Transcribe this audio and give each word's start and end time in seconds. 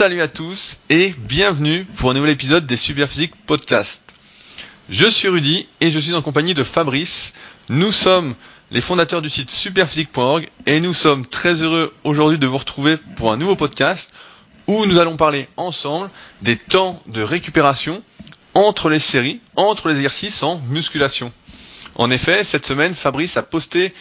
Salut 0.00 0.22
à 0.22 0.28
tous 0.28 0.78
et 0.88 1.14
bienvenue 1.18 1.84
pour 1.84 2.10
un 2.10 2.14
nouvel 2.14 2.30
épisode 2.30 2.64
des 2.64 2.78
Superphysique 2.78 3.34
Podcast. 3.44 4.02
Je 4.88 5.06
suis 5.06 5.28
Rudy 5.28 5.68
et 5.82 5.90
je 5.90 6.00
suis 6.00 6.14
en 6.14 6.22
compagnie 6.22 6.54
de 6.54 6.64
Fabrice. 6.64 7.34
Nous 7.68 7.92
sommes 7.92 8.34
les 8.70 8.80
fondateurs 8.80 9.20
du 9.20 9.28
site 9.28 9.50
superphysique.org 9.50 10.48
et 10.64 10.80
nous 10.80 10.94
sommes 10.94 11.26
très 11.26 11.62
heureux 11.62 11.92
aujourd'hui 12.02 12.38
de 12.38 12.46
vous 12.46 12.56
retrouver 12.56 12.96
pour 13.16 13.30
un 13.30 13.36
nouveau 13.36 13.56
podcast 13.56 14.10
où 14.66 14.86
nous 14.86 14.96
allons 14.96 15.18
parler 15.18 15.48
ensemble 15.58 16.08
des 16.40 16.56
temps 16.56 16.98
de 17.06 17.20
récupération 17.20 18.02
entre 18.54 18.88
les 18.88 19.00
séries, 19.00 19.40
entre 19.54 19.90
les 19.90 19.96
exercices 19.96 20.42
en 20.42 20.62
musculation. 20.70 21.30
En 21.96 22.10
effet, 22.10 22.42
cette 22.42 22.64
semaine, 22.64 22.94
Fabrice 22.94 23.36
a 23.36 23.42
posté 23.42 23.92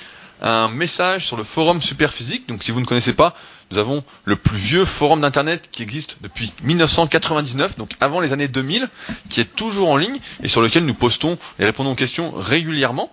un 0.41 0.69
message 0.69 1.25
sur 1.27 1.37
le 1.37 1.43
forum 1.43 1.81
Superphysique. 1.81 2.47
Donc 2.47 2.63
si 2.63 2.71
vous 2.71 2.79
ne 2.79 2.85
connaissez 2.85 3.13
pas, 3.13 3.35
nous 3.71 3.77
avons 3.77 4.03
le 4.25 4.35
plus 4.35 4.57
vieux 4.57 4.85
forum 4.85 5.21
d'internet 5.21 5.69
qui 5.71 5.83
existe 5.83 6.17
depuis 6.21 6.51
1999, 6.63 7.77
donc 7.77 7.91
avant 7.99 8.19
les 8.19 8.33
années 8.33 8.47
2000, 8.47 8.87
qui 9.29 9.41
est 9.41 9.55
toujours 9.55 9.89
en 9.89 9.97
ligne 9.97 10.17
et 10.43 10.47
sur 10.47 10.61
lequel 10.61 10.85
nous 10.85 10.93
postons 10.93 11.37
et 11.59 11.65
répondons 11.65 11.91
aux 11.91 11.95
questions 11.95 12.31
régulièrement. 12.35 13.11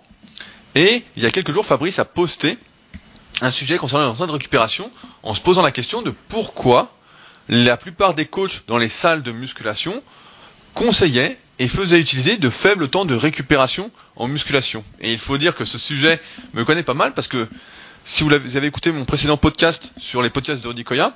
Et 0.74 1.02
il 1.16 1.22
y 1.22 1.26
a 1.26 1.30
quelques 1.30 1.52
jours, 1.52 1.64
Fabrice 1.66 1.98
a 1.98 2.04
posté 2.04 2.58
un 3.40 3.50
sujet 3.50 3.76
concernant 3.78 4.12
les 4.18 4.26
de 4.26 4.32
récupération 4.32 4.90
en 5.22 5.34
se 5.34 5.40
posant 5.40 5.62
la 5.62 5.72
question 5.72 6.02
de 6.02 6.10
pourquoi 6.28 6.92
la 7.48 7.76
plupart 7.76 8.14
des 8.14 8.26
coachs 8.26 8.64
dans 8.66 8.78
les 8.78 8.88
salles 8.88 9.22
de 9.22 9.32
musculation 9.32 10.02
conseillaient 10.74 11.38
et 11.58 11.68
faisait 11.68 12.00
utiliser 12.00 12.36
de 12.36 12.50
faibles 12.50 12.88
temps 12.88 13.04
de 13.04 13.14
récupération 13.14 13.90
en 14.16 14.28
musculation. 14.28 14.84
Et 15.00 15.12
il 15.12 15.18
faut 15.18 15.38
dire 15.38 15.54
que 15.54 15.64
ce 15.64 15.78
sujet 15.78 16.20
me 16.54 16.64
connaît 16.64 16.82
pas 16.82 16.94
mal 16.94 17.14
parce 17.14 17.28
que 17.28 17.48
si 18.04 18.22
vous 18.22 18.32
avez 18.32 18.66
écouté 18.66 18.92
mon 18.92 19.04
précédent 19.04 19.36
podcast 19.36 19.92
sur 19.98 20.22
les 20.22 20.30
podcasts 20.30 20.62
de 20.62 20.68
Rudy 20.68 20.84
Koya, 20.84 21.12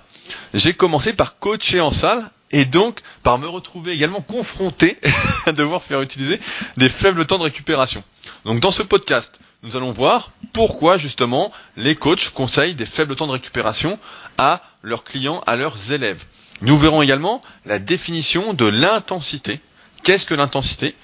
j'ai 0.54 0.74
commencé 0.74 1.12
par 1.12 1.38
coacher 1.38 1.80
en 1.80 1.92
salle 1.92 2.28
et 2.50 2.64
donc 2.64 3.00
par 3.22 3.38
me 3.38 3.46
retrouver 3.46 3.92
également 3.92 4.20
confronté 4.22 4.98
à 5.46 5.52
devoir 5.52 5.82
faire 5.82 6.02
utiliser 6.02 6.40
des 6.76 6.88
faibles 6.88 7.26
temps 7.26 7.38
de 7.38 7.44
récupération. 7.44 8.02
Donc 8.44 8.60
dans 8.60 8.72
ce 8.72 8.82
podcast, 8.82 9.40
nous 9.62 9.76
allons 9.76 9.92
voir 9.92 10.32
pourquoi 10.52 10.96
justement 10.96 11.52
les 11.76 11.94
coachs 11.94 12.30
conseillent 12.30 12.74
des 12.74 12.86
faibles 12.86 13.14
temps 13.14 13.26
de 13.26 13.32
récupération 13.32 13.98
à 14.38 14.62
leurs 14.82 15.04
clients, 15.04 15.42
à 15.46 15.56
leurs 15.56 15.92
élèves. 15.92 16.24
Nous 16.62 16.76
verrons 16.76 17.02
également 17.02 17.40
la 17.66 17.78
définition 17.78 18.52
de 18.52 18.66
l'intensité 18.66 19.60
Qu'est-ce 20.02 20.26
que 20.26 20.34
l'intensité? 20.34 20.94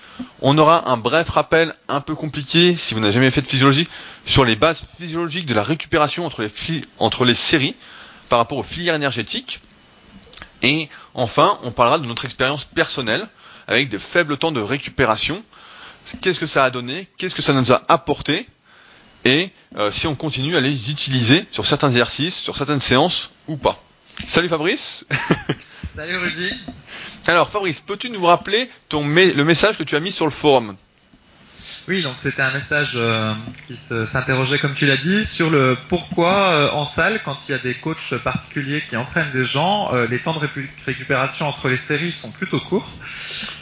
On 0.40 0.56
aura 0.56 0.90
un 0.90 0.96
bref 0.96 1.28
rappel 1.28 1.74
un 1.88 2.00
peu 2.00 2.14
compliqué, 2.14 2.74
si 2.76 2.94
vous 2.94 3.00
n'avez 3.00 3.12
jamais 3.12 3.30
fait 3.30 3.42
de 3.42 3.46
physiologie, 3.46 3.88
sur 4.24 4.44
les 4.44 4.56
bases 4.56 4.84
physiologiques 4.98 5.46
de 5.46 5.54
la 5.54 5.62
récupération 5.62 6.24
entre 6.26 7.24
les, 7.24 7.34
séries 7.34 7.74
par 8.28 8.38
rapport 8.38 8.58
aux 8.58 8.62
filières 8.62 8.94
énergétiques. 8.94 9.60
Et 10.62 10.88
enfin, 11.14 11.58
on 11.64 11.70
parlera 11.70 11.98
de 11.98 12.06
notre 12.06 12.24
expérience 12.24 12.64
personnelle 12.64 13.28
avec 13.68 13.88
des 13.88 13.98
faibles 13.98 14.38
temps 14.38 14.52
de 14.52 14.60
récupération. 14.60 15.42
Qu'est-ce 16.22 16.40
que 16.40 16.46
ça 16.46 16.64
a 16.64 16.70
donné? 16.70 17.08
Qu'est-ce 17.18 17.34
que 17.34 17.42
ça 17.42 17.52
nous 17.52 17.72
a 17.72 17.82
apporté? 17.88 18.48
Et 19.24 19.50
euh, 19.76 19.90
si 19.90 20.06
on 20.06 20.14
continue 20.14 20.56
à 20.56 20.60
les 20.60 20.90
utiliser 20.90 21.44
sur 21.50 21.66
certains 21.66 21.90
exercices, 21.90 22.36
sur 22.36 22.56
certaines 22.56 22.80
séances 22.80 23.30
ou 23.48 23.56
pas. 23.56 23.82
Salut 24.28 24.48
Fabrice 24.48 25.04
Salut 25.96 26.18
Rudy 26.18 26.52
alors 27.26 27.48
Fabrice, 27.48 27.80
peux-tu 27.80 28.10
nous 28.10 28.24
rappeler 28.24 28.68
ton 28.90 29.00
le 29.02 29.44
message 29.44 29.78
que 29.78 29.82
tu 29.82 29.96
as 29.96 30.00
mis 30.00 30.12
sur 30.12 30.26
le 30.26 30.30
forum? 30.30 30.76
Oui, 31.88 32.02
donc 32.02 32.16
c'était 32.22 32.42
un 32.42 32.52
message 32.52 32.92
euh, 32.96 33.32
qui 33.66 33.78
s'interrogeait, 34.06 34.58
comme 34.58 34.74
tu 34.74 34.86
l'as 34.86 34.98
dit, 34.98 35.24
sur 35.24 35.48
le 35.48 35.76
pourquoi 35.88 36.50
euh, 36.50 36.70
en 36.72 36.84
salle, 36.84 37.20
quand 37.24 37.36
il 37.48 37.52
y 37.52 37.54
a 37.54 37.58
des 37.58 37.74
coachs 37.74 38.14
particuliers 38.22 38.82
qui 38.88 38.96
entraînent 38.96 39.30
des 39.32 39.44
gens, 39.44 39.90
euh, 39.94 40.06
les 40.08 40.18
temps 40.18 40.34
de 40.34 40.46
récupération 40.84 41.48
entre 41.48 41.68
les 41.68 41.78
séries 41.78 42.12
sont 42.12 42.30
plutôt 42.30 42.60
courts. 42.60 42.88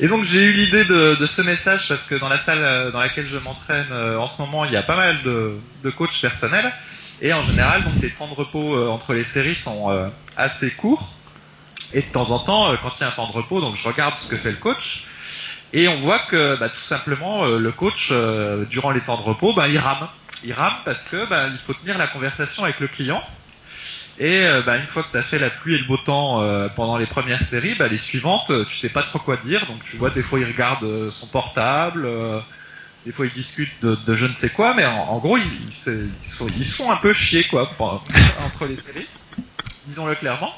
Et 0.01 0.09
donc 0.09 0.25
j'ai 0.25 0.43
eu 0.43 0.53
l'idée 0.53 0.85
de, 0.85 1.27
ce 1.27 1.41
message 1.41 1.89
parce 1.89 2.03
que 2.03 2.17
dans 2.17 2.29
la 2.29 2.39
salle 2.39 2.91
dans 2.91 3.01
laquelle 3.01 3.29
je 3.29 3.39
m'entraîne 3.39 3.87
en 3.93 4.27
ce 4.27 4.43
moment, 4.43 4.65
il 4.65 4.73
y 4.73 4.77
a 4.77 4.83
pas 4.83 4.97
mal 4.97 5.23
de, 5.23 5.53
de 5.85 5.91
coachs 5.91 6.21
personnels. 6.21 6.71
Et 7.23 7.33
en 7.33 7.43
général, 7.43 7.85
donc 7.85 7.95
les 8.03 8.11
temps 8.11 8.27
de 8.27 8.35
repos 8.35 8.89
entre 8.91 9.15
les 9.15 9.25
séries 9.25 9.55
sont 9.55 10.11
assez 10.37 10.71
courts. 10.73 11.15
Et 11.95 12.03
de 12.03 12.07
temps 12.07 12.33
en 12.33 12.41
temps, 12.41 12.73
euh, 12.73 12.77
quand 12.83 12.93
il 12.99 13.03
y 13.03 13.05
a 13.05 13.09
un 13.09 13.13
temps 13.13 13.29
de 13.29 13.33
repos, 13.33 13.61
donc 13.61 13.77
je 13.77 13.85
regarde 13.87 14.15
ce 14.19 14.29
que 14.29 14.37
fait 14.37 14.51
le 14.51 14.57
coach. 14.57 15.05
Et 15.73 15.89
on 15.89 16.01
voit 16.01 16.19
que 16.19 16.57
bah, 16.57 16.69
tout 16.69 16.81
simplement 16.81 17.47
euh, 17.47 17.59
le 17.59 17.73
coach 17.73 18.09
euh, 18.11 18.65
durant 18.65 18.91
les 18.91 19.01
temps 19.01 19.17
de 19.17 19.23
repos, 19.23 19.53
bah, 19.53 19.69
il 19.69 19.79
rame. 19.79 20.09
Il 20.43 20.53
rame 20.53 20.75
parce 20.85 21.03
que 21.05 21.25
bah, 21.27 21.47
il 21.51 21.59
faut 21.59 21.73
tenir 21.73 21.97
la 21.97 22.09
conversation 22.09 22.65
avec 22.65 22.81
le 22.81 22.89
client. 22.89 23.23
Et 24.19 24.47
bah, 24.65 24.77
une 24.77 24.87
fois 24.87 25.03
que 25.03 25.11
tu 25.11 25.19
as 25.19 25.25
fait 25.25 25.41
la 25.41 25.51
pluie 25.51 25.75
et 25.75 25.79
le 25.79 25.87
beau 25.87 25.97
temps 25.97 26.41
pendant 26.77 26.99
les 26.99 27.07
premières 27.07 27.43
séries, 27.43 27.75
bah, 27.75 27.89
les 27.89 27.99
suivantes, 27.99 28.53
tu 28.69 28.77
sais 28.77 28.89
pas 28.89 29.03
trop 29.03 29.19
quoi 29.19 29.37
dire. 29.45 29.67
Donc 29.67 29.79
tu 29.91 29.97
vois 29.97 30.11
des 30.11 30.23
fois 30.23 30.39
il 30.39 30.45
regarde 30.45 31.11
son 31.11 31.27
portable, 31.27 32.07
des 33.05 33.11
fois 33.11 33.27
il 33.27 33.33
discute 33.33 33.73
de, 33.83 34.15
je 34.15 34.27
ne 34.27 34.35
sais 34.35 34.51
quoi, 34.51 34.73
mais 34.75 34.87
en, 34.87 35.19
gros 35.19 35.37
ils, 35.37 35.43
ils, 35.43 36.11
ils, 36.59 36.65
se 36.65 36.75
font 36.77 36.93
un 36.93 36.97
peu 36.97 37.13
chier 37.13 37.43
quoi 37.43 37.69
entre 37.81 38.67
les 38.69 38.77
séries, 38.77 39.09
disons-le 39.87 40.15
clairement. 40.15 40.55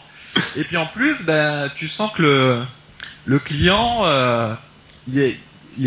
Et 0.56 0.64
puis 0.64 0.76
en 0.76 0.86
plus, 0.86 1.24
ben, 1.24 1.70
tu 1.76 1.88
sens 1.88 2.12
que 2.12 2.22
le, 2.22 2.62
le 3.26 3.38
client, 3.38 4.02
euh, 4.04 4.54
il, 5.08 5.20
est, 5.20 5.36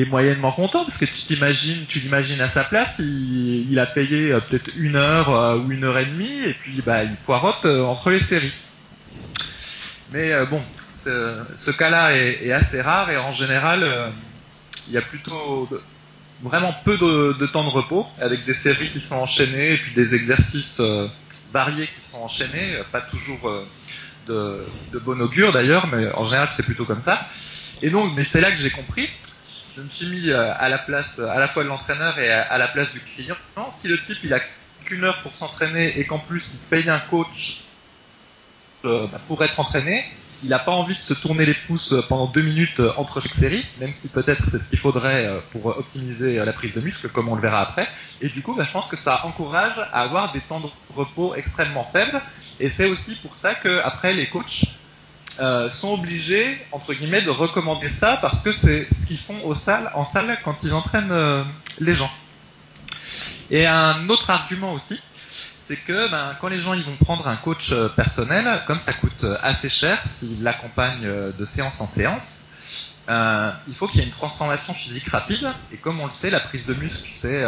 moyennement 0.05 0.51
content 0.51 0.85
parce 0.85 0.97
que 0.97 1.05
tu 1.05 1.23
t'imagines, 1.25 1.85
tu 1.87 1.99
l'imagines 1.99 2.41
à 2.41 2.49
sa 2.49 2.63
place, 2.63 2.99
il, 2.99 3.79
a 3.79 3.85
payé 3.85 4.31
euh, 4.31 4.39
peut-être 4.39 4.69
une 4.77 4.95
heure 4.95 5.33
euh, 5.33 5.57
ou 5.57 5.71
une 5.71 5.83
heure 5.83 5.97
et 5.97 6.05
demie 6.05 6.43
et 6.45 6.53
puis 6.53 6.81
bah, 6.85 7.03
il 7.03 7.15
poirote 7.25 7.65
entre 7.65 8.11
les 8.11 8.19
séries. 8.19 8.53
Mais 10.11 10.31
bon, 10.49 10.61
ce, 10.95 11.71
cas-là 11.71 12.15
est, 12.15 12.45
est, 12.45 12.51
assez 12.51 12.81
rare 12.81 13.09
et 13.09 13.17
en 13.17 13.31
général, 13.31 13.87
il 14.87 14.93
y 14.93 14.97
a 14.97 15.01
plutôt 15.01 15.69
vraiment 16.41 16.73
peu 16.83 16.97
de, 16.97 17.35
de, 17.39 17.45
temps 17.45 17.63
de 17.63 17.69
repos 17.69 18.07
avec 18.19 18.43
des 18.45 18.55
séries 18.55 18.89
qui 18.89 19.01
sont 19.01 19.17
enchaînées 19.17 19.73
et 19.73 19.77
puis 19.77 19.93
des 19.93 20.15
exercices 20.15 20.81
variés 21.53 21.87
qui 21.87 22.01
sont 22.01 22.23
enchaînés, 22.23 22.79
pas 22.91 23.01
toujours 23.01 23.51
de, 24.29 24.99
bon 24.99 25.19
augure 25.21 25.51
d'ailleurs, 25.51 25.87
mais 25.87 26.11
en 26.13 26.25
général 26.25 26.49
c'est 26.51 26.63
plutôt 26.63 26.85
comme 26.85 27.01
ça. 27.01 27.27
Et 27.81 27.89
donc, 27.89 28.13
mais 28.15 28.23
c'est 28.23 28.41
là 28.41 28.51
que 28.51 28.57
j'ai 28.57 28.69
compris. 28.69 29.09
Je 29.75 29.81
me 29.81 29.89
suis 29.89 30.07
mis 30.07 30.29
euh, 30.29 30.51
à 30.57 30.67
la 30.69 30.77
place, 30.77 31.19
à 31.19 31.39
la 31.39 31.47
fois 31.47 31.63
de 31.63 31.69
l'entraîneur 31.69 32.19
et 32.19 32.29
à, 32.29 32.57
la 32.57 32.67
place 32.67 32.91
du 32.91 32.99
client. 32.99 33.37
Si 33.71 33.87
le 33.87 33.99
type 34.01 34.17
il 34.23 34.33
a 34.33 34.41
qu'une 34.85 35.03
heure 35.03 35.21
pour 35.21 35.35
s'entraîner 35.35 35.99
et 35.99 36.05
qu'en 36.05 36.19
plus 36.19 36.53
il 36.53 36.59
paye 36.59 36.89
un 36.89 36.99
coach 36.99 37.61
euh, 38.85 39.07
bah, 39.07 39.21
pour 39.27 39.43
être 39.43 39.59
entraîné, 39.59 40.05
il 40.43 40.49
n'a 40.49 40.59
pas 40.59 40.71
envie 40.71 40.95
de 40.95 41.01
se 41.01 41.13
tourner 41.13 41.45
les 41.45 41.53
pouces 41.53 41.93
pendant 42.07 42.27
deux 42.27 42.41
minutes 42.41 42.79
euh, 42.79 42.91
entre 42.97 43.21
chaque 43.21 43.35
série, 43.35 43.65
même 43.79 43.93
si 43.93 44.07
peut-être 44.07 44.43
c'est 44.51 44.59
ce 44.59 44.69
qu'il 44.69 44.79
faudrait 44.79 45.29
pour 45.51 45.67
optimiser 45.67 46.35
la 46.37 46.53
prise 46.53 46.73
de 46.73 46.81
muscle, 46.81 47.09
comme 47.09 47.29
on 47.29 47.35
le 47.35 47.41
verra 47.41 47.61
après. 47.61 47.87
Et 48.21 48.29
du 48.29 48.41
coup, 48.41 48.53
bah, 48.53 48.63
je 48.65 48.71
pense 48.71 48.87
que 48.87 48.97
ça 48.97 49.21
encourage 49.25 49.77
à 49.91 50.01
avoir 50.01 50.31
des 50.31 50.39
temps 50.41 50.59
de 50.59 50.67
repos 50.95 51.35
extrêmement 51.35 51.89
faibles 51.91 52.21
et 52.59 52.69
c'est 52.69 52.85
aussi 52.85 53.15
pour 53.15 53.35
ça 53.35 53.55
que 53.55 53.81
après 53.83 54.13
les 54.13 54.27
coachs 54.27 54.65
euh, 55.39 55.69
sont 55.69 55.93
obligés 55.93 56.57
entre 56.73 56.93
guillemets 56.93 57.21
de 57.21 57.29
recommander 57.29 57.87
ça 57.87 58.17
parce 58.21 58.43
que 58.43 58.51
c'est 58.51 58.87
ce 58.93 59.05
qu'ils 59.05 59.17
font 59.17 59.39
en 59.49 59.53
salle 60.05 60.37
quand 60.43 60.57
ils 60.63 60.73
entraînent 60.73 61.11
euh, 61.11 61.43
les 61.79 61.93
gens. 61.93 62.11
Et 63.49 63.65
un 63.65 64.09
autre 64.09 64.29
argument 64.29 64.73
aussi, 64.73 64.99
c'est 65.69 65.77
que 65.77 66.09
ben, 66.09 66.35
quand 66.41 66.49
les 66.49 66.59
gens 66.59 66.73
ils 66.73 66.83
vont 66.83 66.97
prendre 66.97 67.27
un 67.27 67.37
coach 67.37 67.71
euh, 67.71 67.87
personnel, 67.87 68.61
comme 68.67 68.79
ça 68.79 68.91
coûte 68.91 69.23
assez 69.41 69.69
cher 69.69 70.01
s'ils 70.09 70.43
l'accompagnent 70.43 71.07
de 71.37 71.45
séance 71.45 71.79
en 71.79 71.87
séance, 71.87 72.45
il 73.07 73.73
faut 73.73 73.87
qu'il 73.87 74.01
y 74.01 74.03
ait 74.03 74.07
une 74.07 74.11
transformation 74.11 74.73
physique 74.73 75.07
rapide. 75.07 75.47
Et 75.71 75.77
comme 75.77 75.99
on 76.01 76.05
le 76.05 76.11
sait, 76.11 76.29
la 76.29 76.39
prise 76.39 76.65
de 76.65 76.73
muscle 76.73 77.07
c'est 77.09 77.43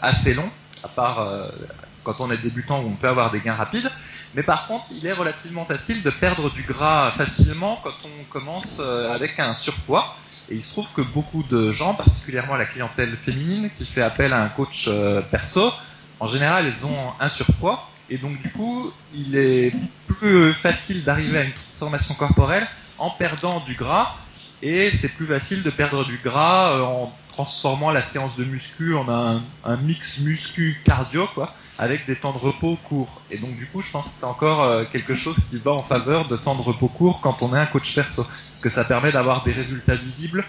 assez 0.00 0.34
long, 0.34 0.48
à 0.84 0.88
part 0.88 1.26
quand 2.04 2.20
on 2.20 2.30
est 2.30 2.36
débutant 2.36 2.80
où 2.80 2.88
on 2.88 2.94
peut 2.94 3.08
avoir 3.08 3.30
des 3.30 3.40
gains 3.40 3.54
rapides. 3.54 3.90
Mais 4.34 4.42
par 4.42 4.66
contre, 4.66 4.86
il 4.92 5.06
est 5.06 5.12
relativement 5.12 5.64
facile 5.64 6.02
de 6.02 6.10
perdre 6.10 6.50
du 6.50 6.62
gras 6.62 7.10
facilement 7.12 7.78
quand 7.82 7.92
on 8.04 8.24
commence 8.30 8.78
euh, 8.80 9.14
avec 9.14 9.38
un 9.38 9.54
surpoids. 9.54 10.16
Et 10.50 10.54
il 10.54 10.62
se 10.62 10.72
trouve 10.72 10.88
que 10.94 11.02
beaucoup 11.02 11.44
de 11.50 11.70
gens, 11.70 11.94
particulièrement 11.94 12.56
la 12.56 12.64
clientèle 12.64 13.14
féminine 13.16 13.70
qui 13.76 13.84
fait 13.84 14.02
appel 14.02 14.32
à 14.32 14.42
un 14.42 14.48
coach 14.48 14.86
euh, 14.88 15.20
perso, 15.20 15.72
en 16.22 16.28
général, 16.28 16.66
elles 16.66 16.86
ont 16.86 17.12
un 17.18 17.28
surpoids. 17.28 17.88
Et 18.08 18.16
donc, 18.16 18.40
du 18.40 18.50
coup, 18.50 18.92
il 19.12 19.36
est 19.36 19.72
plus 20.06 20.52
facile 20.52 21.02
d'arriver 21.02 21.38
à 21.38 21.42
une 21.42 21.52
transformation 21.52 22.14
corporelle 22.14 22.66
en 22.98 23.10
perdant 23.10 23.58
du 23.60 23.74
gras. 23.74 24.14
Et 24.62 24.92
c'est 24.92 25.08
plus 25.08 25.26
facile 25.26 25.64
de 25.64 25.70
perdre 25.70 26.04
du 26.04 26.18
gras 26.22 26.74
euh, 26.74 26.82
en 26.82 27.12
transformant 27.32 27.90
la 27.90 28.02
séance 28.02 28.36
de 28.36 28.44
muscu 28.44 28.94
en 28.94 29.08
un, 29.08 29.42
un 29.64 29.76
mix 29.78 30.18
muscu-cardio, 30.18 31.26
quoi 31.34 31.52
avec 31.78 32.06
des 32.06 32.14
temps 32.14 32.32
de 32.32 32.38
repos 32.38 32.78
courts. 32.84 33.22
Et 33.32 33.38
donc 33.38 33.56
du 33.56 33.66
coup, 33.66 33.82
je 33.82 33.90
pense 33.90 34.04
que 34.04 34.10
c'est 34.18 34.26
encore 34.26 34.62
euh, 34.62 34.84
quelque 34.92 35.16
chose 35.16 35.36
qui 35.50 35.58
va 35.58 35.72
en 35.72 35.82
faveur 35.82 36.28
de 36.28 36.36
temps 36.36 36.54
de 36.54 36.62
repos 36.62 36.86
courts 36.86 37.20
quand 37.20 37.42
on 37.42 37.56
est 37.56 37.58
un 37.58 37.66
coach 37.66 37.92
perso, 37.96 38.22
parce 38.22 38.62
que 38.62 38.70
ça 38.70 38.84
permet 38.84 39.10
d'avoir 39.10 39.42
des 39.42 39.50
résultats 39.50 39.96
visibles 39.96 40.44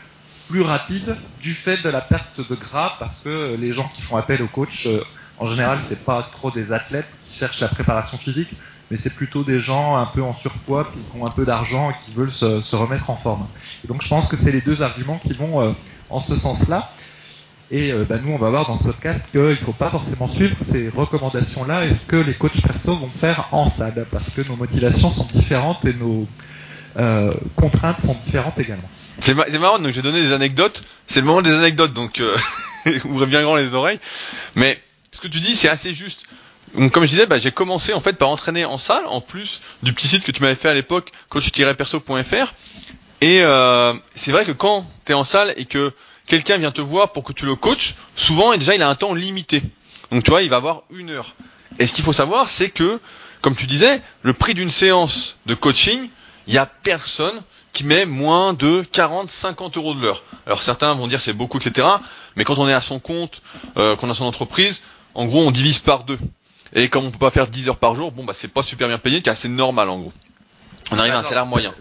plus 0.50 0.62
rapide 0.62 1.16
du 1.42 1.56
fait 1.56 1.82
de 1.82 1.90
la 1.90 2.02
perte 2.02 2.48
de 2.48 2.56
gras 2.56 2.98
parce 3.00 3.22
que 3.22 3.56
les 3.60 3.74
gens 3.74 3.90
qui 3.96 4.02
font 4.04 4.18
appel 4.18 4.44
au 4.44 4.48
coach, 4.48 4.86
euh, 4.86 5.02
en 5.40 5.48
général, 5.48 5.80
c'est 5.82 6.04
pas 6.06 6.28
trop 6.32 6.52
des 6.52 6.72
athlètes 6.72 7.08
qui 7.26 7.38
cherchent 7.38 7.62
la 7.62 7.68
préparation 7.68 8.18
physique, 8.18 8.50
mais 8.92 8.98
c'est 8.98 9.14
plutôt 9.14 9.44
des 9.44 9.60
gens 9.60 9.96
un 9.96 10.06
peu 10.06 10.22
en 10.22 10.36
surpoids 10.36 10.86
qui 10.86 11.20
ont 11.20 11.26
un 11.26 11.32
peu 11.32 11.46
d'argent 11.46 11.90
et 11.90 11.94
qui 12.06 12.14
veulent 12.14 12.32
se, 12.32 12.76
remettre 12.76 13.10
en 13.10 13.16
forme. 13.16 13.48
Et 13.84 13.88
donc 13.88 14.04
je 14.04 14.08
pense 14.08 14.28
que 14.28 14.36
c'est 14.36 14.52
les 14.52 14.62
deux 14.62 14.82
arguments 14.82 15.20
qui 15.26 15.34
vont 15.34 15.62
euh, 15.62 15.72
en 16.10 16.22
ce 16.22 16.36
sens-là. 16.36 16.92
Et 17.72 17.92
euh, 17.92 18.06
bah, 18.08 18.18
nous, 18.24 18.34
on 18.34 18.38
va 18.38 18.52
voir 18.52 18.68
dans 18.68 18.78
ce 18.78 18.84
podcast 18.84 19.30
qu'il 19.32 19.42
ne 19.42 19.56
faut 19.56 19.72
pas 19.72 19.90
forcément 19.90 20.28
suivre 20.28 20.56
ces 20.64 20.90
recommandations-là 20.90 21.86
et 21.86 21.96
ce 21.96 22.06
que 22.06 22.18
les 22.18 22.34
coachs 22.34 22.62
perso 22.62 22.96
vont 22.96 23.10
faire 23.10 23.48
en 23.52 23.72
salle, 23.72 24.06
parce 24.12 24.30
que 24.30 24.48
nos 24.48 24.56
motivations 24.56 25.10
sont 25.10 25.26
différentes 25.34 25.84
et 25.86 25.94
nos 25.94 26.28
euh, 26.98 27.32
contraintes 27.56 28.02
sont 28.02 28.16
différentes 28.26 28.60
également. 28.60 28.90
C'est 29.20 29.34
marrant, 29.34 29.80
donc 29.80 29.92
j'ai 29.92 30.02
donné 30.04 30.22
des 30.22 30.34
anecdotes. 30.34 30.84
C'est 31.08 31.22
le 31.22 31.26
moment 31.26 31.42
des 31.42 31.52
anecdotes, 31.52 31.94
donc 31.94 32.22
ouvrez 33.06 33.26
bien 33.26 33.42
grand 33.42 33.56
les 33.56 33.74
oreilles. 33.74 34.00
Mais 34.56 34.80
ce 35.14 35.22
que 35.22 35.28
tu 35.28 35.40
dis, 35.40 35.56
c'est 35.56 35.70
assez 35.70 35.94
juste. 35.94 36.26
Comme 36.92 37.04
je 37.06 37.10
disais, 37.10 37.26
bah, 37.28 37.38
j'ai 37.38 37.52
commencé 37.52 37.94
en 37.94 38.00
fait 38.00 38.14
par 38.14 38.30
entraîner 38.30 38.66
en 38.66 38.78
salle, 38.78 39.06
en 39.06 39.22
plus 39.22 39.62
du 39.84 39.94
petit 39.94 40.08
site 40.08 40.24
que 40.24 40.32
tu 40.32 40.42
m'avais 40.42 40.56
fait 40.56 40.70
à 40.70 40.74
l'époque, 40.74 41.12
coach-perso.fr. 41.30 42.54
Et 43.22 43.42
euh, 43.42 43.94
c'est 44.16 44.32
vrai 44.32 44.44
que 44.44 44.52
quand 44.52 44.90
tu 45.06 45.12
es 45.12 45.16
en 45.16 45.24
salle 45.24 45.54
et 45.56 45.66
que 45.66 45.94
quelqu'un 46.26 46.58
vient 46.58 46.72
te 46.72 46.82
voir 46.82 47.12
pour 47.12 47.24
que 47.24 47.32
tu 47.32 47.46
le 47.46 47.56
coaches, 47.56 47.96
souvent 48.16 48.56
déjà 48.58 48.76
il 48.76 48.82
a 48.82 48.90
un 48.90 48.96
temps 48.96 49.14
limité. 49.14 49.62
Donc 50.12 50.24
tu 50.24 50.32
vois, 50.32 50.42
il 50.42 50.50
va 50.50 50.58
avoir 50.58 50.84
une 50.90 51.12
heure. 51.12 51.36
Et 51.80 51.88
ce 51.88 51.94
qu'il 51.94 52.04
faut 52.04 52.14
savoir, 52.14 52.50
c'est 52.50 52.70
que, 52.70 53.00
comme 53.42 53.56
tu 53.56 53.68
disais, 53.68 54.02
le 54.24 54.34
prix 54.34 54.54
d'une 54.54 54.72
séance 54.72 55.38
de 55.46 55.54
coaching, 55.54 56.10
il 56.48 56.54
n'y 56.54 56.60
a 56.60 56.66
personne 56.66 57.42
qui 57.72 57.84
met 57.84 58.06
moins 58.06 58.54
de 58.54 58.84
40, 58.92 59.30
50 59.30 59.78
euros 59.78 59.94
de 59.96 60.02
l'heure. 60.02 60.24
Alors 60.46 60.62
certains 60.62 60.94
vont 60.94 61.08
dire 61.08 61.22
c'est 61.22 61.34
beaucoup, 61.34 61.58
etc. 61.58 61.88
Mais 62.36 62.44
quand 62.44 62.60
on 62.60 62.68
est 62.68 62.74
à 62.74 62.82
son 62.82 63.00
compte, 63.00 63.42
euh, 63.78 63.96
qu'on 63.96 64.10
a 64.10 64.14
son 64.14 64.26
entreprise, 64.26 64.82
en 65.16 65.26
gros 65.26 65.42
on 65.42 65.52
divise 65.52 65.80
par 65.80 66.04
deux. 66.04 66.20
Et 66.76 66.90
comme 66.90 67.06
on 67.06 67.12
peut 67.12 67.20
pas 67.20 67.32
faire 67.32 67.48
10 67.48 67.70
heures 67.70 67.78
par 67.78 67.96
jour, 67.96 68.12
bon 68.12 68.24
bah 68.24 68.34
c'est 68.36 68.48
pas 68.48 68.64
super 68.64 68.88
bien 68.88 68.98
payé, 68.98 69.22
c'est 69.24 69.30
assez 69.30 69.50
normal 69.50 69.90
en 69.90 70.00
gros. 70.00 70.14
On 70.92 71.00
arrive 71.00 71.14
à 71.14 71.20
un 71.20 71.24
salaire 71.24 71.46
moyen. 71.46 71.74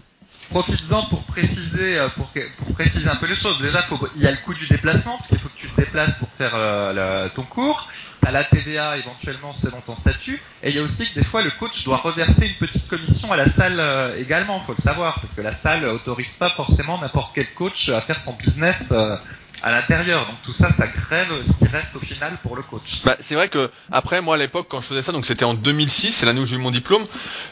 Profites-en 0.49 1.03
pour 1.03 1.23
préciser, 1.23 1.97
euh, 1.97 2.09
pour, 2.09 2.27
pour, 2.57 2.75
préciser 2.75 3.09
un 3.09 3.15
peu 3.15 3.25
les 3.25 3.35
choses. 3.35 3.59
Déjà, 3.59 3.81
faut, 3.81 3.97
il 4.15 4.21
y 4.21 4.27
a 4.27 4.31
le 4.31 4.37
coût 4.37 4.53
du 4.53 4.67
déplacement, 4.67 5.17
parce 5.17 5.27
qu'il 5.27 5.39
faut 5.39 5.47
que 5.47 5.57
tu 5.57 5.67
te 5.67 5.81
déplaces 5.81 6.17
pour 6.19 6.27
faire 6.37 6.51
euh, 6.53 7.27
ton 7.33 7.43
cours 7.43 7.89
à 8.25 8.31
la 8.31 8.43
TVA 8.43 8.97
éventuellement 8.97 9.53
selon 9.53 9.81
ton 9.81 9.95
statut. 9.95 10.41
Et 10.61 10.69
il 10.69 10.75
y 10.75 10.79
a 10.79 10.81
aussi 10.81 11.07
que 11.09 11.15
des 11.15 11.25
fois 11.25 11.41
le 11.41 11.51
coach 11.51 11.83
doit 11.83 11.97
reverser 11.97 12.47
une 12.47 12.67
petite 12.67 12.87
commission 12.87 13.31
à 13.31 13.37
la 13.37 13.49
salle 13.49 13.75
euh, 13.79 14.17
également, 14.17 14.59
faut 14.59 14.75
le 14.77 14.81
savoir, 14.81 15.19
parce 15.19 15.35
que 15.35 15.41
la 15.41 15.53
salle 15.53 15.85
autorise 15.85 16.33
pas 16.33 16.49
forcément 16.49 16.99
n'importe 16.99 17.31
quel 17.35 17.51
coach 17.53 17.89
à 17.89 18.01
faire 18.01 18.19
son 18.19 18.33
business 18.33 18.89
euh, 18.91 19.15
à 19.63 19.71
l'intérieur. 19.71 20.25
Donc 20.25 20.35
tout 20.43 20.51
ça, 20.51 20.71
ça 20.71 20.87
grève 20.87 21.27
ce 21.45 21.57
qui 21.57 21.71
reste 21.71 21.95
au 21.95 21.99
final 21.99 22.37
pour 22.43 22.55
le 22.55 22.61
coach. 22.61 23.03
Bah, 23.03 23.17
c'est 23.19 23.35
vrai 23.35 23.49
que 23.49 23.71
après 23.91 24.21
moi 24.21 24.35
à 24.35 24.37
l'époque 24.37 24.67
quand 24.69 24.81
je 24.81 24.87
faisais 24.87 25.01
ça, 25.01 25.11
donc 25.11 25.25
c'était 25.25 25.45
en 25.45 25.53
2006, 25.53 26.11
c'est 26.11 26.25
l'année 26.25 26.41
où 26.41 26.45
j'ai 26.45 26.55
eu 26.55 26.59
mon 26.59 26.71
diplôme. 26.71 27.05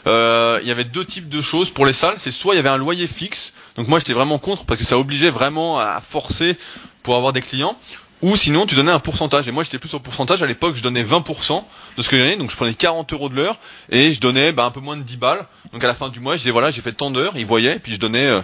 Euh, 0.06 0.58
il 0.62 0.68
y 0.68 0.70
avait 0.70 0.84
deux 0.84 1.04
types 1.04 1.28
de 1.28 1.40
choses 1.42 1.70
pour 1.70 1.86
les 1.86 1.92
salles. 1.92 2.14
C'est 2.18 2.30
soit 2.30 2.54
il 2.54 2.58
y 2.58 2.60
avait 2.60 2.68
un 2.68 2.76
loyer 2.76 3.06
fixe, 3.06 3.52
donc 3.76 3.88
moi 3.88 3.98
j'étais 3.98 4.12
vraiment 4.12 4.38
contre 4.38 4.66
parce 4.66 4.78
que 4.78 4.86
ça 4.86 4.98
obligeait 4.98 5.30
vraiment 5.30 5.78
à 5.78 6.00
forcer 6.00 6.56
pour 7.02 7.16
avoir 7.16 7.32
des 7.32 7.40
clients, 7.42 7.76
ou 8.22 8.36
sinon, 8.36 8.66
tu 8.66 8.76
donnais 8.76 8.92
un 8.92 9.00
pourcentage. 9.00 9.48
Et 9.48 9.50
moi, 9.50 9.64
j'étais 9.64 9.80
plus 9.80 9.92
au 9.94 9.98
pourcentage. 9.98 10.44
À 10.44 10.46
l'époque, 10.46 10.76
je 10.76 10.82
donnais 10.82 11.02
20% 11.02 11.64
de 11.96 12.02
ce 12.02 12.08
que 12.08 12.16
j'avais. 12.16 12.36
Donc, 12.36 12.52
je 12.52 12.56
prenais 12.56 12.72
40 12.72 13.12
euros 13.12 13.28
de 13.28 13.34
l'heure 13.34 13.58
et 13.90 14.12
je 14.12 14.20
donnais 14.20 14.52
bah, 14.52 14.64
un 14.64 14.70
peu 14.70 14.78
moins 14.78 14.96
de 14.96 15.02
10 15.02 15.16
balles. 15.16 15.44
Donc, 15.72 15.82
à 15.82 15.88
la 15.88 15.94
fin 15.94 16.08
du 16.08 16.20
mois, 16.20 16.36
je 16.36 16.42
disais 16.42 16.52
voilà, 16.52 16.70
j'ai 16.70 16.82
fait 16.82 16.92
tant 16.92 17.10
d'heures. 17.10 17.32
Ils 17.36 17.46
voyaient, 17.46 17.80
puis 17.80 17.92
je 17.92 17.98
donnais 17.98 18.26
euh, 18.26 18.40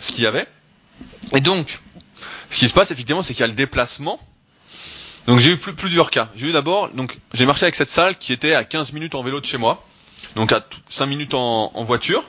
ce 0.00 0.10
qu'il 0.10 0.24
y 0.24 0.26
avait. 0.26 0.48
Et 1.32 1.40
donc, 1.40 1.78
ce 2.50 2.58
qui 2.58 2.68
se 2.68 2.72
passe 2.72 2.90
effectivement, 2.90 3.22
c'est 3.22 3.34
qu'il 3.34 3.40
y 3.40 3.44
a 3.44 3.48
le 3.48 3.54
déplacement. 3.54 4.18
Donc, 5.26 5.40
j'ai 5.40 5.52
eu 5.52 5.56
plusieurs 5.56 6.10
cas. 6.10 6.28
J'ai 6.36 6.48
eu 6.48 6.52
d'abord, 6.52 6.90
donc, 6.90 7.16
j'ai 7.32 7.46
marché 7.46 7.64
avec 7.64 7.74
cette 7.74 7.88
salle 7.88 8.16
qui 8.18 8.32
était 8.32 8.54
à 8.54 8.64
15 8.64 8.92
minutes 8.92 9.14
en 9.14 9.22
vélo 9.22 9.40
de 9.40 9.46
chez 9.46 9.56
moi. 9.56 9.82
Donc, 10.36 10.52
à 10.52 10.64
5 10.88 11.06
minutes 11.06 11.34
en, 11.34 11.70
voiture. 11.84 12.24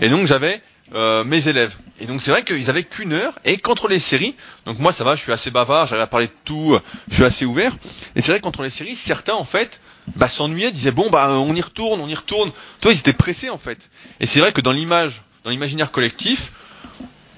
Et 0.00 0.08
donc, 0.08 0.26
j'avais 0.26 0.62
euh, 0.94 1.22
mes 1.24 1.48
élèves. 1.48 1.76
Et 2.00 2.06
donc 2.06 2.22
c'est 2.22 2.30
vrai 2.30 2.44
qu'ils 2.44 2.70
avaient 2.70 2.82
qu'une 2.82 3.12
heure 3.12 3.34
et 3.44 3.58
contre 3.58 3.86
les 3.86 3.98
séries, 3.98 4.34
donc 4.64 4.78
moi 4.78 4.90
ça 4.90 5.04
va, 5.04 5.16
je 5.16 5.22
suis 5.22 5.32
assez 5.32 5.50
bavard, 5.50 5.86
j'arrive 5.86 6.02
à 6.02 6.06
parler 6.06 6.26
de 6.28 6.32
tout, 6.44 6.78
je 7.10 7.14
suis 7.14 7.24
assez 7.24 7.44
ouvert. 7.44 7.72
Et 8.16 8.22
c'est 8.22 8.32
vrai 8.32 8.40
que 8.40 8.44
contre 8.44 8.62
les 8.62 8.70
séries, 8.70 8.96
certains 8.96 9.34
en 9.34 9.44
fait 9.44 9.82
bah, 10.16 10.28
s'ennuyaient, 10.28 10.72
disaient 10.72 10.92
bon 10.92 11.10
bah 11.10 11.30
on 11.30 11.54
y 11.54 11.60
retourne, 11.60 12.00
on 12.00 12.08
y 12.08 12.14
retourne. 12.14 12.50
Toi 12.80 12.92
ils 12.92 12.98
étaient 12.98 13.12
pressés 13.12 13.50
en 13.50 13.58
fait. 13.58 13.90
Et 14.18 14.26
c'est 14.26 14.40
vrai 14.40 14.52
que 14.52 14.62
dans 14.62 14.72
l'image, 14.72 15.22
dans 15.44 15.50
l'imaginaire 15.50 15.90
collectif, 15.90 16.52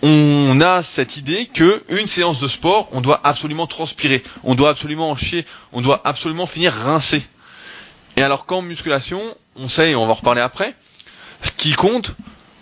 on 0.03 0.61
a 0.61 0.83
cette 0.83 1.17
idée 1.17 1.47
que 1.47 1.83
une 1.89 2.09
séance 2.09 2.41
de 2.41 2.49
sport, 2.49 2.89
on 2.93 3.01
doit 3.01 3.21
absolument 3.25 3.67
transpirer, 3.67 4.23
on 4.43 4.55
doit 4.55 4.71
absolument 4.71 5.11
en 5.11 5.17
chier, 5.17 5.47
on 5.73 5.81
doit 5.81 6.01
absolument 6.05 6.47
finir 6.47 6.73
rincé. 6.73 7.23
Et 8.17 8.23
alors 8.23 8.47
qu'en 8.47 8.63
musculation, 8.63 9.21
on 9.57 9.69
sait, 9.69 9.93
et 9.93 9.95
on 9.95 10.07
va 10.07 10.13
en 10.13 10.17
reparler 10.17 10.41
après, 10.41 10.75
ce 11.43 11.53
qui 11.53 11.73
compte, 11.73 12.15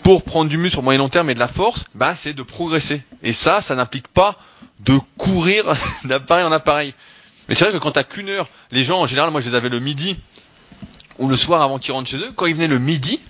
pour 0.03 0.23
prendre 0.23 0.51
du 0.51 0.59
muscle 0.59 0.75
sur 0.75 0.83
moyen 0.83 0.99
long 0.99 1.09
terme 1.09 1.31
et 1.31 1.35
de 1.35 1.39
la 1.39 1.49
force, 1.49 1.85
bah, 1.95 2.15
c'est 2.15 2.33
de 2.33 2.43
progresser. 2.43 3.03
Et 3.23 3.33
ça, 3.33 3.61
ça 3.61 3.75
n'implique 3.75 4.09
pas 4.09 4.37
de 4.81 4.99
courir 5.17 5.65
d'appareil 6.05 6.45
en 6.45 6.53
appareil. 6.53 6.95
Mais 7.49 7.55
c'est 7.55 7.65
vrai 7.65 7.73
que 7.73 7.79
quand 7.79 7.93
t'as 7.93 8.05
qu'une 8.05 8.29
heure, 8.29 8.49
les 8.71 8.85
gens 8.85 9.01
en 9.01 9.07
général, 9.07 9.31
moi 9.31 9.41
je 9.41 9.51
les 9.51 9.57
avais 9.57 9.69
le 9.69 9.81
midi 9.81 10.17
ou 11.19 11.29
le 11.29 11.37
soir 11.37 11.63
avant 11.63 11.79
qu'ils 11.79 11.93
rentrent 11.93 12.09
chez 12.09 12.17
eux, 12.19 12.33
quand 12.35 12.47
ils 12.47 12.55
venaient 12.55 12.69
le 12.69 12.79
midi, 12.79 13.21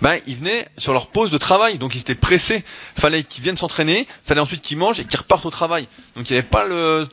ben, 0.00 0.18
ils 0.26 0.36
venaient 0.36 0.68
sur 0.78 0.92
leur 0.92 1.10
pause 1.10 1.30
de 1.30 1.38
travail, 1.38 1.78
donc 1.78 1.94
ils 1.94 2.00
étaient 2.00 2.14
pressés. 2.14 2.64
Fallait 2.96 3.24
qu'ils 3.24 3.42
viennent 3.42 3.56
s'entraîner, 3.56 4.06
fallait 4.24 4.40
ensuite 4.40 4.62
qu'ils 4.62 4.78
mangent 4.78 5.00
et 5.00 5.04
qu'ils 5.04 5.18
repartent 5.18 5.46
au 5.46 5.50
travail. 5.50 5.86
Donc 6.16 6.28
il 6.30 6.32
n'y 6.32 6.38
avait 6.38 6.48
pas 6.48 6.64
le, 6.66 7.08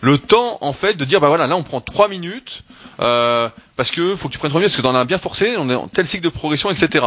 le 0.00 0.18
temps 0.18 0.58
en 0.60 0.72
fait 0.72 0.94
de 0.94 1.04
dire 1.04 1.20
bah 1.20 1.28
voilà 1.28 1.46
là 1.46 1.56
on 1.56 1.62
prend 1.62 1.80
trois 1.80 2.08
minutes 2.08 2.62
euh, 3.00 3.48
parce 3.76 3.90
que 3.90 4.16
faut 4.16 4.28
que 4.28 4.32
tu 4.32 4.38
prennes 4.38 4.50
trois 4.50 4.60
minutes 4.60 4.72
parce 4.72 4.82
que 4.82 4.86
t'en 4.86 4.94
as 4.94 5.04
bien 5.04 5.18
forcé, 5.18 5.56
on 5.56 5.68
est 5.70 5.74
en 5.74 5.88
tel 5.88 6.06
cycle 6.06 6.24
de 6.24 6.28
progression, 6.28 6.70
etc. 6.70 7.06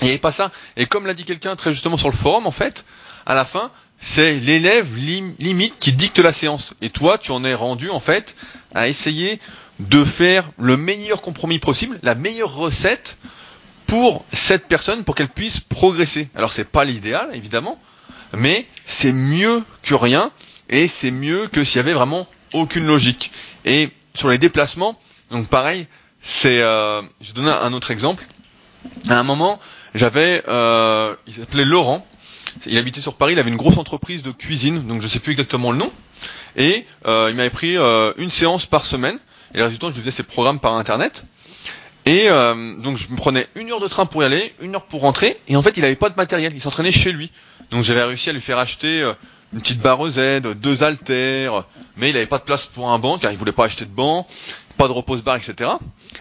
Il 0.00 0.04
n'y 0.04 0.10
avait 0.10 0.18
pas 0.18 0.32
ça. 0.32 0.50
Et 0.76 0.86
comme 0.86 1.06
l'a 1.06 1.14
dit 1.14 1.24
quelqu'un 1.24 1.56
très 1.56 1.72
justement 1.72 1.96
sur 1.96 2.08
le 2.08 2.16
forum, 2.16 2.46
en 2.46 2.50
fait, 2.50 2.84
à 3.26 3.34
la 3.34 3.44
fin, 3.44 3.70
c'est 4.00 4.34
l'élève 4.34 4.88
limite 4.96 5.78
qui 5.78 5.92
dicte 5.92 6.18
la 6.18 6.32
séance. 6.32 6.74
Et 6.82 6.90
toi, 6.90 7.16
tu 7.18 7.30
en 7.30 7.44
es 7.44 7.54
rendu, 7.54 7.90
en 7.90 8.00
fait, 8.00 8.34
à 8.74 8.88
essayer 8.88 9.38
de 9.80 10.04
faire 10.04 10.50
le 10.58 10.76
meilleur 10.76 11.20
compromis 11.22 11.58
possible, 11.58 11.98
la 12.02 12.14
meilleure 12.14 12.54
recette 12.54 13.16
pour 13.86 14.24
cette 14.32 14.66
personne, 14.66 15.04
pour 15.04 15.14
qu'elle 15.14 15.28
puisse 15.28 15.60
progresser. 15.60 16.28
Alors, 16.34 16.52
c'est 16.52 16.64
pas 16.64 16.84
l'idéal, 16.84 17.28
évidemment, 17.34 17.80
mais 18.36 18.66
c'est 18.84 19.12
mieux 19.12 19.62
que 19.82 19.94
rien, 19.94 20.30
et 20.68 20.88
c'est 20.88 21.10
mieux 21.10 21.46
que 21.48 21.64
s'il 21.64 21.76
y 21.76 21.80
avait 21.80 21.92
vraiment 21.92 22.26
aucune 22.52 22.86
logique. 22.86 23.32
Et 23.64 23.90
sur 24.14 24.28
les 24.28 24.38
déplacements, 24.38 24.98
donc 25.30 25.48
pareil, 25.48 25.86
c'est, 26.22 26.60
euh, 26.60 27.02
je 27.20 27.28
vais 27.28 27.32
donner 27.34 27.50
un 27.50 27.72
autre 27.72 27.90
exemple. 27.90 28.24
À 29.08 29.18
un 29.18 29.22
moment, 29.22 29.58
j'avais, 29.94 30.42
euh, 30.48 31.14
il 31.26 31.34
s'appelait 31.34 31.64
Laurent. 31.64 32.06
Il 32.66 32.78
habitait 32.78 33.00
sur 33.00 33.16
Paris. 33.16 33.32
Il 33.32 33.38
avait 33.38 33.50
une 33.50 33.56
grosse 33.56 33.78
entreprise 33.78 34.22
de 34.22 34.30
cuisine, 34.30 34.86
donc 34.86 35.02
je 35.02 35.08
sais 35.08 35.18
plus 35.18 35.32
exactement 35.32 35.72
le 35.72 35.78
nom. 35.78 35.92
Et 36.56 36.86
euh, 37.06 37.28
il 37.30 37.36
m'avait 37.36 37.50
pris 37.50 37.76
euh, 37.76 38.12
une 38.16 38.30
séance 38.30 38.66
par 38.66 38.86
semaine. 38.86 39.18
Et 39.54 39.58
le 39.58 39.64
résultat, 39.64 39.88
je 39.92 40.00
faisais 40.00 40.10
ses 40.10 40.22
programmes 40.22 40.60
par 40.60 40.74
internet. 40.74 41.24
Et 42.06 42.28
euh, 42.28 42.74
donc 42.76 42.98
je 42.98 43.08
me 43.08 43.16
prenais 43.16 43.48
une 43.54 43.70
heure 43.70 43.80
de 43.80 43.88
train 43.88 44.06
pour 44.06 44.22
y 44.22 44.26
aller, 44.26 44.54
une 44.60 44.74
heure 44.74 44.84
pour 44.84 45.00
rentrer. 45.00 45.38
Et 45.48 45.56
en 45.56 45.62
fait, 45.62 45.76
il 45.76 45.82
n'avait 45.82 45.96
pas 45.96 46.10
de 46.10 46.16
matériel. 46.16 46.52
Il 46.54 46.60
s'entraînait 46.60 46.92
chez 46.92 47.12
lui. 47.12 47.30
Donc 47.70 47.82
j'avais 47.82 48.02
réussi 48.02 48.30
à 48.30 48.32
lui 48.32 48.40
faire 48.40 48.58
acheter 48.58 49.00
euh, 49.02 49.14
une 49.52 49.60
petite 49.60 49.80
barre 49.80 50.08
Z, 50.10 50.40
deux 50.56 50.82
haltères, 50.82 51.64
mais 51.96 52.10
il 52.10 52.14
n'avait 52.14 52.26
pas 52.26 52.38
de 52.38 52.44
place 52.44 52.66
pour 52.66 52.90
un 52.90 52.98
banc 52.98 53.18
car 53.18 53.32
il 53.32 53.38
voulait 53.38 53.52
pas 53.52 53.64
acheter 53.64 53.84
de 53.84 53.90
banc, 53.90 54.26
pas 54.76 54.88
de 54.88 54.92
repose-barre, 54.92 55.36
etc. 55.36 55.70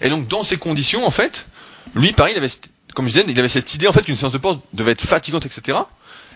Et 0.02 0.10
donc 0.10 0.28
dans 0.28 0.44
ces 0.44 0.58
conditions, 0.58 1.06
en 1.06 1.12
fait, 1.12 1.48
lui, 1.96 2.13
pareil, 2.13 2.34
il 2.36 2.38
avait 2.38 2.50
comme 2.94 3.08
je 3.08 3.13
disais, 3.13 3.25
il 3.28 3.40
avait 3.40 3.50
cette 3.50 3.74
idée 3.74 3.88
en 3.88 3.92
fait 3.92 4.04
qu'une 4.04 4.16
séance 4.16 4.34
de 4.34 4.38
sport 4.38 4.60
devait 4.74 4.92
être 4.92 5.02
fatigante, 5.06 5.46
etc. 5.46 5.80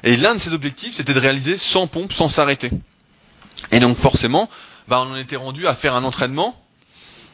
Et 0.04 0.18
l'un 0.18 0.36
de 0.36 0.40
ses 0.40 0.54
objectifs, 0.54 0.96
c'était 0.96 1.14
de 1.14 1.20
réaliser 1.20 1.58
100 1.58 1.88
pompes 1.88 2.14
sans 2.14 2.30
s'arrêter. 2.30 2.72
Et 3.72 3.80
donc 3.80 3.96
forcément, 3.96 4.50
bah, 4.88 5.04
on 5.06 5.12
en 5.14 5.18
était 5.18 5.36
rendu 5.36 5.68
à 5.68 5.76
faire 5.76 5.96
un 5.96 6.04
entraînement 6.04 6.56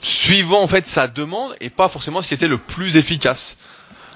suivant 0.04 0.62
en 0.62 0.68
fait 0.68 0.86
sa 0.86 1.08
demande 1.08 1.56
et 1.62 1.70
pas 1.70 1.88
forcément 1.88 2.22
ce 2.22 2.28
qui 2.28 2.34
était 2.36 2.48
le 2.48 2.58
plus 2.60 2.98
efficace. 2.98 3.58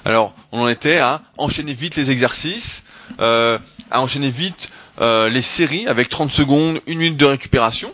Alors, 0.06 0.34
on 0.51 0.62
en 0.62 0.67
était 0.67 0.98
à 1.00 1.22
enchaîner 1.38 1.74
vite 1.74 1.96
les 1.96 2.12
exercices, 2.12 2.84
euh, 3.20 3.58
à 3.89 4.01
enchaîner 4.01 4.29
vite 4.29 4.70
euh, 5.01 5.29
les 5.29 5.41
séries 5.41 5.88
avec 5.88 6.10
30 6.10 6.32
secondes, 6.32 6.82
une 6.88 7.00
minute 7.00 7.17
de 7.17 7.25
récupération. 7.25 7.91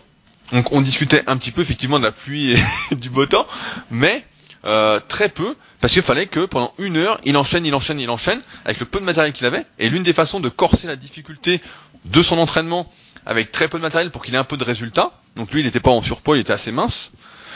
Donc, 0.52 0.72
on 0.72 0.80
discutait 0.80 1.22
un 1.26 1.36
petit 1.36 1.50
peu 1.50 1.62
effectivement 1.62 1.98
de 1.98 2.04
la 2.04 2.12
pluie 2.12 2.52
et 2.52 2.58
du 2.94 3.10
beau 3.10 3.26
temps, 3.26 3.46
mais 3.90 4.24
euh, 4.64 5.00
très 5.08 5.28
peu, 5.28 5.56
parce 5.80 5.92
qu'il 5.92 6.02
fallait 6.02 6.26
que 6.26 6.40
pendant 6.46 6.72
une 6.78 6.96
heure, 6.96 7.20
il 7.24 7.36
enchaîne, 7.36 7.64
il 7.64 7.74
enchaîne, 7.74 8.00
il 8.00 8.10
enchaîne, 8.10 8.40
avec 8.64 8.80
le 8.80 8.86
peu 8.86 9.00
de 9.00 9.04
matériel 9.04 9.32
qu'il 9.32 9.46
avait. 9.46 9.64
Et 9.78 9.88
l'une 9.88 10.02
des 10.02 10.12
façons 10.12 10.40
de 10.40 10.48
corser 10.48 10.86
la 10.86 10.96
difficulté 10.96 11.60
de 12.04 12.22
son 12.22 12.38
entraînement 12.38 12.90
avec 13.26 13.52
très 13.52 13.68
peu 13.68 13.78
de 13.78 13.82
matériel 13.82 14.10
pour 14.10 14.22
qu'il 14.24 14.34
ait 14.34 14.38
un 14.38 14.44
peu 14.44 14.56
de 14.56 14.64
résultat, 14.64 15.12
donc 15.36 15.50
lui 15.52 15.60
il 15.60 15.64
n'était 15.66 15.80
pas 15.80 15.90
en 15.90 16.02
surpoids, 16.02 16.36
il 16.36 16.40
était 16.40 16.52
assez 16.52 16.72
mince, 16.72 17.12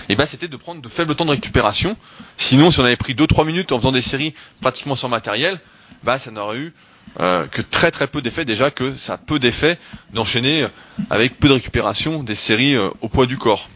et 0.09 0.17
ben 0.17 0.27
c'était 0.27 0.49
de 0.49 0.57
prendre 0.57 0.81
de 0.81 0.89
faibles 0.89 1.15
temps 1.15 1.25
de 1.25 1.31
récupération. 1.31 1.97
Sinon, 2.37 2.71
si 2.71 2.81
on 2.81 2.85
avait 2.85 2.97
pris 2.97 3.15
2-3 3.15 3.45
minutes 3.47 3.73
en 3.73 3.79
faisant 3.79 3.93
des 3.93 4.03
séries 4.03 4.35
pratiquement 4.61 4.97
sans 4.97 5.09
matériel, 5.09 5.59
bah 6.03 6.19
ça 6.19 6.31
n'aurait 6.31 6.59
eu 6.59 6.75
euh, 7.21 7.47
que 7.47 7.63
très 7.63 7.91
très 7.91 8.07
peu 8.07 8.21
d'effets 8.23 8.45
déjà 8.45 8.71
que 8.71 8.95
ça 8.95 9.15
a 9.15 9.19
peu 9.19 9.39
d'effets 9.39 9.79
d'enchaîner 10.13 10.67
avec 11.11 11.39
peu 11.39 11.49
de 11.49 11.55
récupération 11.55 12.23
des 12.23 12.35
séries 12.35 12.75
euh, 12.75 12.91
au 13.01 13.09
poids 13.09 13.27
du 13.27 13.39
corps. 13.39 13.69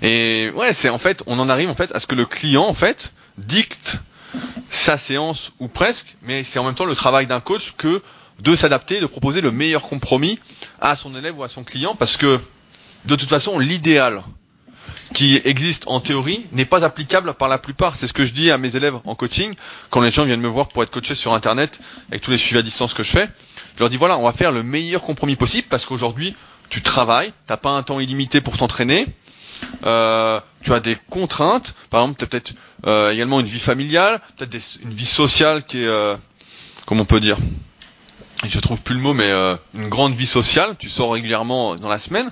Et 0.00 0.50
ouais, 0.54 0.72
c'est 0.72 0.88
en 0.88 0.98
fait, 0.98 1.22
on 1.26 1.38
en 1.38 1.48
arrive 1.48 1.70
en 1.70 1.74
fait 1.74 1.94
à 1.94 2.00
ce 2.00 2.06
que 2.06 2.14
le 2.14 2.26
client 2.26 2.64
en 2.64 2.74
fait 2.74 3.12
dicte 3.38 3.98
sa 4.70 4.96
séance 4.96 5.52
ou 5.60 5.68
presque, 5.68 6.16
mais 6.22 6.42
c'est 6.42 6.58
en 6.58 6.64
même 6.64 6.74
temps 6.74 6.86
le 6.86 6.94
travail 6.94 7.26
d'un 7.26 7.40
coach 7.40 7.74
que 7.76 8.02
de 8.40 8.56
s'adapter, 8.56 9.00
de 9.00 9.06
proposer 9.06 9.40
le 9.40 9.52
meilleur 9.52 9.82
compromis 9.82 10.38
à 10.80 10.96
son 10.96 11.14
élève 11.14 11.38
ou 11.38 11.44
à 11.44 11.48
son 11.48 11.62
client, 11.64 11.94
parce 11.94 12.16
que 12.16 12.40
de 13.04 13.16
toute 13.16 13.28
façon, 13.28 13.58
l'idéal 13.58 14.22
qui 15.14 15.40
existe 15.44 15.84
en 15.86 16.00
théorie 16.00 16.46
n'est 16.52 16.64
pas 16.64 16.84
applicable 16.84 17.34
par 17.34 17.48
la 17.48 17.58
plupart. 17.58 17.96
C'est 17.96 18.06
ce 18.06 18.12
que 18.12 18.24
je 18.24 18.32
dis 18.32 18.50
à 18.50 18.58
mes 18.58 18.76
élèves 18.76 18.94
en 19.04 19.14
coaching 19.14 19.52
quand 19.90 20.00
les 20.00 20.10
gens 20.10 20.24
viennent 20.24 20.40
me 20.40 20.48
voir 20.48 20.68
pour 20.68 20.82
être 20.82 20.90
coachés 20.90 21.14
sur 21.14 21.34
Internet 21.34 21.78
avec 22.08 22.22
tous 22.22 22.30
les 22.30 22.38
suivis 22.38 22.58
à 22.58 22.62
distance 22.62 22.94
que 22.94 23.02
je 23.02 23.10
fais. 23.10 23.28
Je 23.76 23.80
leur 23.80 23.90
dis 23.90 23.96
voilà, 23.96 24.18
on 24.18 24.22
va 24.24 24.32
faire 24.32 24.52
le 24.52 24.62
meilleur 24.62 25.02
compromis 25.02 25.36
possible 25.36 25.66
parce 25.68 25.84
qu'aujourd'hui, 25.84 26.34
tu 26.68 26.82
travailles, 26.82 27.32
t'as 27.46 27.56
pas 27.56 27.70
un 27.70 27.82
temps 27.82 28.00
illimité 28.00 28.40
pour 28.40 28.56
t'entraîner, 28.56 29.06
euh, 29.84 30.40
tu 30.62 30.72
as 30.72 30.80
des 30.80 30.96
contraintes, 31.10 31.74
par 31.90 32.00
exemple, 32.02 32.18
tu 32.18 32.24
as 32.24 32.28
peut-être 32.28 32.52
euh, 32.86 33.10
également 33.10 33.40
une 33.40 33.46
vie 33.46 33.60
familiale, 33.60 34.20
peut-être 34.36 34.56
une 34.82 34.90
vie 34.92 35.06
sociale 35.06 35.64
qui 35.64 35.82
est, 35.82 35.86
euh, 35.86 36.16
comment 36.86 37.02
on 37.02 37.06
peut 37.06 37.20
dire, 37.20 37.36
je 38.46 38.58
trouve 38.58 38.80
plus 38.82 38.94
le 38.94 39.00
mot, 39.02 39.12
mais 39.14 39.30
une 39.74 39.88
grande 39.88 40.14
vie 40.14 40.26
sociale, 40.26 40.74
tu 40.78 40.88
sors 40.88 41.12
régulièrement 41.12 41.76
dans 41.76 41.88
la 41.88 41.98
semaine, 41.98 42.30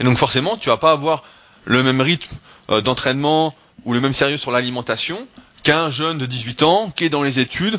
et 0.00 0.04
donc 0.04 0.16
forcément, 0.18 0.56
tu 0.56 0.68
vas 0.68 0.76
pas 0.76 0.92
avoir 0.92 1.24
le 1.68 1.82
même 1.82 2.00
rythme 2.00 2.34
euh, 2.70 2.80
d'entraînement 2.80 3.54
ou 3.84 3.92
le 3.92 4.00
même 4.00 4.14
sérieux 4.14 4.38
sur 4.38 4.50
l'alimentation 4.50 5.28
qu'un 5.62 5.90
jeune 5.90 6.16
de 6.18 6.24
18 6.26 6.62
ans 6.62 6.90
qui 6.90 7.04
est 7.04 7.10
dans 7.10 7.22
les 7.22 7.38
études, 7.40 7.78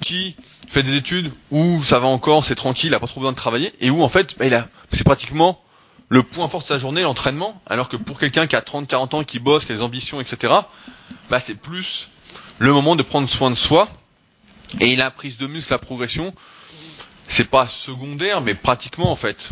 qui 0.00 0.34
fait 0.68 0.82
des 0.82 0.96
études 0.96 1.30
où 1.50 1.82
ça 1.84 2.00
va 2.00 2.08
encore, 2.08 2.44
c'est 2.44 2.56
tranquille, 2.56 2.90
il 2.90 2.94
a 2.94 3.00
pas 3.00 3.06
trop 3.06 3.20
besoin 3.20 3.32
de 3.32 3.36
travailler, 3.36 3.72
et 3.80 3.90
où 3.90 4.02
en 4.02 4.08
fait, 4.08 4.36
bah, 4.38 4.66
c'est 4.92 5.04
pratiquement 5.04 5.62
le 6.08 6.22
point 6.22 6.48
fort 6.48 6.62
de 6.62 6.66
sa 6.66 6.78
journée, 6.78 7.02
l'entraînement, 7.02 7.60
alors 7.66 7.88
que 7.88 7.96
pour 7.96 8.18
quelqu'un 8.18 8.46
qui 8.46 8.56
a 8.56 8.62
30, 8.62 8.88
40 8.88 9.14
ans, 9.14 9.24
qui 9.24 9.38
bosse, 9.38 9.64
qui 9.64 9.72
a 9.72 9.76
des 9.76 9.82
ambitions, 9.82 10.20
etc., 10.20 10.52
bah, 11.30 11.38
c'est 11.40 11.54
plus 11.54 12.08
le 12.58 12.72
moment 12.72 12.96
de 12.96 13.02
prendre 13.02 13.28
soin 13.28 13.50
de 13.50 13.56
soi. 13.56 13.88
Et 14.80 14.96
la 14.96 15.10
prise 15.10 15.38
de 15.38 15.46
muscle, 15.46 15.72
la 15.72 15.78
progression, 15.78 16.34
c'est 17.28 17.48
pas 17.48 17.68
secondaire, 17.68 18.40
mais 18.40 18.54
pratiquement 18.54 19.10
en 19.12 19.16
fait. 19.16 19.50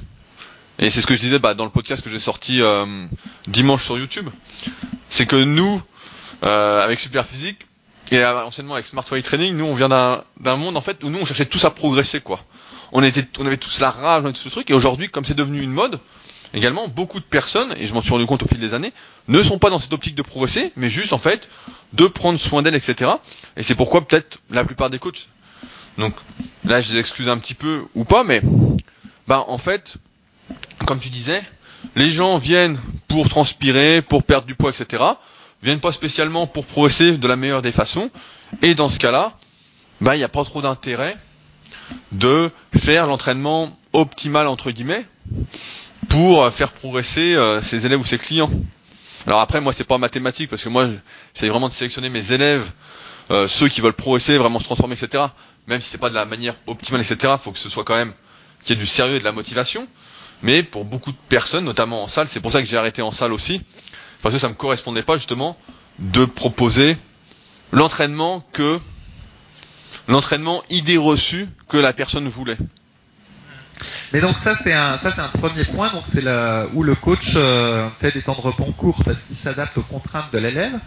Et 0.78 0.90
c'est 0.90 1.00
ce 1.00 1.06
que 1.06 1.14
je 1.16 1.20
disais 1.20 1.38
bah, 1.38 1.54
dans 1.54 1.64
le 1.64 1.70
podcast 1.70 2.02
que 2.02 2.10
j'ai 2.10 2.18
sorti 2.18 2.60
euh, 2.60 3.06
dimanche 3.48 3.84
sur 3.84 3.98
YouTube. 3.98 4.28
C'est 5.08 5.26
que 5.26 5.36
nous, 5.36 5.80
euh, 6.44 6.82
avec 6.84 7.00
Superphysique, 7.00 7.66
et 8.12 8.24
anciennement 8.24 8.74
avec 8.74 8.86
Smart 8.86 9.04
Way 9.10 9.22
Training, 9.22 9.56
nous 9.56 9.64
on 9.64 9.74
vient 9.74 9.88
d'un 9.88 10.56
monde 10.56 10.76
en 10.76 10.80
fait 10.80 11.02
où 11.02 11.10
nous 11.10 11.18
on 11.18 11.24
cherchait 11.24 11.46
tous 11.46 11.64
à 11.64 11.70
progresser 11.70 12.20
quoi. 12.20 12.40
On 12.92 13.02
était, 13.02 13.26
on 13.38 13.46
avait 13.46 13.56
tous 13.56 13.80
la 13.80 13.90
rage, 13.90 14.22
on 14.22 14.26
avait 14.26 14.32
tout 14.32 14.40
ce 14.40 14.48
truc, 14.48 14.70
et 14.70 14.74
aujourd'hui 14.74 15.08
comme 15.08 15.24
c'est 15.24 15.34
devenu 15.34 15.60
une 15.60 15.72
mode, 15.72 15.98
également, 16.54 16.86
beaucoup 16.88 17.18
de 17.18 17.24
personnes, 17.24 17.74
et 17.78 17.86
je 17.86 17.94
m'en 17.94 18.00
suis 18.00 18.12
rendu 18.12 18.26
compte 18.26 18.42
au 18.44 18.46
fil 18.46 18.60
des 18.60 18.74
années, 18.74 18.92
ne 19.28 19.42
sont 19.42 19.58
pas 19.58 19.70
dans 19.70 19.78
cette 19.80 19.92
optique 19.92 20.14
de 20.14 20.22
progresser, 20.22 20.72
mais 20.76 20.88
juste 20.88 21.12
en 21.12 21.18
fait 21.18 21.48
de 21.94 22.06
prendre 22.06 22.38
soin 22.38 22.62
d'elles, 22.62 22.76
etc. 22.76 23.10
Et 23.56 23.62
c'est 23.62 23.74
pourquoi 23.74 24.06
peut-être 24.06 24.38
la 24.50 24.64
plupart 24.64 24.88
des 24.90 24.98
coachs. 24.98 25.28
Donc 25.98 26.14
là, 26.64 26.80
je 26.80 26.92
les 26.92 27.00
excuse 27.00 27.28
un 27.28 27.38
petit 27.38 27.54
peu 27.54 27.84
ou 27.94 28.04
pas, 28.04 28.22
mais 28.22 28.40
bah 29.26 29.44
en 29.48 29.58
fait, 29.58 29.96
comme 30.86 30.98
tu 31.00 31.10
disais, 31.10 31.42
les 31.94 32.10
gens 32.10 32.38
viennent 32.38 32.78
pour 33.08 33.28
transpirer, 33.28 34.02
pour 34.02 34.22
perdre 34.24 34.46
du 34.46 34.54
poids, 34.54 34.70
etc. 34.70 35.02
Viennent 35.62 35.80
pas 35.80 35.92
spécialement 35.92 36.46
pour 36.46 36.64
progresser 36.66 37.12
de 37.12 37.28
la 37.28 37.36
meilleure 37.36 37.62
des 37.62 37.72
façons. 37.72 38.10
Et 38.62 38.74
dans 38.74 38.88
ce 38.88 38.98
cas-là, 38.98 39.36
bah 40.00 40.14
il 40.14 40.18
n'y 40.18 40.24
a 40.24 40.28
pas 40.28 40.44
trop 40.44 40.62
d'intérêt 40.62 41.16
de 42.12 42.50
faire 42.76 43.06
l'entraînement 43.06 43.76
optimal 43.92 44.46
entre 44.46 44.70
guillemets 44.70 45.06
pour 46.08 46.50
faire 46.52 46.72
progresser 46.72 47.34
euh, 47.34 47.60
ses 47.62 47.86
élèves 47.86 48.00
ou 48.00 48.04
ses 48.04 48.18
clients. 48.18 48.50
Alors 49.26 49.40
après, 49.40 49.60
moi, 49.60 49.72
c'est 49.72 49.84
pas 49.84 49.98
mathématique 49.98 50.50
parce 50.50 50.62
que 50.62 50.68
moi, 50.68 50.86
j'essaie 51.34 51.48
vraiment 51.48 51.68
de 51.68 51.72
sélectionner 51.72 52.08
mes 52.10 52.32
élèves, 52.32 52.70
euh, 53.30 53.48
ceux 53.48 53.68
qui 53.68 53.80
veulent 53.80 53.92
progresser, 53.92 54.36
vraiment 54.36 54.60
se 54.60 54.64
transformer, 54.64 54.94
etc. 54.94 55.24
Même 55.66 55.80
si 55.80 55.90
c'est 55.90 55.98
pas 55.98 56.10
de 56.10 56.14
la 56.14 56.24
manière 56.24 56.54
optimale, 56.68 57.00
etc. 57.00 57.34
Faut 57.42 57.50
que 57.50 57.58
ce 57.58 57.68
soit 57.68 57.84
quand 57.84 57.96
même 57.96 58.12
qu'il 58.64 58.76
y 58.76 58.78
ait 58.78 58.80
du 58.80 58.86
sérieux 58.86 59.16
et 59.16 59.18
de 59.18 59.24
la 59.24 59.32
motivation. 59.32 59.88
Mais 60.42 60.62
pour 60.62 60.84
beaucoup 60.84 61.12
de 61.12 61.16
personnes, 61.28 61.64
notamment 61.64 62.02
en 62.04 62.08
salle, 62.08 62.28
c'est 62.28 62.40
pour 62.40 62.52
ça 62.52 62.60
que 62.60 62.68
j'ai 62.68 62.76
arrêté 62.76 63.02
en 63.02 63.12
salle 63.12 63.32
aussi, 63.32 63.60
parce 64.22 64.34
que 64.34 64.38
ça 64.38 64.48
me 64.48 64.54
correspondait 64.54 65.02
pas 65.02 65.16
justement 65.16 65.56
de 65.98 66.24
proposer 66.24 66.96
l'entraînement 67.72 68.40
que 68.52 68.78
l'entraînement 70.08 70.62
idée 70.70 70.96
reçue 70.98 71.48
que 71.68 71.76
la 71.78 71.92
personne 71.92 72.28
voulait. 72.28 72.58
Mais 74.12 74.20
donc 74.20 74.38
ça 74.38 74.54
c'est 74.54 74.72
un 74.72 74.98
ça 74.98 75.12
c'est 75.12 75.20
un 75.20 75.28
premier 75.28 75.64
point 75.64 75.90
donc 75.90 76.04
c'est 76.06 76.20
là 76.20 76.66
où 76.74 76.84
le 76.84 76.94
coach 76.94 77.32
euh, 77.34 77.88
fait 78.00 78.12
des 78.12 78.22
temps 78.22 78.36
de 78.36 78.40
repos 78.40 78.64
courts 78.76 79.02
parce 79.04 79.22
qu'il 79.22 79.36
s'adapte 79.36 79.76
aux 79.78 79.82
contraintes 79.82 80.32
de 80.32 80.38
l'élève. 80.38 80.78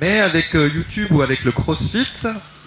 Mais 0.00 0.20
avec 0.20 0.54
euh, 0.54 0.68
YouTube 0.72 1.08
ou 1.10 1.22
avec 1.22 1.42
le 1.44 1.50
CrossFit, 1.50 2.06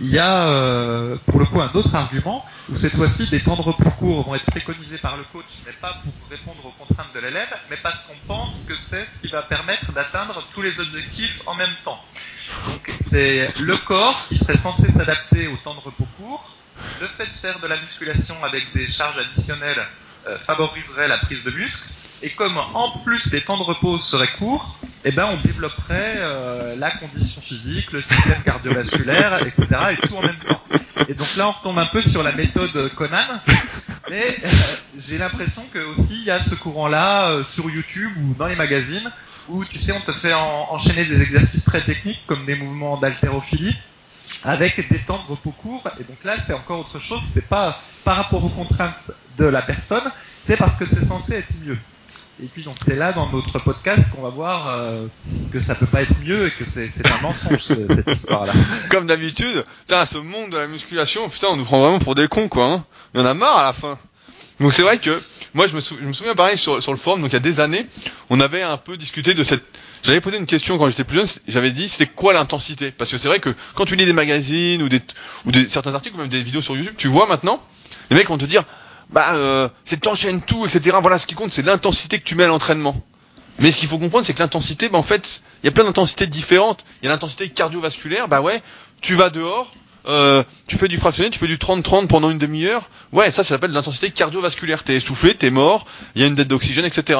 il 0.01 0.10
y 0.10 0.20
a 0.20 0.48
euh, 0.48 1.15
pour 1.27 1.39
le 1.39 1.46
coup 1.46 1.62
un 1.62 1.70
autre 1.75 1.96
argument 1.96 2.43
où 2.70 2.75
cette 2.75 2.96
fois-ci 2.96 3.29
des 3.29 3.39
temps 3.39 3.55
de 3.55 3.62
repos 3.62 3.89
courts 3.91 4.25
vont 4.25 4.36
être 4.36 4.46
préconisés 4.46 4.98
par 4.98 5.15
le 5.15 5.24
coach, 5.31 5.62
mais 5.65 5.72
pas 5.74 5.96
pour 6.03 6.13
répondre 6.29 6.65
aux 6.65 6.84
contraintes 6.84 7.13
de 7.13 7.20
l'élève, 7.20 7.48
mais 7.70 7.77
parce 7.81 8.08
qu'on 8.08 8.27
pense 8.27 8.65
que 8.67 8.75
c'est 8.75 9.05
ce 9.05 9.22
qui 9.22 9.27
va 9.27 9.43
permettre 9.43 9.91
d'atteindre 9.93 10.43
tous 10.53 10.62
les 10.62 10.79
objectifs 10.79 11.41
en 11.46 11.55
même 11.55 11.74
temps. 11.86 12.03
Donc 12.67 12.91
c'est 13.01 13.50
le 13.62 13.77
corps 13.77 14.25
qui 14.27 14.38
serait 14.38 14.58
censé 14.58 14.91
s'adapter 14.91 15.48
au 15.48 15.55
temps 15.58 15.74
de 15.74 15.79
repos 15.79 16.08
court 16.20 16.50
le 17.00 17.08
fait 17.08 17.26
de 17.26 17.30
faire 17.30 17.60
de 17.60 17.68
la 17.68 17.78
musculation 17.78 18.36
avec 18.44 18.72
des 18.74 18.88
charges 18.88 19.18
additionnelles 19.18 19.86
euh, 20.28 20.38
favoriserait 20.38 21.08
la 21.08 21.18
prise 21.18 21.44
de 21.44 21.52
muscle. 21.52 21.88
Et 22.22 22.30
comme 22.30 22.56
en 22.76 22.92
plus 23.00 23.34
les 23.34 23.42
temps 23.42 23.58
de 23.58 23.64
repos 23.64 23.98
seraient 23.98 24.32
courts, 24.38 24.78
eh 25.04 25.12
ben 25.12 25.26
on 25.26 25.38
développerait 25.38 26.18
euh, 26.18 26.76
la 26.78 26.92
condition 26.92 27.42
physique, 27.42 27.92
le 27.92 28.02
système 28.02 28.42
cardiovasculaire, 28.46 29.42
etc. 29.42 29.66
et 29.92 30.08
tout 30.08 30.16
en 30.16 30.22
même 30.22 30.38
temps. 30.48 30.62
Et 31.10 31.16
donc 31.16 31.36
là 31.36 31.48
on 31.48 31.52
retombe 31.52 31.80
un 31.80 31.88
peu 31.88 32.04
sur 32.04 32.22
la 32.22 32.32
méthode 32.34 32.94
Conan, 32.96 33.18
mais 34.12 34.38
euh, 34.44 34.50
j'ai 35.00 35.18
l'impression 35.18 35.64
que 35.74 35.80
aussi 35.80 36.20
il 36.20 36.26
y 36.26 36.32
a 36.32 36.40
ce 36.40 36.54
courant-là 36.54 37.44
sur 37.44 37.68
YouTube 37.72 38.12
ou 38.18 38.36
dans 38.36 38.48
les 38.48 38.56
magazines 38.56 39.12
où 39.50 39.66
tu 39.66 39.80
sais 39.80 39.92
on 39.92 40.00
te 40.02 40.12
fait 40.12 40.34
enchaîner 40.36 41.06
des 41.06 41.20
exercices 41.22 41.66
très 41.66 41.82
techniques 41.82 42.22
comme 42.28 42.46
des 42.46 42.56
mouvements 42.56 42.98
d'haltérophilie 42.98 43.76
avec 44.44 44.90
des 44.90 45.00
temps 45.00 45.22
de 45.28 45.32
repos 45.32 45.51
courts. 45.51 45.84
Et 46.00 46.04
donc 46.04 46.24
là, 46.24 46.36
c'est 46.44 46.54
encore 46.54 46.80
autre 46.80 47.00
chose. 47.00 47.22
C'est 47.34 47.48
pas 47.48 47.80
par 48.04 48.18
rapport 48.18 48.44
aux 48.44 48.50
contraintes 48.50 49.12
de 49.38 49.46
la 49.46 49.62
personne, 49.62 50.04
c'est 50.44 50.58
parce 50.58 50.78
que 50.78 50.86
c'est 50.86 51.04
censé 51.04 51.34
être 51.34 51.54
mieux. 51.66 51.78
Et 52.44 52.48
puis 52.48 52.63
donc 52.63 52.75
c'est 52.84 52.96
là 52.96 53.13
dans 53.13 53.30
notre 53.30 53.60
podcast 53.60 54.04
qu'on 54.13 54.24
va 54.24 54.30
voir 54.30 54.68
euh, 54.70 55.06
que 55.51 55.60
ça 55.60 55.75
peut 55.75 55.86
pas 55.86 56.01
être 56.01 56.18
mieux 56.25 56.48
et 56.48 56.51
que 56.51 56.66
c'est 56.66 56.90
un 57.06 57.22
mensonge 57.22 57.60
cette 57.62 58.10
histoire-là. 58.10 58.54
Comme 58.90 59.06
d'habitude, 59.06 59.63
ce 59.88 60.18
monde 60.18 60.51
de 60.51 60.58
la 60.58 60.68
musculation, 60.68 61.30
putain 61.30 61.50
on 61.50 61.56
nous 61.56 61.66
prend 61.66 61.80
vraiment 61.80 62.00
pour 62.00 62.16
des 62.16 62.28
cons 62.28 62.48
quoi. 62.48 62.66
Hein. 62.66 62.86
Il 63.13 63.20
y 63.20 63.24
en 63.24 63.28
a 63.28 63.34
marre 63.36 63.58
à 63.58 63.63
la 63.66 63.74
fin. 63.74 64.00
Donc 64.60 64.74
c'est 64.74 64.82
vrai 64.82 64.98
que 64.98 65.22
moi 65.54 65.68
je 65.68 65.75
me, 65.75 65.82
souviens 65.82 66.34
pareil 66.34 66.58
sur 66.58 66.80
le 66.80 66.98
forum, 66.98 67.22
donc 67.22 67.30
il 67.30 67.34
y 67.34 67.38
a 67.38 67.40
des 67.40 67.60
années, 67.60 67.86
on 68.30 68.40
avait 68.40 68.63
un 68.63 68.78
peu 68.78 68.98
discuté 68.98 69.34
de 69.34 69.44
cette 69.44 69.63
j'avais 70.03 70.22
posé 70.22 70.38
une 70.38 70.46
question 70.46 70.77
quand 70.77 70.89
j'étais 70.89 71.03
plus 71.03 71.17
jeune, 71.17 71.27
j'avais 71.48 71.72
dit 71.72 71.89
c'était 71.89 72.08
quoi 72.08 72.34
l'intensité? 72.34 72.91
Parce 72.91 73.12
que 73.12 73.17
c'est 73.17 73.27
vrai 73.27 73.39
que 73.39 73.53
quand 73.75 73.86
tu 73.86 73.96
lis 73.96 74.05
des 74.05 74.13
magazines 74.13 74.81
ou 74.81 74.89
des 74.89 75.01
ou 75.46 75.51
des, 75.51 75.67
certains 75.70 75.93
articles 75.93 76.15
ou 76.15 76.20
même 76.20 76.29
des 76.29 76.41
vidéos 76.41 76.62
sur 76.62 76.75
YouTube, 76.75 76.96
tu 76.98 77.08
vois 77.08 77.27
maintenant 77.27 77.63
les 78.10 78.15
mecs 78.15 78.27
vont 78.27 78.38
te 78.38 78.46
dire 78.46 78.63
bah 79.12 79.34
euh, 79.34 79.70
c'est 79.86 80.00
t'enchaînes 80.00 80.41
tout, 80.41 80.65
etc. 80.65 80.98
Voilà, 81.01 81.17
ce 81.17 81.27
qui 81.27 81.36
compte 81.36 81.53
c'est 81.53 81.65
l'intensité 81.65 82.20
que 82.20 82.24
tu 82.24 82.36
mets 82.36 82.46
à 82.46 82.48
l'entraînement. 82.48 83.01
Mais 83.60 83.72
ce 83.72 83.77
qu'il 83.77 83.89
faut 83.89 84.00
comprendre, 84.00 84.25
c'est 84.25 84.34
que 84.34 84.39
l'intensité, 84.41 84.89
bah, 84.89 84.98
en 84.98 85.03
fait, 85.03 85.43
il 85.62 85.67
y 85.67 85.70
a 85.70 85.72
plein 85.72 85.84
d'intensités 85.84 86.25
différentes. 86.25 86.84
Il 87.01 87.05
y 87.05 87.10
a 87.10 87.12
l'intensité 87.12 87.50
cardiovasculaire, 87.50 88.27
bah 88.27 88.41
ouais, 88.41 88.63
tu 89.01 89.13
vas 89.13 89.29
dehors, 89.29 89.72
euh, 90.08 90.43
tu 90.67 90.77
fais 90.77 90.88
du 90.88 90.98
fractionné, 90.98 91.29
tu 91.29 91.38
fais 91.38 91.48
du 91.48 91.58
30-30 91.58 92.08
pendant 92.08 92.29
une 92.31 92.39
demi-heure. 92.39 92.89
Ouais, 93.12 93.29
ça, 93.29 93.43
ça 93.43 93.50
s'appelle 93.50 93.72
l'intensité 93.72 94.10
cardiovasculaire. 94.10 94.84
T'es 94.84 94.96
essoufflé, 94.96 95.36
t'es 95.36 95.51
mort, 95.51 95.86
il 96.15 96.22
y 96.22 96.25
a 96.25 96.27
une 96.27 96.36
dette 96.36 96.48
d'oxygène, 96.48 96.86
etc. 96.86 97.20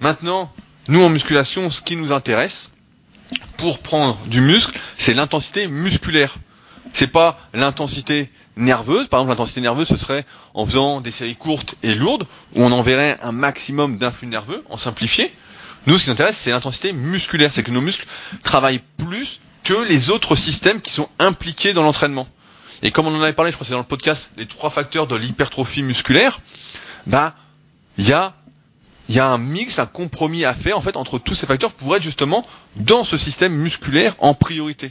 Maintenant, 0.00 0.50
nous, 0.88 1.02
en 1.02 1.08
musculation, 1.08 1.70
ce 1.70 1.80
qui 1.82 1.96
nous 1.96 2.12
intéresse, 2.12 2.70
pour 3.56 3.78
prendre 3.80 4.18
du 4.26 4.40
muscle, 4.40 4.78
c'est 4.96 5.14
l'intensité 5.14 5.66
musculaire. 5.66 6.34
C'est 6.92 7.06
pas 7.08 7.38
l'intensité 7.54 8.30
nerveuse. 8.56 9.08
Par 9.08 9.20
exemple, 9.20 9.30
l'intensité 9.30 9.60
nerveuse, 9.60 9.88
ce 9.88 9.96
serait 9.96 10.24
en 10.52 10.66
faisant 10.66 11.00
des 11.00 11.10
séries 11.10 11.36
courtes 11.36 11.74
et 11.82 11.94
lourdes, 11.94 12.26
où 12.54 12.62
on 12.62 12.70
enverrait 12.72 13.18
un 13.22 13.32
maximum 13.32 13.98
d'influx 13.98 14.28
nerveux, 14.28 14.62
en 14.70 14.76
simplifié. 14.76 15.32
Nous, 15.86 15.98
ce 15.98 16.04
qui 16.04 16.10
nous 16.10 16.14
intéresse, 16.14 16.36
c'est 16.36 16.50
l'intensité 16.50 16.92
musculaire. 16.92 17.52
C'est 17.52 17.62
que 17.62 17.70
nos 17.70 17.80
muscles 17.80 18.06
travaillent 18.42 18.82
plus 18.98 19.40
que 19.64 19.74
les 19.74 20.10
autres 20.10 20.36
systèmes 20.36 20.80
qui 20.80 20.92
sont 20.92 21.08
impliqués 21.18 21.72
dans 21.72 21.82
l'entraînement. 21.82 22.28
Et 22.82 22.90
comme 22.92 23.06
on 23.06 23.14
en 23.16 23.22
avait 23.22 23.32
parlé, 23.32 23.50
je 23.50 23.56
crois 23.56 23.64
que 23.64 23.68
c'est 23.68 23.72
dans 23.74 23.78
le 23.78 23.84
podcast, 23.84 24.30
les 24.36 24.46
trois 24.46 24.68
facteurs 24.70 25.06
de 25.06 25.16
l'hypertrophie 25.16 25.82
musculaire, 25.82 26.38
bah, 27.06 27.34
il 27.96 28.06
y 28.06 28.12
a 28.12 28.34
il 29.08 29.14
y 29.14 29.20
a 29.20 29.26
un 29.26 29.38
mix, 29.38 29.78
un 29.78 29.86
compromis 29.86 30.44
à 30.44 30.54
faire 30.54 30.78
en 30.78 30.80
fait 30.80 30.96
entre 30.96 31.18
tous 31.18 31.34
ces 31.34 31.46
facteurs 31.46 31.72
pour 31.72 31.94
être 31.96 32.02
justement 32.02 32.46
dans 32.76 33.04
ce 33.04 33.16
système 33.16 33.54
musculaire 33.54 34.14
en 34.18 34.34
priorité. 34.34 34.90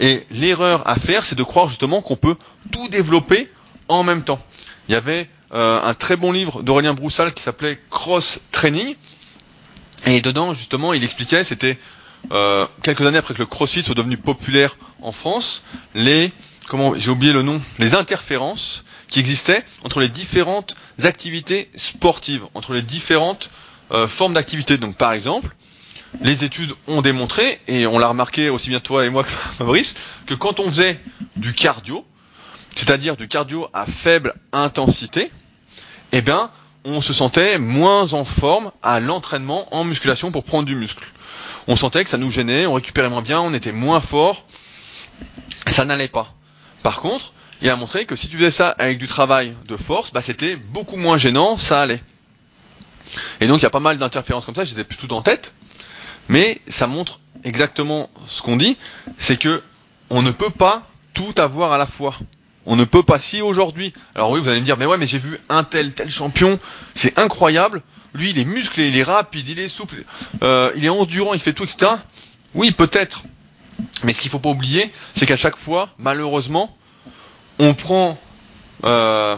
Et 0.00 0.26
l'erreur 0.30 0.86
à 0.88 0.96
faire, 0.96 1.24
c'est 1.24 1.36
de 1.36 1.42
croire 1.42 1.68
justement 1.68 2.02
qu'on 2.02 2.16
peut 2.16 2.36
tout 2.70 2.88
développer 2.88 3.48
en 3.88 4.02
même 4.02 4.22
temps. 4.22 4.40
Il 4.88 4.92
y 4.92 4.94
avait 4.96 5.28
euh, 5.54 5.80
un 5.82 5.94
très 5.94 6.16
bon 6.16 6.32
livre 6.32 6.62
d'Aurélien 6.62 6.94
Broussal 6.94 7.32
qui 7.32 7.42
s'appelait 7.42 7.78
Cross 7.90 8.40
Training. 8.52 8.96
Et 10.06 10.20
dedans, 10.20 10.52
justement, 10.54 10.92
il 10.92 11.04
expliquait, 11.04 11.44
c'était 11.44 11.78
euh, 12.32 12.66
quelques 12.82 13.02
années 13.02 13.18
après 13.18 13.34
que 13.34 13.38
le 13.38 13.46
CrossFit 13.46 13.82
soit 13.82 13.94
devenu 13.94 14.16
populaire 14.16 14.76
en 15.00 15.12
France, 15.12 15.62
les 15.94 16.32
comment 16.68 16.94
j'ai 16.96 17.10
oublié 17.10 17.32
le 17.32 17.42
nom, 17.42 17.60
les 17.78 17.94
interférences 17.94 18.84
qui 19.12 19.20
existaient 19.20 19.62
entre 19.84 20.00
les 20.00 20.08
différentes 20.08 20.74
activités 21.04 21.70
sportives, 21.76 22.42
entre 22.54 22.72
les 22.72 22.82
différentes 22.82 23.50
euh, 23.92 24.08
formes 24.08 24.32
d'activités. 24.34 24.78
Donc 24.78 24.96
par 24.96 25.12
exemple, 25.12 25.54
les 26.22 26.44
études 26.44 26.72
ont 26.88 27.02
démontré, 27.02 27.60
et 27.68 27.86
on 27.86 27.98
l'a 27.98 28.08
remarqué 28.08 28.48
aussi 28.48 28.70
bien 28.70 28.80
toi 28.80 29.04
et 29.04 29.10
moi 29.10 29.22
que 29.22 29.28
Fabrice, 29.30 29.94
que 30.26 30.34
quand 30.34 30.60
on 30.60 30.64
faisait 30.64 30.98
du 31.36 31.52
cardio, 31.52 32.04
c'est-à-dire 32.74 33.16
du 33.18 33.28
cardio 33.28 33.68
à 33.74 33.84
faible 33.84 34.34
intensité, 34.52 35.30
eh 36.12 36.22
bien, 36.22 36.50
on 36.84 37.02
se 37.02 37.12
sentait 37.12 37.58
moins 37.58 38.14
en 38.14 38.24
forme 38.24 38.72
à 38.82 38.98
l'entraînement 38.98 39.72
en 39.74 39.84
musculation 39.84 40.32
pour 40.32 40.42
prendre 40.42 40.64
du 40.64 40.74
muscle. 40.74 41.06
On 41.68 41.76
sentait 41.76 42.02
que 42.02 42.10
ça 42.10 42.18
nous 42.18 42.30
gênait, 42.30 42.64
on 42.64 42.74
récupérait 42.74 43.10
moins 43.10 43.22
bien, 43.22 43.40
on 43.42 43.52
était 43.52 43.72
moins 43.72 44.00
fort, 44.00 44.46
ça 45.68 45.84
n'allait 45.84 46.08
pas. 46.08 46.34
Par 46.82 47.00
contre, 47.00 47.34
il 47.62 47.70
a 47.70 47.76
montré 47.76 48.06
que 48.06 48.16
si 48.16 48.28
tu 48.28 48.36
faisais 48.36 48.50
ça 48.50 48.70
avec 48.70 48.98
du 48.98 49.06
travail 49.06 49.54
de 49.68 49.76
force, 49.76 50.12
bah, 50.12 50.20
c'était 50.20 50.56
beaucoup 50.56 50.96
moins 50.96 51.16
gênant, 51.16 51.56
ça 51.56 51.80
allait. 51.80 52.02
Et 53.40 53.46
donc 53.46 53.60
il 53.60 53.62
y 53.62 53.66
a 53.66 53.70
pas 53.70 53.80
mal 53.80 53.98
d'interférences 53.98 54.44
comme 54.44 54.54
ça, 54.54 54.64
j'étais 54.64 54.84
plutôt 54.84 55.14
en 55.14 55.22
tête, 55.22 55.54
mais 56.28 56.60
ça 56.68 56.88
montre 56.88 57.20
exactement 57.44 58.10
ce 58.26 58.42
qu'on 58.42 58.56
dit, 58.56 58.76
c'est 59.18 59.36
que 59.36 59.62
on 60.10 60.22
ne 60.22 60.30
peut 60.32 60.50
pas 60.50 60.86
tout 61.14 61.34
avoir 61.36 61.72
à 61.72 61.78
la 61.78 61.86
fois. 61.86 62.16
On 62.66 62.76
ne 62.76 62.84
peut 62.84 63.02
pas 63.02 63.18
si 63.18 63.42
aujourd'hui. 63.42 63.92
Alors 64.14 64.30
oui, 64.30 64.40
vous 64.40 64.48
allez 64.48 64.60
me 64.60 64.64
dire, 64.64 64.76
mais 64.76 64.86
ouais, 64.86 64.96
mais 64.96 65.06
j'ai 65.06 65.18
vu 65.18 65.38
un 65.48 65.64
tel 65.64 65.94
tel 65.94 66.10
champion, 66.10 66.58
c'est 66.94 67.18
incroyable. 67.18 67.82
Lui, 68.14 68.30
il 68.30 68.38
est 68.38 68.44
musclé, 68.44 68.88
il 68.88 68.96
est 68.96 69.02
rapide, 69.02 69.48
il 69.48 69.58
est 69.58 69.68
souple, 69.68 70.04
euh, 70.42 70.70
il 70.76 70.84
est 70.84 70.88
endurant, 70.90 71.32
il 71.34 71.40
fait 71.40 71.52
tout, 71.52 71.64
etc. 71.64 71.92
Oui, 72.54 72.70
peut-être. 72.72 73.24
Mais 74.04 74.12
ce 74.12 74.20
qu'il 74.20 74.30
faut 74.30 74.38
pas 74.38 74.50
oublier, 74.50 74.92
c'est 75.16 75.26
qu'à 75.26 75.36
chaque 75.36 75.56
fois, 75.56 75.88
malheureusement, 75.98 76.76
on 77.58 77.74
prend 77.74 78.18
euh, 78.84 79.36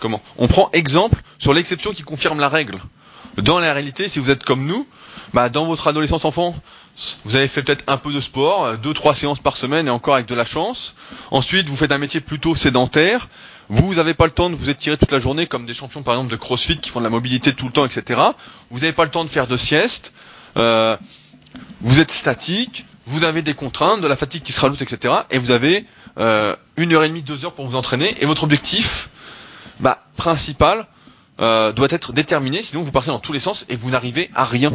comment 0.00 0.20
On 0.38 0.48
prend 0.48 0.68
exemple 0.72 1.20
sur 1.38 1.52
l'exception 1.52 1.92
qui 1.92 2.02
confirme 2.02 2.40
la 2.40 2.48
règle. 2.48 2.78
Dans 3.38 3.58
la 3.58 3.72
réalité, 3.72 4.08
si 4.08 4.18
vous 4.18 4.30
êtes 4.30 4.44
comme 4.44 4.66
nous, 4.66 4.86
bah, 5.32 5.48
dans 5.48 5.64
votre 5.64 5.88
adolescence 5.88 6.24
enfant, 6.24 6.54
vous 7.24 7.36
avez 7.36 7.48
fait 7.48 7.62
peut-être 7.62 7.84
un 7.86 7.96
peu 7.96 8.12
de 8.12 8.20
sport, 8.20 8.76
deux 8.78 8.92
trois 8.92 9.14
séances 9.14 9.40
par 9.40 9.56
semaine 9.56 9.86
et 9.88 9.90
encore 9.90 10.14
avec 10.14 10.26
de 10.26 10.34
la 10.34 10.44
chance. 10.44 10.94
Ensuite, 11.30 11.68
vous 11.68 11.76
faites 11.76 11.92
un 11.92 11.98
métier 11.98 12.20
plutôt 12.20 12.54
sédentaire. 12.54 13.28
Vous 13.68 13.94
n'avez 13.94 14.12
pas 14.12 14.26
le 14.26 14.32
temps 14.32 14.50
de 14.50 14.54
vous 14.54 14.68
étirer 14.68 14.98
toute 14.98 15.12
la 15.12 15.18
journée 15.18 15.46
comme 15.46 15.64
des 15.64 15.72
champions 15.72 16.02
par 16.02 16.14
exemple 16.14 16.30
de 16.30 16.36
CrossFit 16.36 16.76
qui 16.78 16.90
font 16.90 16.98
de 17.00 17.04
la 17.04 17.10
mobilité 17.10 17.54
tout 17.54 17.66
le 17.66 17.72
temps, 17.72 17.86
etc. 17.86 18.20
Vous 18.70 18.80
n'avez 18.80 18.92
pas 18.92 19.04
le 19.04 19.10
temps 19.10 19.24
de 19.24 19.30
faire 19.30 19.46
de 19.46 19.56
sieste. 19.56 20.12
Euh, 20.58 20.96
vous 21.80 22.00
êtes 22.00 22.10
statique. 22.10 22.84
Vous 23.06 23.24
avez 23.24 23.42
des 23.42 23.54
contraintes, 23.54 24.00
de 24.00 24.06
la 24.06 24.16
fatigue 24.16 24.42
qui 24.42 24.52
se 24.52 24.60
rajoute, 24.60 24.82
etc. 24.82 25.14
Et 25.30 25.38
vous 25.38 25.50
avez 25.50 25.86
euh, 26.18 26.54
une 26.76 26.92
heure 26.92 27.04
et 27.04 27.08
demie, 27.08 27.22
deux 27.22 27.44
heures 27.44 27.52
pour 27.54 27.66
vous 27.66 27.76
entraîner. 27.76 28.14
Et 28.20 28.26
votre 28.26 28.44
objectif, 28.44 29.08
bah, 29.80 30.02
principal, 30.16 30.86
euh, 31.40 31.72
doit 31.72 31.88
être 31.90 32.12
déterminé, 32.12 32.62
sinon 32.62 32.82
vous 32.82 32.92
partez 32.92 33.10
dans 33.10 33.18
tous 33.18 33.32
les 33.32 33.40
sens 33.40 33.64
et 33.68 33.76
vous 33.76 33.90
n'arrivez 33.90 34.30
à 34.34 34.44
rien. 34.44 34.70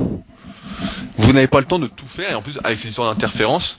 Vous 1.17 1.33
n'avez 1.33 1.47
pas 1.47 1.59
le 1.59 1.65
temps 1.65 1.79
de 1.79 1.87
tout 1.87 2.07
faire, 2.07 2.31
et 2.31 2.33
en 2.33 2.41
plus 2.41 2.59
avec 2.63 2.79
ces 2.79 2.89
histoires 2.89 3.13
d'interférence. 3.13 3.77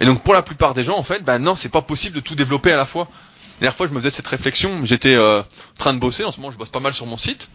Et 0.00 0.06
donc 0.06 0.22
pour 0.22 0.34
la 0.34 0.42
plupart 0.42 0.74
des 0.74 0.84
gens, 0.84 0.96
en 0.96 1.02
fait, 1.02 1.24
ben 1.24 1.38
non, 1.38 1.56
c'est 1.56 1.68
pas 1.68 1.82
possible 1.82 2.14
de 2.16 2.20
tout 2.20 2.34
développer 2.34 2.72
à 2.72 2.76
la 2.76 2.84
fois. 2.84 3.08
La 3.56 3.60
dernière 3.60 3.76
fois, 3.76 3.86
je 3.86 3.92
me 3.92 3.98
faisais 3.98 4.10
cette 4.10 4.26
réflexion, 4.28 4.84
j'étais 4.84 5.14
euh, 5.14 5.40
en 5.40 5.78
train 5.78 5.94
de 5.94 5.98
bosser, 5.98 6.24
en 6.24 6.30
ce 6.30 6.38
moment 6.38 6.50
je 6.50 6.58
bosse 6.58 6.68
pas 6.68 6.80
mal 6.80 6.92
sur 6.92 7.06
mon 7.06 7.16
site, 7.16 7.48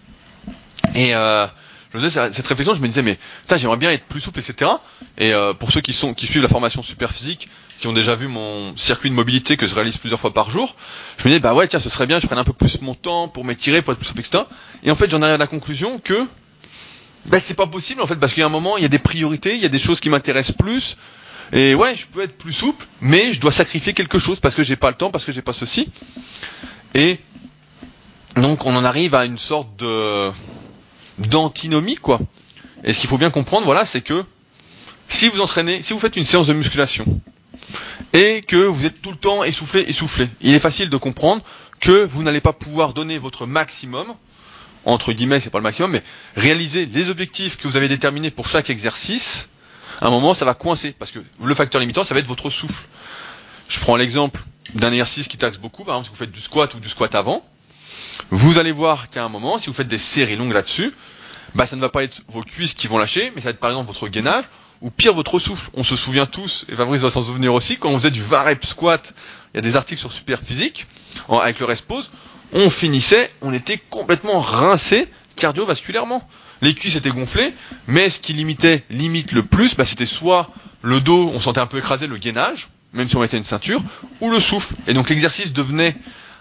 et 0.96 1.12
je 1.12 1.98
faisais 2.00 2.10
cette 2.10 2.48
réflexion, 2.48 2.74
je 2.74 2.82
me 2.82 2.88
disais 2.88 3.04
mais 3.04 3.18
j'aimerais 3.56 3.78
bien 3.78 3.92
être 3.92 4.06
plus 4.06 4.20
souple, 4.20 4.40
etc. 4.40 4.72
Et 5.18 5.34
pour 5.60 5.72
ceux 5.72 5.82
qui 5.82 5.94
qui 6.16 6.28
suivent 6.28 6.42
la 6.42 6.48
formation 6.50 6.84
super 6.84 7.12
physique, 7.12 7.48
qui 7.82 7.88
ont 7.88 7.94
déjà 7.94 8.14
vu 8.16 8.28
mon 8.28 8.78
circuit 8.78 9.10
de 9.10 9.16
mobilité 9.16 9.58
que 9.58 9.66
je 9.66 9.74
réalise 9.74 9.98
plusieurs 9.98 10.20
fois 10.20 10.32
par 10.32 10.52
jour, 10.52 10.76
je 11.18 11.24
me 11.24 11.30
disais 11.30 11.40
bah 11.40 11.56
ouais 11.56 11.68
tiens 11.68 11.80
ce 11.80 11.90
serait 11.90 12.06
bien, 12.06 12.20
je 12.20 12.28
prenne 12.28 12.38
un 12.38 12.44
peu 12.44 12.54
plus 12.54 12.80
mon 12.82 12.94
temps 12.94 13.28
pour 13.28 13.44
m'étirer, 13.44 13.82
pour 13.82 13.92
être 13.92 13.98
plus 13.98 14.06
souple, 14.08 14.20
etc. 14.20 14.44
Et 14.84 14.92
en 14.92 14.96
fait 14.96 15.10
j'en 15.10 15.22
arrive 15.24 15.34
à 15.36 15.38
la 15.40 15.48
conclusion 15.48 15.98
que 16.00 16.28
bah 17.26 17.40
c'est 17.40 17.56
pas 17.56 17.66
possible 17.66 18.00
en 18.02 18.06
fait 18.08 18.16
parce 18.18 18.34
qu'il 18.34 18.42
y 18.42 18.44
a 18.44 18.46
un 18.46 18.50
moment 18.50 18.78
il 18.78 18.84
y 18.84 18.86
a 18.86 18.90
des 18.90 19.00
priorités, 19.00 19.56
il 19.56 19.62
y 19.62 19.66
a 19.66 19.70
des 19.70 19.80
choses 19.80 20.00
qui 20.00 20.10
m'intéressent 20.10 20.56
plus. 20.56 20.96
Et 21.54 21.76
ouais, 21.76 21.96
je 21.98 22.06
peux 22.06 22.22
être 22.22 22.38
plus 22.38 22.54
souple, 22.54 22.86
mais 23.02 23.34
je 23.34 23.42
dois 23.42 23.52
sacrifier 23.52 23.94
quelque 23.94 24.20
chose 24.20 24.40
parce 24.40 24.56
que 24.56 24.64
j'ai 24.64 24.78
pas 24.78 24.90
le 24.92 24.96
temps, 24.96 25.10
parce 25.12 25.26
que 25.26 25.32
j'ai 25.34 25.42
pas 25.42 25.52
ceci. 25.52 25.90
Et 26.94 27.20
donc 28.36 28.66
on 28.68 28.76
en 28.76 28.86
arrive 28.86 29.16
à 29.16 29.26
une 29.26 29.40
sorte 29.40 29.76
de 29.78 30.30
d'antinomie 31.18 31.96
quoi. 31.96 32.20
Et 32.84 32.94
ce 32.94 33.00
qu'il 33.00 33.10
faut 33.10 33.18
bien 33.18 33.32
comprendre, 33.32 33.66
voilà, 33.66 33.86
c'est 33.86 34.02
que 34.02 34.24
si 35.10 35.30
vous 35.30 35.42
entraînez, 35.42 35.82
si 35.84 35.94
vous 35.94 36.00
faites 36.00 36.16
une 36.16 36.24
séance 36.24 36.46
de 36.48 36.54
musculation 36.54 37.06
et 38.14 38.42
que 38.42 38.56
vous 38.58 38.86
êtes 38.86 39.02
tout 39.02 39.12
le 39.12 39.18
temps 39.18 39.44
essoufflé, 39.44 39.82
essoufflé, 39.82 40.28
il 40.42 40.54
est 40.54 40.60
facile 40.60 40.90
de 40.90 40.98
comprendre 40.98 41.42
que 41.80 42.04
vous 42.06 42.24
n'allez 42.24 42.42
pas 42.42 42.54
pouvoir 42.54 42.94
donner 42.94 43.18
votre 43.18 43.46
maximum, 43.46 44.14
entre 44.86 45.14
guillemets, 45.14 45.40
c'est 45.40 45.50
pas 45.50 45.58
le 45.60 45.64
maximum, 45.64 45.92
mais 45.92 46.04
réaliser 46.36 46.86
les 46.86 47.10
objectifs 47.10 47.58
que 47.58 47.68
vous 47.68 47.78
avez 47.78 47.88
déterminés 47.88 48.32
pour 48.32 48.48
chaque 48.48 48.70
exercice. 48.70 49.50
À 50.00 50.08
un 50.08 50.10
moment, 50.10 50.34
ça 50.34 50.46
va 50.46 50.54
coincer 50.54 50.96
parce 50.98 51.12
que 51.12 51.20
le 51.44 51.56
facteur 51.56 51.80
limitant, 51.82 52.04
ça 52.04 52.14
va 52.14 52.20
être 52.20 52.28
votre 52.28 52.50
souffle. 52.50 52.86
Je 53.68 53.80
prends 53.80 53.96
l'exemple 53.96 54.42
d'un 54.74 54.92
exercice 54.92 55.28
qui 55.28 55.38
taxe 55.38 55.58
beaucoup, 55.58 55.84
par 55.84 55.96
exemple, 55.96 56.08
si 56.08 56.12
vous 56.12 56.18
faites 56.18 56.32
du 56.32 56.42
squat 56.42 56.74
ou 56.74 56.80
du 56.80 56.90
squat 56.90 57.14
avant, 57.16 57.46
vous 58.30 58.58
allez 58.58 58.72
voir 58.72 59.10
qu'à 59.10 59.24
un 59.24 59.30
moment, 59.30 59.60
si 59.60 59.68
vous 59.68 59.74
faites 59.74 59.88
des 59.88 59.98
séries 59.98 60.36
longues 60.36 60.54
là-dessus, 60.54 60.94
bah 61.56 61.66
ça 61.66 61.76
ne 61.76 61.82
va 61.82 61.90
pas 61.90 62.04
être 62.04 62.22
vos 62.28 62.42
cuisses 62.42 62.74
qui 62.74 62.88
vont 62.88 62.98
lâcher, 62.98 63.32
mais 63.36 63.42
ça 63.42 63.46
va 63.46 63.52
être 63.52 63.60
par 63.60 63.70
exemple 63.72 63.88
votre 63.92 64.08
gainage, 64.08 64.46
ou 64.82 64.90
pire 64.90 65.14
votre 65.14 65.40
souffle. 65.40 65.70
On 65.74 65.84
se 65.84 65.96
souvient 65.96 66.26
tous, 66.26 66.66
et 66.70 66.76
Fabrice 66.76 67.02
doit 67.02 67.12
s'en 67.12 67.22
souvenir 67.24 67.54
aussi, 67.54 67.78
quand 67.78 67.90
on 67.90 67.98
faisait 67.98 68.12
du 68.12 68.22
varep 68.22 68.66
squat, 68.66 69.14
il 69.54 69.58
y 69.58 69.60
a 69.60 69.62
des 69.62 69.76
articles 69.76 70.00
sur 70.00 70.12
Superphysique, 70.12 70.88
avec 71.30 71.60
le 71.60 71.66
rest 71.66 71.86
pose, 71.86 72.12
on 72.54 72.70
finissait, 72.70 73.32
on 73.42 73.54
était 73.54 73.78
complètement 73.78 74.42
rincé 74.42 75.08
cardiovasculairement. 75.36 76.28
Les 76.62 76.76
cuisses 76.76 76.96
étaient 76.96 77.10
gonflées, 77.10 77.54
mais 77.88 78.10
ce 78.10 78.20
qui 78.20 78.34
limitait, 78.34 78.84
limite 78.90 79.32
le 79.32 79.44
plus, 79.44 79.76
bah, 79.76 79.86
c'était 79.86 80.06
soit 80.06 80.50
le 80.82 81.00
dos, 81.00 81.32
on 81.34 81.40
sentait 81.40 81.60
un 81.60 81.68
peu 81.68 81.78
écrasé, 81.78 82.08
le 82.08 82.18
gainage, 82.18 82.70
même 82.94 83.08
si 83.08 83.16
on 83.16 83.22
mettait 83.22 83.38
une 83.38 83.44
ceinture, 83.44 83.82
ou 84.20 84.30
le 84.30 84.40
souffle. 84.40 84.76
Et 84.88 84.94
donc 84.94 85.10
l'exercice 85.10 85.54
devenait 85.54 85.96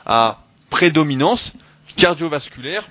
à 0.07 0.43
prédominance 0.69 1.53
cardiovasculaire 1.97 2.89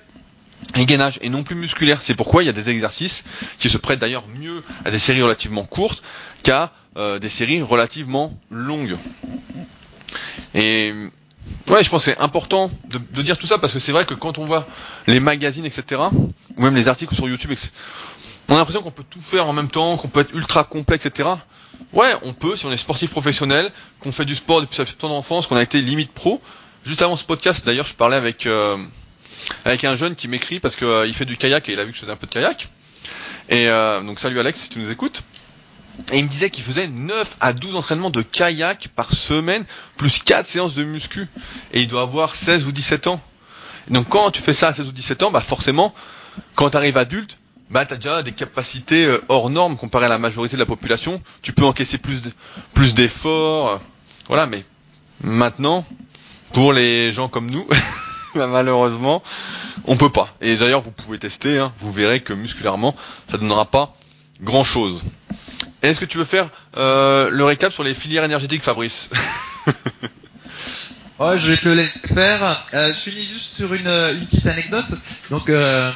et 0.76 0.86
et 1.22 1.28
non 1.28 1.42
plus 1.42 1.56
musculaire. 1.56 1.98
C'est 2.02 2.14
pourquoi 2.14 2.42
il 2.42 2.46
y 2.46 2.48
a 2.48 2.52
des 2.52 2.70
exercices 2.70 3.24
qui 3.58 3.68
se 3.68 3.78
prêtent 3.78 3.98
d'ailleurs 3.98 4.24
mieux 4.40 4.62
à 4.84 4.90
des 4.90 4.98
séries 4.98 5.22
relativement 5.22 5.64
courtes 5.64 6.02
qu'à 6.42 6.72
euh, 6.96 7.18
des 7.18 7.28
séries 7.28 7.62
relativement 7.62 8.32
longues. 8.50 8.96
Et 10.54 10.92
ouais, 11.68 11.82
je 11.84 11.90
pense 11.90 12.04
que 12.04 12.12
c'est 12.12 12.18
important 12.18 12.70
de, 12.88 13.22
dire 13.22 13.38
tout 13.38 13.46
ça 13.46 13.58
parce 13.58 13.72
que 13.72 13.78
c'est 13.78 13.92
vrai 13.92 14.04
que 14.04 14.14
quand 14.14 14.38
on 14.38 14.46
voit 14.46 14.66
les 15.06 15.20
magazines, 15.20 15.64
etc., 15.66 16.02
ou 16.56 16.62
même 16.62 16.74
les 16.74 16.88
articles 16.88 17.14
sur 17.14 17.28
YouTube, 17.28 17.52
on 18.48 18.54
a 18.54 18.58
l'impression 18.58 18.82
qu'on 18.82 18.90
peut 18.90 19.04
tout 19.08 19.20
faire 19.20 19.48
en 19.48 19.52
même 19.52 19.68
temps, 19.68 19.96
qu'on 19.96 20.08
peut 20.08 20.20
être 20.20 20.34
ultra 20.34 20.64
complet, 20.64 20.96
etc. 20.96 21.28
Ouais, 21.92 22.12
on 22.22 22.32
peut 22.32 22.56
si 22.56 22.66
on 22.66 22.72
est 22.72 22.76
sportif 22.76 23.10
professionnel, 23.10 23.70
qu'on 24.00 24.12
fait 24.12 24.24
du 24.24 24.34
sport 24.34 24.60
depuis 24.60 24.76
sa 24.76 25.06
enfance, 25.06 25.46
qu'on 25.46 25.56
a 25.56 25.62
été 25.62 25.80
limite 25.80 26.12
pro. 26.12 26.40
Juste 26.84 27.02
avant 27.02 27.16
ce 27.16 27.24
podcast, 27.24 27.64
d'ailleurs, 27.64 27.86
je 27.86 27.94
parlais 27.94 28.16
avec 28.16 28.46
euh, 28.46 28.76
avec 29.64 29.84
un 29.84 29.96
jeune 29.96 30.14
qui 30.14 30.28
m'écrit 30.28 30.60
parce 30.60 30.76
que 30.76 30.84
euh, 30.84 31.06
il 31.06 31.14
fait 31.14 31.24
du 31.24 31.36
kayak 31.36 31.68
et 31.68 31.72
il 31.72 31.80
a 31.80 31.84
vu 31.84 31.90
que 31.90 31.96
je 31.96 32.02
faisais 32.02 32.12
un 32.12 32.16
peu 32.16 32.26
de 32.26 32.32
kayak. 32.32 32.68
Et 33.48 33.68
euh, 33.68 34.00
donc 34.02 34.20
salut 34.20 34.38
Alex 34.38 34.60
si 34.60 34.68
tu 34.68 34.78
nous 34.78 34.90
écoutes. 34.90 35.22
Et 36.12 36.18
il 36.18 36.24
me 36.24 36.28
disait 36.28 36.50
qu'il 36.50 36.64
faisait 36.64 36.86
9 36.86 37.36
à 37.40 37.52
12 37.52 37.76
entraînements 37.76 38.10
de 38.10 38.22
kayak 38.22 38.88
par 38.96 39.12
semaine, 39.12 39.64
plus 39.96 40.22
4 40.22 40.46
séances 40.46 40.74
de 40.74 40.84
muscu. 40.84 41.28
Et 41.72 41.82
il 41.82 41.88
doit 41.88 42.02
avoir 42.02 42.34
16 42.34 42.64
ou 42.66 42.72
17 42.72 43.06
ans. 43.08 43.20
Et 43.90 43.94
donc 43.94 44.08
quand 44.08 44.30
tu 44.30 44.40
fais 44.40 44.52
ça 44.52 44.68
à 44.68 44.74
16 44.74 44.88
ou 44.88 44.92
17 44.92 45.22
ans, 45.24 45.30
bah 45.30 45.40
forcément, 45.40 45.94
quand 46.54 46.70
tu 46.70 46.76
arrives 46.76 46.96
adulte, 46.96 47.38
bah 47.70 47.86
tu 47.86 47.94
as 47.94 47.96
déjà 47.96 48.22
des 48.22 48.32
capacités 48.32 49.04
euh, 49.04 49.22
hors 49.28 49.50
normes 49.50 49.76
comparé 49.76 50.06
à 50.06 50.08
la 50.08 50.18
majorité 50.18 50.56
de 50.56 50.60
la 50.60 50.66
population. 50.66 51.20
Tu 51.42 51.52
peux 51.52 51.64
encaisser 51.64 51.98
plus 51.98 52.22
plus 52.74 52.94
d'efforts. 52.94 53.80
Voilà, 54.28 54.46
mais 54.46 54.64
maintenant, 55.22 55.84
pour 56.52 56.72
les 56.72 57.12
gens 57.12 57.28
comme 57.28 57.50
nous, 57.50 57.66
malheureusement, 58.48 59.22
on 59.86 59.96
peut 59.96 60.10
pas. 60.10 60.34
Et 60.40 60.56
d'ailleurs, 60.56 60.80
vous 60.80 60.92
pouvez 60.92 61.18
tester, 61.18 61.58
hein, 61.58 61.72
vous 61.78 61.92
verrez 61.92 62.20
que 62.20 62.32
musculairement, 62.32 62.94
ça 63.28 63.36
ne 63.36 63.42
donnera 63.42 63.64
pas 63.64 63.94
grand 64.42 64.64
chose. 64.64 65.02
Est-ce 65.82 66.00
que 66.00 66.04
tu 66.04 66.18
veux 66.18 66.24
faire 66.24 66.50
euh, 66.76 67.30
le 67.30 67.44
récap 67.44 67.72
sur 67.72 67.84
les 67.84 67.94
filières 67.94 68.24
énergétiques, 68.24 68.62
Fabrice? 68.62 69.10
Ouais, 71.18 71.36
je 71.38 71.50
vais 71.50 71.58
te 71.58 71.68
le 71.68 71.74
laisser 71.74 71.98
faire. 72.14 72.64
Euh, 72.72 72.94
je 72.94 73.10
finis 73.10 73.22
juste 73.26 73.52
sur 73.52 73.74
une, 73.74 73.82
petite 74.30 74.46
anecdote. 74.46 74.86
Donc, 75.30 75.50
euh, 75.50 75.92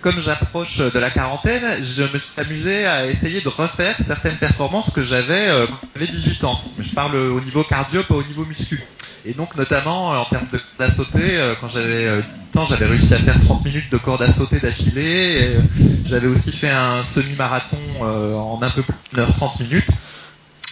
comme 0.00 0.18
j'approche 0.18 0.78
de 0.78 0.98
la 0.98 1.10
quarantaine, 1.10 1.84
je 1.84 2.02
me 2.04 2.18
suis 2.18 2.32
amusé 2.38 2.86
à 2.86 3.06
essayer 3.06 3.42
de 3.42 3.48
refaire 3.50 3.94
certaines 4.00 4.38
performances 4.38 4.90
que 4.90 5.04
j'avais 5.04 5.50
quand 5.68 5.88
j'avais 5.94 6.10
18 6.10 6.44
ans. 6.44 6.58
Je 6.78 6.94
parle 6.94 7.14
au 7.14 7.42
niveau 7.42 7.62
cardio, 7.62 8.04
pas 8.04 8.14
au 8.14 8.22
niveau 8.22 8.46
muscu. 8.46 8.82
Et 9.26 9.32
donc 9.32 9.56
notamment 9.56 10.10
en 10.10 10.24
termes 10.26 10.46
de 10.52 10.58
corde 10.58 10.90
à 10.90 10.94
sauter, 10.94 11.54
quand 11.60 11.68
j'avais 11.68 12.22
temps, 12.52 12.64
j'avais 12.66 12.84
réussi 12.84 13.14
à 13.14 13.18
faire 13.18 13.40
30 13.42 13.64
minutes 13.64 13.90
de 13.90 13.96
corde 13.96 14.22
à 14.22 14.32
sauter 14.32 14.60
d'affilée. 14.60 15.56
J'avais 16.04 16.26
aussi 16.26 16.52
fait 16.52 16.70
un 16.70 17.02
semi-marathon 17.02 17.78
en 18.02 18.60
un 18.60 18.70
peu 18.70 18.82
plus 18.82 18.94
d'une 19.12 19.22
heure 19.22 19.34
30 19.34 19.60
minutes. 19.60 19.88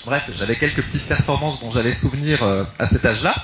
Bref, 0.05 0.31
j'avais 0.39 0.57
quelques 0.57 0.83
petites 0.83 1.09
performances 1.09 1.63
dont 1.63 1.71
j'avais 1.71 1.93
souvenir 1.93 2.43
à 2.79 2.87
cet 2.87 3.07
âge-là. 3.07 3.35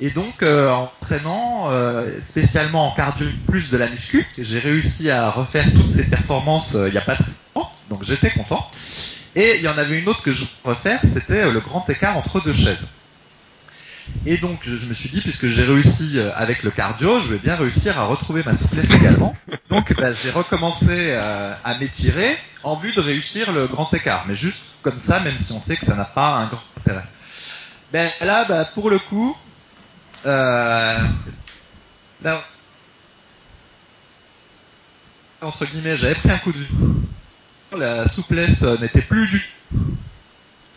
Et 0.00 0.10
donc, 0.10 0.42
euh, 0.42 0.70
en 0.70 0.90
entraînant 1.00 1.70
euh, 1.70 2.20
spécialement 2.20 2.88
en 2.88 2.94
cardio 2.94 3.26
plus 3.48 3.70
de 3.70 3.76
la 3.78 3.88
muscu, 3.88 4.26
j'ai 4.36 4.58
réussi 4.58 5.10
à 5.10 5.30
refaire 5.30 5.64
toutes 5.72 5.90
ces 5.90 6.04
performances 6.04 6.74
euh, 6.74 6.88
il 6.88 6.92
n'y 6.92 6.98
a 6.98 7.02
pas 7.02 7.16
très 7.16 7.32
longtemps, 7.54 7.72
donc 7.88 8.04
j'étais 8.04 8.30
content. 8.30 8.68
Et 9.34 9.56
il 9.56 9.62
y 9.62 9.68
en 9.68 9.78
avait 9.78 9.98
une 9.98 10.08
autre 10.08 10.22
que 10.22 10.32
je 10.32 10.40
voulais 10.40 10.50
refaire, 10.64 11.00
c'était 11.04 11.50
le 11.50 11.60
grand 11.60 11.88
écart 11.88 12.16
entre 12.16 12.42
deux 12.44 12.52
chaises. 12.52 12.78
Et 14.24 14.36
donc, 14.38 14.60
je, 14.64 14.86
me 14.86 14.94
suis 14.94 15.08
dit, 15.08 15.20
puisque 15.20 15.48
j'ai 15.48 15.64
réussi 15.64 16.18
avec 16.34 16.62
le 16.62 16.70
cardio, 16.70 17.20
je 17.20 17.34
vais 17.34 17.38
bien 17.38 17.56
réussir 17.56 17.98
à 17.98 18.04
retrouver 18.04 18.42
ma 18.44 18.54
souplesse 18.54 18.90
également. 18.90 19.36
Donc, 19.70 19.94
bah, 19.94 20.12
j'ai 20.12 20.30
recommencé 20.30 21.12
à 21.12 21.76
m'étirer 21.78 22.36
en 22.66 22.74
vue 22.74 22.92
de 22.92 23.00
réussir 23.00 23.52
le 23.52 23.68
grand 23.68 23.92
écart, 23.94 24.24
mais 24.26 24.34
juste 24.34 24.62
comme 24.82 24.98
ça, 24.98 25.20
même 25.20 25.38
si 25.38 25.52
on 25.52 25.60
sait 25.60 25.76
que 25.76 25.86
ça 25.86 25.94
n'a 25.94 26.04
pas 26.04 26.34
un 26.34 26.46
grand 26.46 26.62
intérêt. 26.78 27.04
Ben 27.92 28.10
là, 28.20 28.44
bah, 28.44 28.64
pour 28.64 28.90
le 28.90 28.98
coup, 28.98 29.36
euh, 30.26 30.98
là, 32.22 32.44
entre 35.40 35.64
guillemets, 35.66 35.96
j'avais 35.96 36.16
pris 36.16 36.30
un 36.30 36.38
coup 36.38 36.52
de 36.52 36.58
vue. 36.58 36.68
La 37.76 38.08
souplesse 38.08 38.62
n'était 38.62 39.02
plus 39.02 39.28
du 39.28 39.44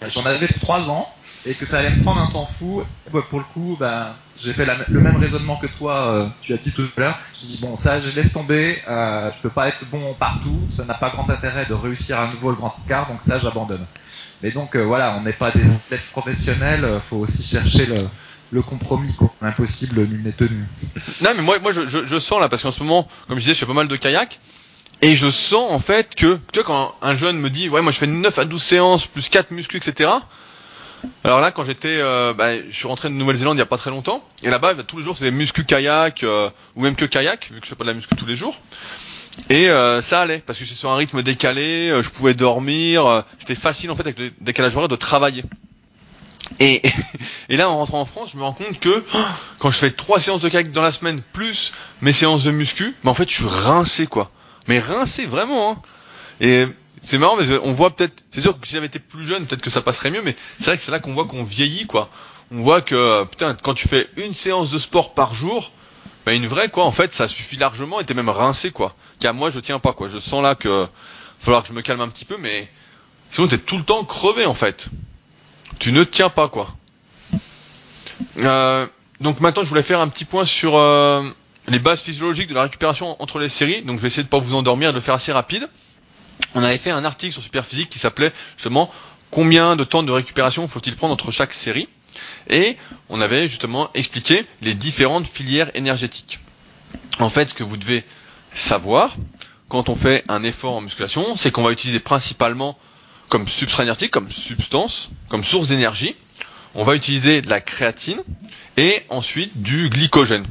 J'en 0.07 0.25
avais 0.25 0.47
trois 0.47 0.89
ans 0.89 1.07
et 1.45 1.53
que 1.53 1.65
ça 1.65 1.79
allait 1.79 1.89
me 1.89 2.01
prendre 2.03 2.21
un 2.21 2.31
temps 2.31 2.45
fou. 2.45 2.83
Bah, 3.12 3.21
pour 3.29 3.39
le 3.39 3.45
coup, 3.53 3.75
bah, 3.79 4.15
j'ai 4.38 4.53
fait 4.53 4.65
le 4.65 4.99
même 4.99 5.17
raisonnement 5.17 5.57
que 5.57 5.67
toi, 5.67 6.13
euh, 6.13 6.27
tu 6.41 6.53
as 6.53 6.57
dit 6.57 6.71
tout 6.71 6.83
à 6.97 6.99
l'heure. 6.99 7.19
Je 7.41 7.47
dis 7.47 7.59
bon, 7.62 7.75
ça, 7.75 7.99
je 7.99 8.15
laisse 8.15 8.31
tomber. 8.31 8.79
Euh, 8.88 9.29
je 9.35 9.41
peux 9.41 9.49
pas 9.49 9.67
être 9.67 9.85
bon 9.89 10.13
partout. 10.13 10.59
Ça 10.71 10.85
n'a 10.85 10.93
pas 10.93 11.09
grand 11.09 11.29
intérêt 11.29 11.65
de 11.65 11.73
réussir 11.73 12.19
à 12.19 12.27
nouveau 12.27 12.51
le 12.51 12.55
grand 12.55 12.73
écart, 12.85 13.07
donc 13.07 13.21
ça, 13.25 13.39
j'abandonne. 13.39 13.85
Mais 14.41 14.51
donc 14.51 14.75
euh, 14.75 14.83
voilà, 14.83 15.15
on 15.17 15.21
n'est 15.21 15.33
pas 15.33 15.51
des 15.51 15.63
athlètes 15.63 16.09
professionnels. 16.12 17.01
Faut 17.09 17.17
aussi 17.17 17.43
chercher 17.43 17.85
le, 17.85 17.95
le 18.51 18.62
compromis, 18.62 19.13
quoi. 19.15 19.33
Impossible, 19.41 20.01
nul 20.07 20.23
n'est 20.23 20.31
tenu. 20.31 20.65
Non, 21.21 21.31
mais 21.35 21.41
moi, 21.41 21.59
moi, 21.59 21.71
je, 21.71 21.81
je, 21.88 22.19
sens 22.19 22.39
là, 22.39 22.47
parce 22.49 22.63
qu'en 22.63 22.71
ce 22.71 22.83
moment, 22.83 23.07
comme 23.27 23.38
je 23.38 23.43
disais, 23.43 23.53
je 23.53 23.59
fais 23.59 23.65
pas 23.65 23.73
mal 23.73 23.88
de 23.88 23.95
kayak. 23.95 24.39
Et 25.01 25.15
je 25.15 25.29
sens 25.29 25.71
en 25.71 25.79
fait 25.79 26.13
que, 26.15 26.39
tu 26.51 26.59
vois, 26.59 26.63
quand 26.63 26.95
un 27.01 27.15
jeune 27.15 27.38
me 27.38 27.49
dit, 27.49 27.69
ouais, 27.69 27.81
moi 27.81 27.91
je 27.91 27.99
fais 27.99 28.07
9 28.07 28.38
à 28.38 28.45
12 28.45 28.62
séances, 28.62 29.07
plus 29.07 29.29
4 29.29 29.51
muscles, 29.51 29.77
etc. 29.77 30.09
Alors 31.23 31.39
là, 31.39 31.51
quand 31.51 31.63
j'étais, 31.63 31.97
euh, 32.01 32.33
bah, 32.33 32.57
je 32.57 32.75
suis 32.75 32.88
rentré 32.88 33.07
de 33.07 33.13
Nouvelle-Zélande 33.13 33.55
il 33.55 33.59
y 33.59 33.63
a 33.63 33.65
pas 33.65 33.77
très 33.77 33.91
longtemps, 33.91 34.21
et 34.43 34.49
là-bas, 34.49 34.73
bah, 34.73 34.83
tous 34.83 34.97
les 34.97 35.03
jours, 35.03 35.15
c'est 35.15 35.23
des 35.23 35.31
muscles 35.31 35.63
kayak, 35.63 36.23
euh, 36.23 36.49
ou 36.75 36.81
même 36.81 36.95
que 36.95 37.05
kayak, 37.05 37.49
vu 37.51 37.62
que 37.62 37.65
je 37.65 37.69
fais 37.69 37.75
pas 37.75 37.85
de 37.85 37.89
la 37.89 37.93
muscu 37.93 38.13
tous 38.15 38.25
les 38.25 38.35
jours. 38.35 38.59
Et 39.49 39.69
euh, 39.69 40.01
ça 40.01 40.21
allait, 40.21 40.39
parce 40.39 40.59
que 40.59 40.65
j'étais 40.65 40.77
sur 40.77 40.89
un 40.91 40.97
rythme 40.97 41.21
décalé, 41.23 41.93
je 42.01 42.09
pouvais 42.09 42.33
dormir, 42.33 43.23
c'était 43.39 43.55
facile 43.55 43.89
en 43.91 43.95
fait 43.95 44.01
avec 44.01 44.19
le 44.19 44.31
décalage 44.41 44.75
horaire 44.75 44.89
de 44.89 44.97
travailler. 44.97 45.45
Et, 46.59 46.81
et 47.49 47.55
là, 47.55 47.69
en 47.69 47.77
rentrant 47.77 48.01
en 48.01 48.05
France, 48.05 48.31
je 48.33 48.38
me 48.38 48.43
rends 48.43 48.51
compte 48.53 48.79
que 48.81 49.05
quand 49.59 49.71
je 49.71 49.77
fais 49.77 49.91
trois 49.91 50.19
séances 50.19 50.41
de 50.41 50.49
kayak 50.49 50.73
dans 50.73 50.81
la 50.81 50.91
semaine 50.91 51.21
plus 51.31 51.71
mes 52.01 52.12
séances 52.12 52.43
de 52.43 52.51
muscu, 52.51 52.93
bah 53.05 53.12
en 53.12 53.13
fait, 53.13 53.29
je 53.29 53.35
suis 53.35 53.47
rincé 53.47 54.07
quoi. 54.07 54.29
Mais 54.69 54.79
rincé 54.79 55.25
vraiment. 55.25 55.71
Hein. 55.71 55.82
Et 56.39 56.65
c'est 57.03 57.17
marrant, 57.17 57.36
mais 57.36 57.58
on 57.63 57.73
voit 57.73 57.93
peut-être. 57.93 58.23
C'est 58.32 58.39
sûr 58.39 58.58
que 58.58 58.65
si 58.65 58.73
j'avais 58.73 58.86
été 58.86 58.99
plus 58.99 59.25
jeune, 59.25 59.45
peut-être 59.45 59.62
que 59.62 59.69
ça 59.69 59.82
passerait 59.82 60.12
mieux. 60.12 60.21
Mais 60.21 60.36
c'est 60.58 60.65
vrai 60.67 60.77
que 60.77 60.82
c'est 60.82 60.91
là 60.91 60.99
qu'on 60.99 61.13
voit 61.13 61.25
qu'on 61.25 61.43
vieillit 61.43 61.86
quoi. 61.86 62.10
On 62.51 62.62
voit 62.62 62.82
que 62.82 63.25
putain, 63.25 63.58
quand 63.62 63.73
tu 63.73 63.89
fais 63.89 64.08
une 64.15 64.34
séance 64.34 64.71
de 64.71 64.77
sport 64.77 65.13
par 65.13 65.34
jour, 65.34 65.73
bah 66.25 66.34
une 66.34 66.47
vraie 66.47 66.69
quoi. 66.69 66.86
En 66.86 66.91
fait, 66.91 67.13
ça 67.13 67.27
suffit 67.27 67.58
largement. 67.58 67.99
Et 67.99 68.05
t'es 68.05 68.13
même 68.13 68.29
rincé 68.29 68.71
quoi. 68.71 68.95
Car 69.19 69.34
moi, 69.34 69.49
je 69.49 69.60
tiens 69.60 69.79
pas 69.79 69.91
quoi. 69.91 70.08
Je 70.08 70.19
sens 70.19 70.41
là 70.41 70.55
que 70.55 70.69
va 70.69 70.89
falloir 71.41 71.63
que 71.63 71.67
je 71.67 71.73
me 71.73 71.82
calme 71.82 71.99
un 71.99 72.08
petit 72.08 72.25
peu, 72.25 72.38
mais 72.38 72.69
sinon 73.32 73.47
t'es 73.49 73.58
tout 73.58 73.77
le 73.77 73.84
temps 73.84 74.05
crevé 74.05 74.45
en 74.45 74.53
fait 74.53 74.89
tu 75.79 75.91
ne 75.91 76.03
tiens 76.03 76.29
pas 76.29 76.49
quoi. 76.49 76.69
Euh, 78.38 78.86
donc 79.21 79.39
maintenant, 79.39 79.63
je 79.63 79.69
voulais 79.69 79.82
faire 79.82 80.01
un 80.01 80.08
petit 80.08 80.25
point 80.25 80.45
sur 80.45 80.75
euh, 80.75 81.23
les 81.69 81.79
bases 81.79 82.01
physiologiques 82.01 82.49
de 82.49 82.53
la 82.55 82.63
récupération 82.63 83.21
entre 83.21 83.39
les 83.39 83.49
séries. 83.49 83.82
Donc 83.82 83.97
je 83.97 84.01
vais 84.01 84.08
essayer 84.08 84.23
de 84.23 84.27
pas 84.27 84.39
vous 84.39 84.55
endormir, 84.55 84.91
de 84.91 84.95
le 84.97 85.01
faire 85.01 85.15
assez 85.15 85.32
rapide. 85.32 85.67
On 86.55 86.63
avait 86.63 86.77
fait 86.77 86.91
un 86.91 87.05
article 87.05 87.34
sur 87.34 87.41
Superphysique 87.41 87.89
qui 87.89 87.99
s'appelait 87.99 88.32
justement 88.55 88.89
combien 89.32 89.75
de 89.75 89.84
temps 89.84 90.03
de 90.03 90.12
récupération 90.12 90.67
faut-il 90.67 90.95
prendre 90.95 91.13
entre 91.13 91.32
chaque 91.32 91.53
série? 91.53 91.88
Et 92.49 92.75
on 93.10 93.21
avait 93.21 93.47
justement 93.47 93.89
expliqué 93.93 94.45
les 94.62 94.73
différentes 94.73 95.27
filières 95.27 95.69
énergétiques. 95.75 96.39
En 97.19 97.29
fait, 97.29 97.49
ce 97.49 97.53
que 97.53 97.63
vous 97.63 97.77
devez 97.77 98.03
savoir 98.55 99.15
quand 99.67 99.89
on 99.89 99.95
fait 99.95 100.23
un 100.27 100.41
effort 100.43 100.75
en 100.75 100.82
musculation, 100.82 101.36
c'est 101.36 101.51
qu'on 101.51 101.62
va 101.62 101.71
utiliser 101.71 101.99
principalement 101.99 102.77
comme 103.29 103.47
substrat 103.47 103.84
énergétique, 103.84 104.12
comme 104.12 104.32
substance, 104.32 105.12
comme 105.27 105.43
source 105.43 105.67
d'énergie. 105.67 106.15
On 106.73 106.84
va 106.84 106.95
utiliser 106.95 107.41
de 107.43 107.49
la 107.49 107.62
créatine 107.62 108.21
et 108.77 109.03
ensuite 109.10 109.62
du 109.62 109.89
glycogène. 109.89 110.45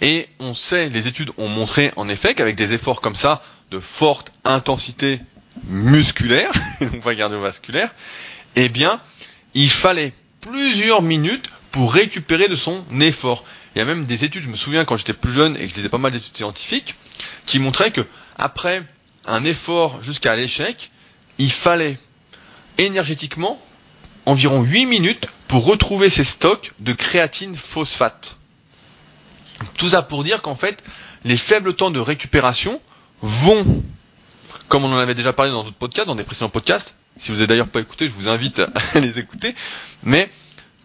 Et 0.00 0.28
on 0.38 0.54
sait, 0.54 0.88
les 0.88 1.08
études 1.08 1.30
ont 1.36 1.48
montré 1.48 1.92
en 1.96 2.08
effet 2.08 2.34
qu'avec 2.34 2.56
des 2.56 2.72
efforts 2.72 3.00
comme 3.00 3.16
ça, 3.16 3.42
de 3.70 3.78
forte 3.80 4.32
intensité 4.44 5.20
musculaire, 5.66 6.52
donc 6.80 7.00
pas 7.02 7.14
cardiovasculaire, 7.14 7.94
eh 8.56 8.68
bien, 8.68 9.00
il 9.54 9.70
fallait 9.70 10.12
plusieurs 10.40 11.02
minutes 11.02 11.50
pour 11.70 11.92
récupérer 11.92 12.48
de 12.48 12.54
son 12.54 12.84
effort. 13.00 13.44
Il 13.74 13.78
y 13.78 13.82
a 13.82 13.84
même 13.84 14.04
des 14.04 14.24
études, 14.24 14.42
je 14.42 14.48
me 14.48 14.56
souviens 14.56 14.84
quand 14.84 14.96
j'étais 14.96 15.12
plus 15.12 15.32
jeune 15.32 15.56
et 15.56 15.66
que 15.66 15.70
je 15.70 15.76
lisais 15.76 15.88
pas 15.88 15.98
mal 15.98 16.12
d'études 16.12 16.36
scientifiques, 16.36 16.94
qui 17.46 17.58
montraient 17.58 17.90
que 17.90 18.06
après 18.38 18.82
un 19.26 19.44
effort 19.44 20.02
jusqu'à 20.02 20.34
l'échec, 20.36 20.90
il 21.38 21.52
fallait 21.52 21.98
énergétiquement 22.78 23.60
environ 24.26 24.62
8 24.62 24.86
minutes 24.86 25.26
pour 25.48 25.64
retrouver 25.64 26.10
ses 26.10 26.24
stocks 26.24 26.72
de 26.80 26.92
créatine 26.92 27.54
phosphate. 27.54 28.37
Tout 29.76 29.88
ça 29.88 30.02
pour 30.02 30.24
dire 30.24 30.42
qu'en 30.42 30.54
fait, 30.54 30.82
les 31.24 31.36
faibles 31.36 31.74
temps 31.74 31.90
de 31.90 32.00
récupération 32.00 32.80
vont, 33.22 33.64
comme 34.68 34.84
on 34.84 34.92
en 34.92 34.98
avait 34.98 35.14
déjà 35.14 35.32
parlé 35.32 35.50
dans 35.50 35.64
d'autres 35.64 35.76
podcasts, 35.76 36.06
dans 36.06 36.14
des 36.14 36.24
précédents 36.24 36.48
podcasts, 36.48 36.94
si 37.18 37.28
vous 37.30 37.36
n'avez 37.36 37.48
d'ailleurs 37.48 37.68
pas 37.68 37.80
écouté, 37.80 38.06
je 38.06 38.12
vous 38.12 38.28
invite 38.28 38.60
à 38.94 39.00
les 39.00 39.18
écouter, 39.18 39.54
mais 40.02 40.30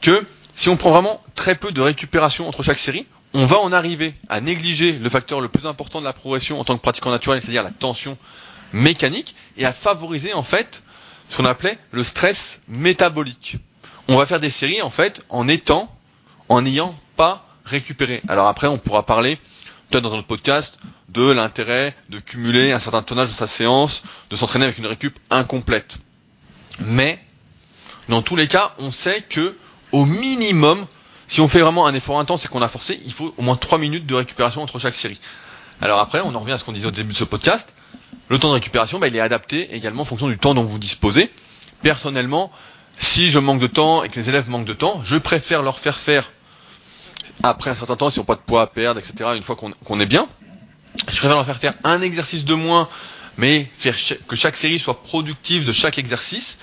que 0.02 0.26
si 0.56 0.70
on 0.70 0.78
prend 0.78 0.92
vraiment 0.92 1.22
très 1.36 1.56
peu 1.56 1.72
de 1.72 1.82
récupération 1.82 2.48
entre 2.48 2.64
chaque 2.64 2.80
série, 2.80 3.06
on 3.34 3.46
va 3.46 3.60
en 3.60 3.72
arriver 3.72 4.14
à 4.30 4.42
négliger 4.42 4.92
le 4.94 5.10
facteur 5.10 5.42
le 5.42 5.48
plus 5.50 5.66
important 5.66 6.00
de 6.00 6.06
la 6.06 6.14
progression 6.14 6.60
en 6.60 6.64
tant 6.64 6.76
que 6.78 6.82
pratiquant 6.82 7.10
naturel, 7.10 7.42
c'est-à-dire 7.42 7.64
la 7.64 7.72
tension 7.72 8.18
mécanique 8.74 9.36
et 9.58 9.66
à 9.66 9.74
favoriser 9.74 10.34
en 10.34 10.44
fait 10.44 10.84
ce 11.30 11.38
qu'on 11.38 11.46
appelait 11.46 11.78
le 11.92 12.04
stress 12.04 12.62
métabolique. 12.68 13.58
On 14.08 14.18
va 14.18 14.26
faire 14.26 14.40
des 14.40 14.50
séries 14.50 14.82
en 14.82 14.90
fait 14.90 15.24
en 15.30 15.48
étant, 15.48 15.90
en 16.50 16.62
n'ayant 16.62 16.94
pas 17.16 17.46
récupéré. 17.66 18.22
Alors 18.28 18.48
après, 18.48 18.68
on 18.68 18.78
pourra 18.78 19.06
parler 19.06 19.38
peut-être 19.90 20.04
dans 20.04 20.16
notre 20.16 20.28
podcast 20.28 20.80
de 21.10 21.30
l'intérêt 21.30 21.96
de 22.10 22.20
cumuler 22.20 22.72
un 22.72 22.80
certain 22.80 23.04
tonnage 23.04 23.30
de 23.30 23.34
sa 23.34 23.48
séance, 23.48 24.04
de 24.30 24.36
s'entraîner 24.36 24.66
avec 24.66 24.78
une 24.78 24.88
récup 24.88 25.18
incomplète. 25.30 25.98
Mais 26.82 27.20
dans 28.10 28.22
tous 28.22 28.36
les 28.36 28.48
cas, 28.48 28.74
on 28.80 28.92
sait 28.92 29.22
que 29.30 29.56
au 29.92 30.06
minimum, 30.06 30.86
si 31.28 31.42
on 31.42 31.48
fait 31.48 31.60
vraiment 31.62 31.86
un 31.86 31.94
effort 31.94 32.20
intense 32.20 32.46
et 32.46 32.48
qu'on 32.48 32.62
a 32.62 32.68
forcé, 32.68 33.00
il 33.06 33.14
faut 33.14 33.34
au 33.38 33.42
moins 33.42 33.56
3 33.56 33.78
minutes 33.78 34.06
de 34.06 34.16
récupération 34.16 34.62
entre 34.62 34.80
chaque 34.80 34.96
série. 34.96 35.20
Alors 35.82 36.00
après, 36.00 36.22
on 36.22 36.34
en 36.34 36.40
revient 36.40 36.54
à 36.54 36.58
ce 36.58 36.64
qu'on 36.64 36.72
disait 36.72 36.88
au 36.88 36.92
début 36.92 37.14
de 37.14 37.18
ce 37.18 37.24
podcast. 37.24 37.74
Le 38.30 38.40
temps 38.40 38.50
de 38.50 38.54
récupération, 38.54 39.00
bah, 39.00 39.08
il 39.08 39.16
est 39.16 39.20
adapté 39.20 39.76
également 39.76 40.02
en 40.02 40.06
fonction 40.06 40.28
du 40.28 40.38
temps 40.38 40.54
dont 40.54 40.64
vous 40.64 40.80
disposez. 40.80 41.30
Personnellement, 41.82 42.52
si 42.98 43.30
je 43.30 43.40
manque 43.40 43.60
de 43.60 43.68
temps 43.68 44.04
et 44.04 44.10
que 44.10 44.20
les 44.20 44.30
élèves 44.30 44.50
manquent 44.50 44.66
de 44.66 44.74
temps, 44.74 45.02
je 45.04 45.18
préfère 45.18 45.62
leur 45.62 45.78
faire 45.78 45.98
faire 45.98 46.32
après 47.42 47.72
un 47.72 47.76
certain 47.76 47.96
temps, 47.96 48.10
s'ils 48.10 48.20
n'ont 48.20 48.26
pas 48.26 48.36
de 48.36 48.42
poids 48.42 48.62
à 48.62 48.68
perdre, 48.68 49.00
etc., 49.00 49.32
une 49.36 49.44
fois 49.44 49.56
qu'on 49.56 50.00
est 50.00 50.06
bien. 50.06 50.28
Je 51.10 51.18
préfère 51.18 51.32
leur 51.36 51.46
faire 51.46 51.58
faire 51.60 51.74
un 51.84 52.02
exercice 52.02 52.46
de 52.46 52.54
moins, 52.54 52.88
mais 53.38 53.68
faire 53.78 53.96
que 54.28 54.36
chaque 54.36 54.56
série 54.56 54.80
soit 54.80 55.02
productive 55.02 55.66
de 55.66 55.74
chaque 55.74 55.98
exercice, 55.98 56.60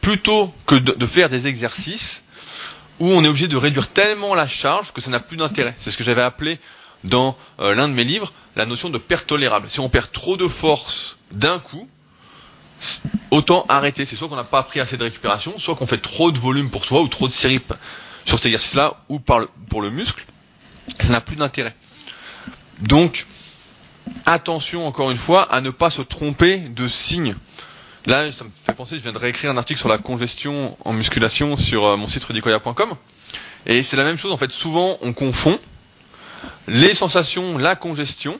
plutôt 0.00 0.52
que 0.66 0.74
de 0.76 1.06
faire 1.06 1.28
des 1.28 1.46
exercices 1.46 2.24
où 3.00 3.08
on 3.08 3.24
est 3.24 3.28
obligé 3.28 3.48
de 3.48 3.56
réduire 3.56 3.88
tellement 3.88 4.34
la 4.34 4.46
charge 4.46 4.92
que 4.92 5.00
ça 5.00 5.10
n'a 5.10 5.20
plus 5.20 5.36
d'intérêt. 5.36 5.74
C'est 5.78 5.90
ce 5.90 5.96
que 5.96 6.04
j'avais 6.04 6.22
appelé 6.22 6.58
dans 7.02 7.36
euh, 7.60 7.74
l'un 7.74 7.88
de 7.88 7.92
mes 7.92 8.04
livres 8.04 8.32
la 8.56 8.66
notion 8.66 8.88
de 8.88 8.98
perte 8.98 9.26
tolérable. 9.26 9.66
Si 9.68 9.80
on 9.80 9.88
perd 9.88 10.10
trop 10.12 10.36
de 10.36 10.46
force 10.48 11.16
d'un 11.32 11.58
coup, 11.58 11.88
autant 13.30 13.66
arrêter. 13.68 14.04
C'est 14.04 14.16
soit 14.16 14.28
qu'on 14.28 14.36
n'a 14.36 14.44
pas 14.44 14.62
pris 14.62 14.80
assez 14.80 14.96
de 14.96 15.02
récupération, 15.02 15.58
soit 15.58 15.74
qu'on 15.74 15.86
fait 15.86 15.98
trop 15.98 16.30
de 16.30 16.38
volume 16.38 16.70
pour 16.70 16.84
soi 16.84 17.00
ou 17.02 17.08
trop 17.08 17.26
de 17.28 17.32
séries 17.32 17.60
sur 18.24 18.38
cet 18.38 18.46
exercice-là 18.46 18.94
ou 19.08 19.18
pour 19.20 19.82
le 19.82 19.90
muscle. 19.90 20.24
Ça 21.00 21.08
n'a 21.08 21.20
plus 21.20 21.36
d'intérêt. 21.36 21.74
Donc, 22.80 23.26
attention 24.26 24.86
encore 24.86 25.10
une 25.10 25.16
fois 25.16 25.42
à 25.52 25.60
ne 25.60 25.70
pas 25.70 25.90
se 25.90 26.02
tromper 26.02 26.58
de 26.58 26.86
signe. 26.88 27.34
Là, 28.06 28.30
ça 28.32 28.44
me 28.44 28.50
fait 28.52 28.74
penser, 28.74 28.98
je 28.98 29.02
viens 29.02 29.12
de 29.12 29.18
réécrire 29.18 29.50
un 29.50 29.56
article 29.56 29.80
sur 29.80 29.88
la 29.88 29.96
congestion 29.98 30.76
en 30.84 30.92
musculation 30.92 31.56
sur 31.56 31.86
euh, 31.86 31.96
mon 31.96 32.06
site 32.06 32.24
rudicoya.com. 32.24 32.94
Et 33.66 33.82
c'est 33.82 33.96
la 33.96 34.04
même 34.04 34.18
chose 34.18 34.32
en 34.32 34.36
fait. 34.36 34.52
Souvent, 34.52 34.98
on 35.00 35.12
confond 35.14 35.58
les 36.68 36.94
sensations, 36.94 37.56
la 37.56 37.76
congestion, 37.76 38.38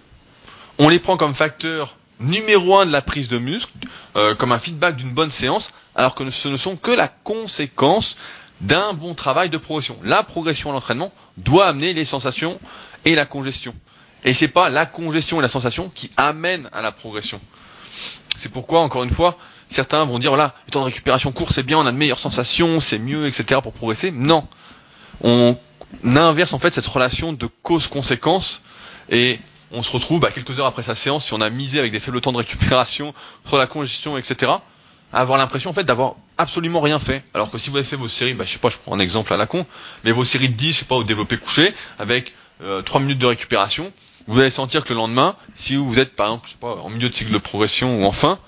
on 0.79 0.89
les 0.91 0.99
prend 0.99 1.17
comme 1.17 1.35
facteur 1.35 1.97
numéro 2.21 2.79
un 2.79 2.87
de 2.87 2.93
la 2.93 3.01
prise 3.03 3.29
de 3.29 3.39
muscle, 3.39 3.73
euh, 4.17 4.35
comme 4.35 4.53
un 4.53 4.59
feedback 4.59 4.97
d'une 4.97 5.13
bonne 5.13 5.31
séance, 5.31 5.69
alors 5.95 6.15
que 6.15 6.29
ce 6.31 6.49
ne 6.49 6.57
sont 6.59 6.77
que 6.77 6.91
la 6.91 7.09
conséquence 7.09 8.17
d'un 8.61 8.93
bon 8.95 9.15
travail 9.15 9.51
de 9.51 9.59
progression. 9.59 9.97
La 10.03 10.23
progression 10.23 10.71
à 10.71 10.73
l'entraînement 10.73 11.13
doit 11.37 11.67
amener 11.67 11.93
les 11.93 12.05
sensations 12.05 12.61
et 13.05 13.15
la 13.15 13.27
congestion. 13.27 13.75
Et 14.25 14.33
c'est 14.33 14.49
pas 14.49 14.71
la 14.71 14.87
congestion 14.87 15.39
et 15.39 15.43
la 15.43 15.49
sensation 15.49 15.91
qui 15.95 16.11
amènent 16.17 16.69
à 16.73 16.81
la 16.83 16.93
progression. 16.93 17.41
C'est 18.37 18.51
pourquoi, 18.51 18.81
encore 18.81 19.05
une 19.05 19.11
fois, 19.11 19.37
certains 19.69 20.05
vont 20.05 20.19
dire 20.19 20.31
voilà, 20.31 20.55
le 20.67 20.71
temps 20.73 20.81
de 20.81 20.87
récupération 20.87 21.33
court 21.33 21.53
c'est 21.53 21.63
bien, 21.63 21.79
on 21.79 21.87
a 21.87 21.93
de 21.93 21.97
meilleures 21.97 22.19
sensations, 22.19 22.81
c'est 22.81 22.99
mieux, 22.99 23.27
etc. 23.27 23.61
pour 23.63 23.73
progresser. 23.73 24.11
Non. 24.11 24.47
On 25.23 25.57
inverse 26.05 26.53
en 26.53 26.59
fait 26.59 26.75
cette 26.75 26.87
relation 26.87 27.33
de 27.33 27.49
cause-conséquence 27.63 28.63
et 29.11 29.39
on 29.73 29.83
se 29.83 29.91
retrouve 29.93 30.21
bah, 30.21 30.31
quelques 30.33 30.59
heures 30.59 30.67
après 30.67 30.83
sa 30.83 30.95
séance, 30.95 31.27
si 31.27 31.35
on 31.35 31.41
a 31.41 31.51
misé 31.51 31.79
avec 31.79 31.93
des 31.93 32.01
faibles 32.01 32.21
temps 32.21 32.33
de 32.33 32.39
récupération 32.39 33.13
sur 33.47 33.57
la 33.59 33.67
congestion, 33.67 34.17
etc., 34.17 34.53
avoir 35.15 35.39
l'impression 35.39 35.71
en 35.71 35.73
fait 35.73 35.85
d'avoir 35.85 36.17
absolument 36.39 36.81
rien 36.81 36.99
fait. 36.99 37.23
Alors 37.35 37.51
que 37.51 37.59
si 37.59 37.71
vous 37.71 37.77
avez 37.77 37.87
fait 37.87 37.97
vos 37.97 38.09
séries, 38.09 38.35
bah, 38.35 38.45
je 38.47 38.53
sais 38.53 38.59
pas, 38.59 38.71
je 38.71 38.79
prends 38.79 38.95
un 38.95 39.01
exemple 39.01 39.33
à 39.33 39.37
la 39.37 39.47
con, 39.47 39.67
mais 40.05 40.13
vos 40.13 40.25
séries 40.25 40.49
de 40.49 40.55
10, 40.55 40.73
je 40.73 40.79
sais 40.81 40.85
pas, 40.85 40.97
au 40.97 41.05
développé 41.05 41.37
couché, 41.37 41.73
avec 41.99 42.35
euh, 42.63 42.83
3 42.83 43.01
minutes 43.01 43.19
de 43.19 43.27
récupération, 43.27 43.93
vous 44.27 44.41
allez 44.41 44.51
sentir 44.51 44.85
que 44.85 44.93
le 44.93 44.97
lendemain, 44.99 45.37
si 45.57 45.77
vous 45.77 45.99
êtes 45.99 46.17
par 46.17 46.27
exemple, 46.27 46.47
je 46.47 46.53
sais 46.53 46.59
pas, 46.61 46.75
en 46.77 46.91
milieu 46.91 47.09
de 47.09 47.15
cycle 47.15 47.33
de 47.33 47.39
progression 47.39 48.03
ou 48.03 48.05
en 48.05 48.13
fin, 48.13 48.39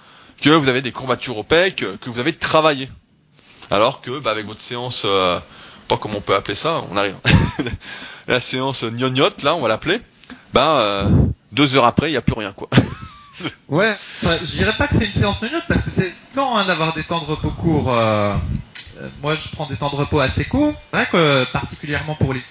que 0.40 0.50
vous 0.50 0.68
avez 0.68 0.83
des 0.83 0.92
courbatures 0.92 1.38
opaques, 1.38 1.85
que 2.00 2.11
vous 2.11 2.18
avez 2.20 2.33
travaillé. 2.33 2.88
Alors 3.70 4.00
que 4.00 4.18
bah, 4.18 4.31
avec 4.31 4.46
votre 4.46 4.61
séance, 4.61 5.02
euh, 5.05 5.38
pas 5.88 5.96
comment 5.96 6.18
on 6.18 6.20
peut 6.20 6.35
appeler 6.35 6.55
ça, 6.55 6.83
on 6.90 6.96
arrive. 6.96 7.16
la 8.29 8.40
séance 8.40 8.85
gnognotte, 8.85 9.42
là, 9.42 9.55
on 9.55 9.61
va 9.61 9.68
l'appeler, 9.68 10.00
bah 10.52 10.79
euh, 10.79 11.09
deux 11.52 11.76
heures 11.76 11.85
après, 11.85 12.09
il 12.09 12.12
n'y 12.12 12.16
a 12.16 12.22
plus 12.22 12.38
rien 12.38 12.52
quoi. 12.52 12.68
ouais, 13.68 13.96
je 14.22 14.57
dirais 14.57 14.75
pas 14.77 14.88
que 14.88 14.96
c'est 14.99 15.07
une 15.07 15.12
séance 15.12 15.40
gnognotte 15.40 15.64
parce 15.68 15.83
que 15.83 15.90
c'est 15.90 16.12
non 16.35 16.57
hein, 16.57 16.66
d'avoir 16.66 16.94
des 16.94 17.03
temps 17.03 17.20
de 17.20 17.27
repos 17.27 17.51
courts. 17.51 17.92
Euh, 17.92 18.35
euh, 18.99 19.09
moi, 19.22 19.35
je 19.35 19.49
prends 19.51 19.66
des 19.66 19.77
temps 19.77 19.90
de 19.90 19.96
repos 19.96 20.20
assez 20.20 20.44
courts. 20.44 20.75
C'est 20.90 20.96
vrai 20.96 21.09
que 21.11 21.53
particulièrement 21.53 22.14
pour 22.14 22.35
les 22.35 22.42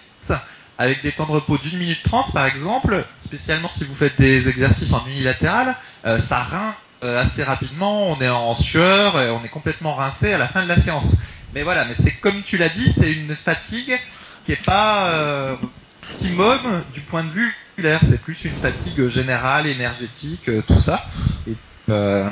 avec 0.78 1.02
des 1.04 1.14
temps 1.14 1.26
de 1.26 1.32
repos 1.32 1.58
d'une 1.58 1.80
minute 1.80 2.04
trente 2.04 2.34
par 2.34 2.46
exemple, 2.48 3.06
spécialement 3.24 3.70
si 3.70 3.86
vous 3.86 3.96
faites 3.96 4.20
des 4.20 4.50
exercices 4.50 4.92
en 4.92 5.06
unilatéral, 5.08 5.74
ça 6.04 6.44
rince 6.44 6.76
assez 7.02 7.44
rapidement, 7.44 8.10
on 8.10 8.20
est 8.20 8.28
en 8.28 8.56
sueur 8.56 9.22
et 9.22 9.30
on 9.30 9.42
est 9.46 9.50
complètement 9.50 9.94
rincé 9.96 10.34
à 10.34 10.38
la 10.38 10.50
fin 10.50 10.64
de 10.64 10.68
la 10.68 10.78
séance. 10.78 11.16
Mais 11.54 11.64
voilà, 11.64 11.86
mais 11.86 11.96
c'est 11.98 12.12
comme 12.12 12.44
tu 12.44 12.58
l'as 12.58 12.68
dit, 12.68 12.92
c'est 12.98 13.10
une 13.10 13.38
fatigue 13.38 13.98
qui 14.46 14.52
est 14.52 14.66
pas 14.66 15.58
euh, 16.06 16.14
optimum 16.14 16.84
du 16.94 17.02
point 17.02 17.24
de 17.24 17.30
vue 17.30 17.54
musculaire. 17.76 18.02
C'est 18.10 18.22
plus 18.22 18.46
une 18.46 18.52
fatigue 18.52 19.10
générale, 19.10 19.68
énergétique, 19.68 20.48
euh, 20.50 20.62
tout 20.68 20.80
ça. 20.80 21.06
Euh, 21.90 22.28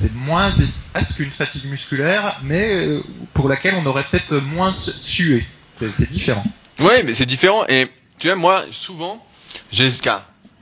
c'est 0.00 0.14
moins 0.14 0.50
efficace 0.50 1.14
qu'une 1.14 1.30
fatigue 1.30 1.66
musculaire, 1.66 2.38
mais 2.42 2.74
euh, 2.74 3.02
pour 3.34 3.48
laquelle 3.48 3.74
on 3.76 3.86
aurait 3.86 4.04
peut-être 4.10 4.34
moins 4.36 4.72
sué. 4.72 5.44
C'est 5.78 6.10
différent. 6.10 6.44
Ouais, 6.80 7.02
mais 7.04 7.14
c'est 7.14 7.26
différent. 7.26 7.64
Et 7.68 7.88
tu 8.18 8.26
vois, 8.26 8.36
moi, 8.36 8.64
souvent, 8.70 9.24
j'ai 9.70 9.88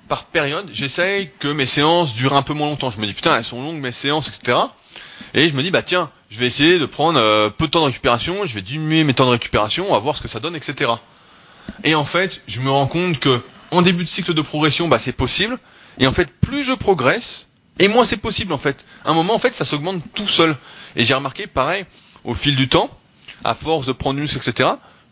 par 0.08 0.26
période, 0.26 0.68
j'essaye 0.72 1.30
que 1.40 1.48
mes 1.48 1.66
séances 1.66 2.14
durent 2.14 2.34
un 2.34 2.42
peu 2.42 2.52
moins 2.52 2.68
longtemps. 2.68 2.90
Je 2.90 3.00
me 3.00 3.06
dis 3.06 3.14
putain, 3.14 3.36
elles 3.36 3.44
sont 3.44 3.60
longues 3.60 3.80
mes 3.80 3.90
séances, 3.90 4.28
etc. 4.28 4.58
Et 5.34 5.48
je 5.48 5.54
me 5.54 5.62
dis 5.62 5.72
bah 5.72 5.82
tiens, 5.82 6.10
je 6.30 6.38
vais 6.38 6.46
essayer 6.46 6.78
de 6.78 6.86
prendre 6.86 7.48
peu 7.48 7.66
de 7.66 7.70
temps 7.72 7.80
de 7.80 7.86
récupération, 7.86 8.46
je 8.46 8.54
vais 8.54 8.62
diminuer 8.62 9.02
mes 9.02 9.14
temps 9.14 9.26
de 9.26 9.30
récupération, 9.30 9.86
on 9.88 9.94
va 9.94 9.98
voir 9.98 10.16
ce 10.16 10.22
que 10.22 10.28
ça 10.28 10.38
donne, 10.38 10.54
etc. 10.54 10.92
Et 11.84 11.94
en 11.94 12.04
fait, 12.04 12.42
je 12.46 12.60
me 12.60 12.70
rends 12.70 12.86
compte 12.86 13.18
que 13.18 13.40
en 13.70 13.82
début 13.82 14.04
de 14.04 14.08
cycle 14.08 14.34
de 14.34 14.42
progression, 14.42 14.88
bah 14.88 14.98
c'est 14.98 15.12
possible. 15.12 15.58
Et 15.98 16.06
en 16.06 16.12
fait, 16.12 16.28
plus 16.28 16.62
je 16.64 16.72
progresse, 16.72 17.48
et 17.78 17.88
moins 17.88 18.04
c'est 18.04 18.16
possible 18.16 18.52
en 18.52 18.58
fait. 18.58 18.84
À 19.04 19.10
un 19.10 19.14
moment, 19.14 19.34
en 19.34 19.38
fait, 19.38 19.54
ça 19.54 19.64
s'augmente 19.64 20.02
tout 20.14 20.28
seul. 20.28 20.56
Et 20.94 21.04
j'ai 21.04 21.14
remarqué, 21.14 21.46
pareil, 21.46 21.84
au 22.24 22.34
fil 22.34 22.56
du 22.56 22.68
temps, 22.68 22.90
à 23.44 23.54
force 23.54 23.86
de 23.86 23.92
prendre 23.92 24.18
muscle, 24.20 24.38
etc., 24.38 24.70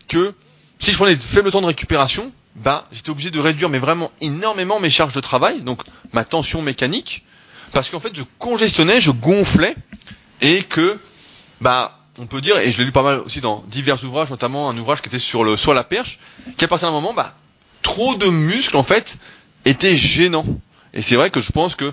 que 0.08 0.34
si 0.78 0.92
je 0.92 0.96
prenais 0.96 1.14
de 1.16 1.20
faibles 1.20 1.50
temps 1.50 1.60
de 1.60 1.66
récupération, 1.66 2.32
bah, 2.56 2.86
j'étais 2.92 3.10
obligé 3.10 3.30
de 3.30 3.38
réduire 3.40 3.68
mais 3.68 3.78
vraiment 3.78 4.10
énormément 4.20 4.80
mes 4.80 4.90
charges 4.90 5.14
de 5.14 5.20
travail, 5.20 5.60
donc 5.60 5.82
ma 6.12 6.24
tension 6.24 6.62
mécanique, 6.62 7.24
parce 7.72 7.88
qu'en 7.90 8.00
fait 8.00 8.14
je 8.14 8.22
congestionnais, 8.38 9.00
je 9.00 9.10
gonflais, 9.10 9.74
et 10.40 10.62
que 10.62 10.98
bah 11.60 11.98
on 12.18 12.26
peut 12.26 12.40
dire, 12.40 12.58
et 12.58 12.70
je 12.70 12.78
l'ai 12.78 12.84
lu 12.84 12.92
pas 12.92 13.02
mal 13.02 13.18
aussi 13.20 13.40
dans 13.40 13.64
divers 13.68 14.02
ouvrages, 14.04 14.30
notamment 14.30 14.68
un 14.68 14.76
ouvrage 14.76 15.02
qui 15.02 15.08
était 15.08 15.18
sur 15.18 15.44
le 15.44 15.56
soit 15.56 15.74
la 15.74 15.84
perche, 15.84 16.18
qu'à 16.56 16.68
partir 16.68 16.88
d'un 16.88 16.92
moment, 16.92 17.12
bah, 17.12 17.34
trop 17.82 18.14
de 18.14 18.26
muscles 18.26 18.76
en 18.76 18.82
fait 18.82 19.18
étaient 19.64 19.96
gênants. 19.96 20.46
Et 20.92 21.02
c'est 21.02 21.16
vrai 21.16 21.30
que 21.30 21.40
je 21.40 21.50
pense 21.52 21.74
que, 21.74 21.92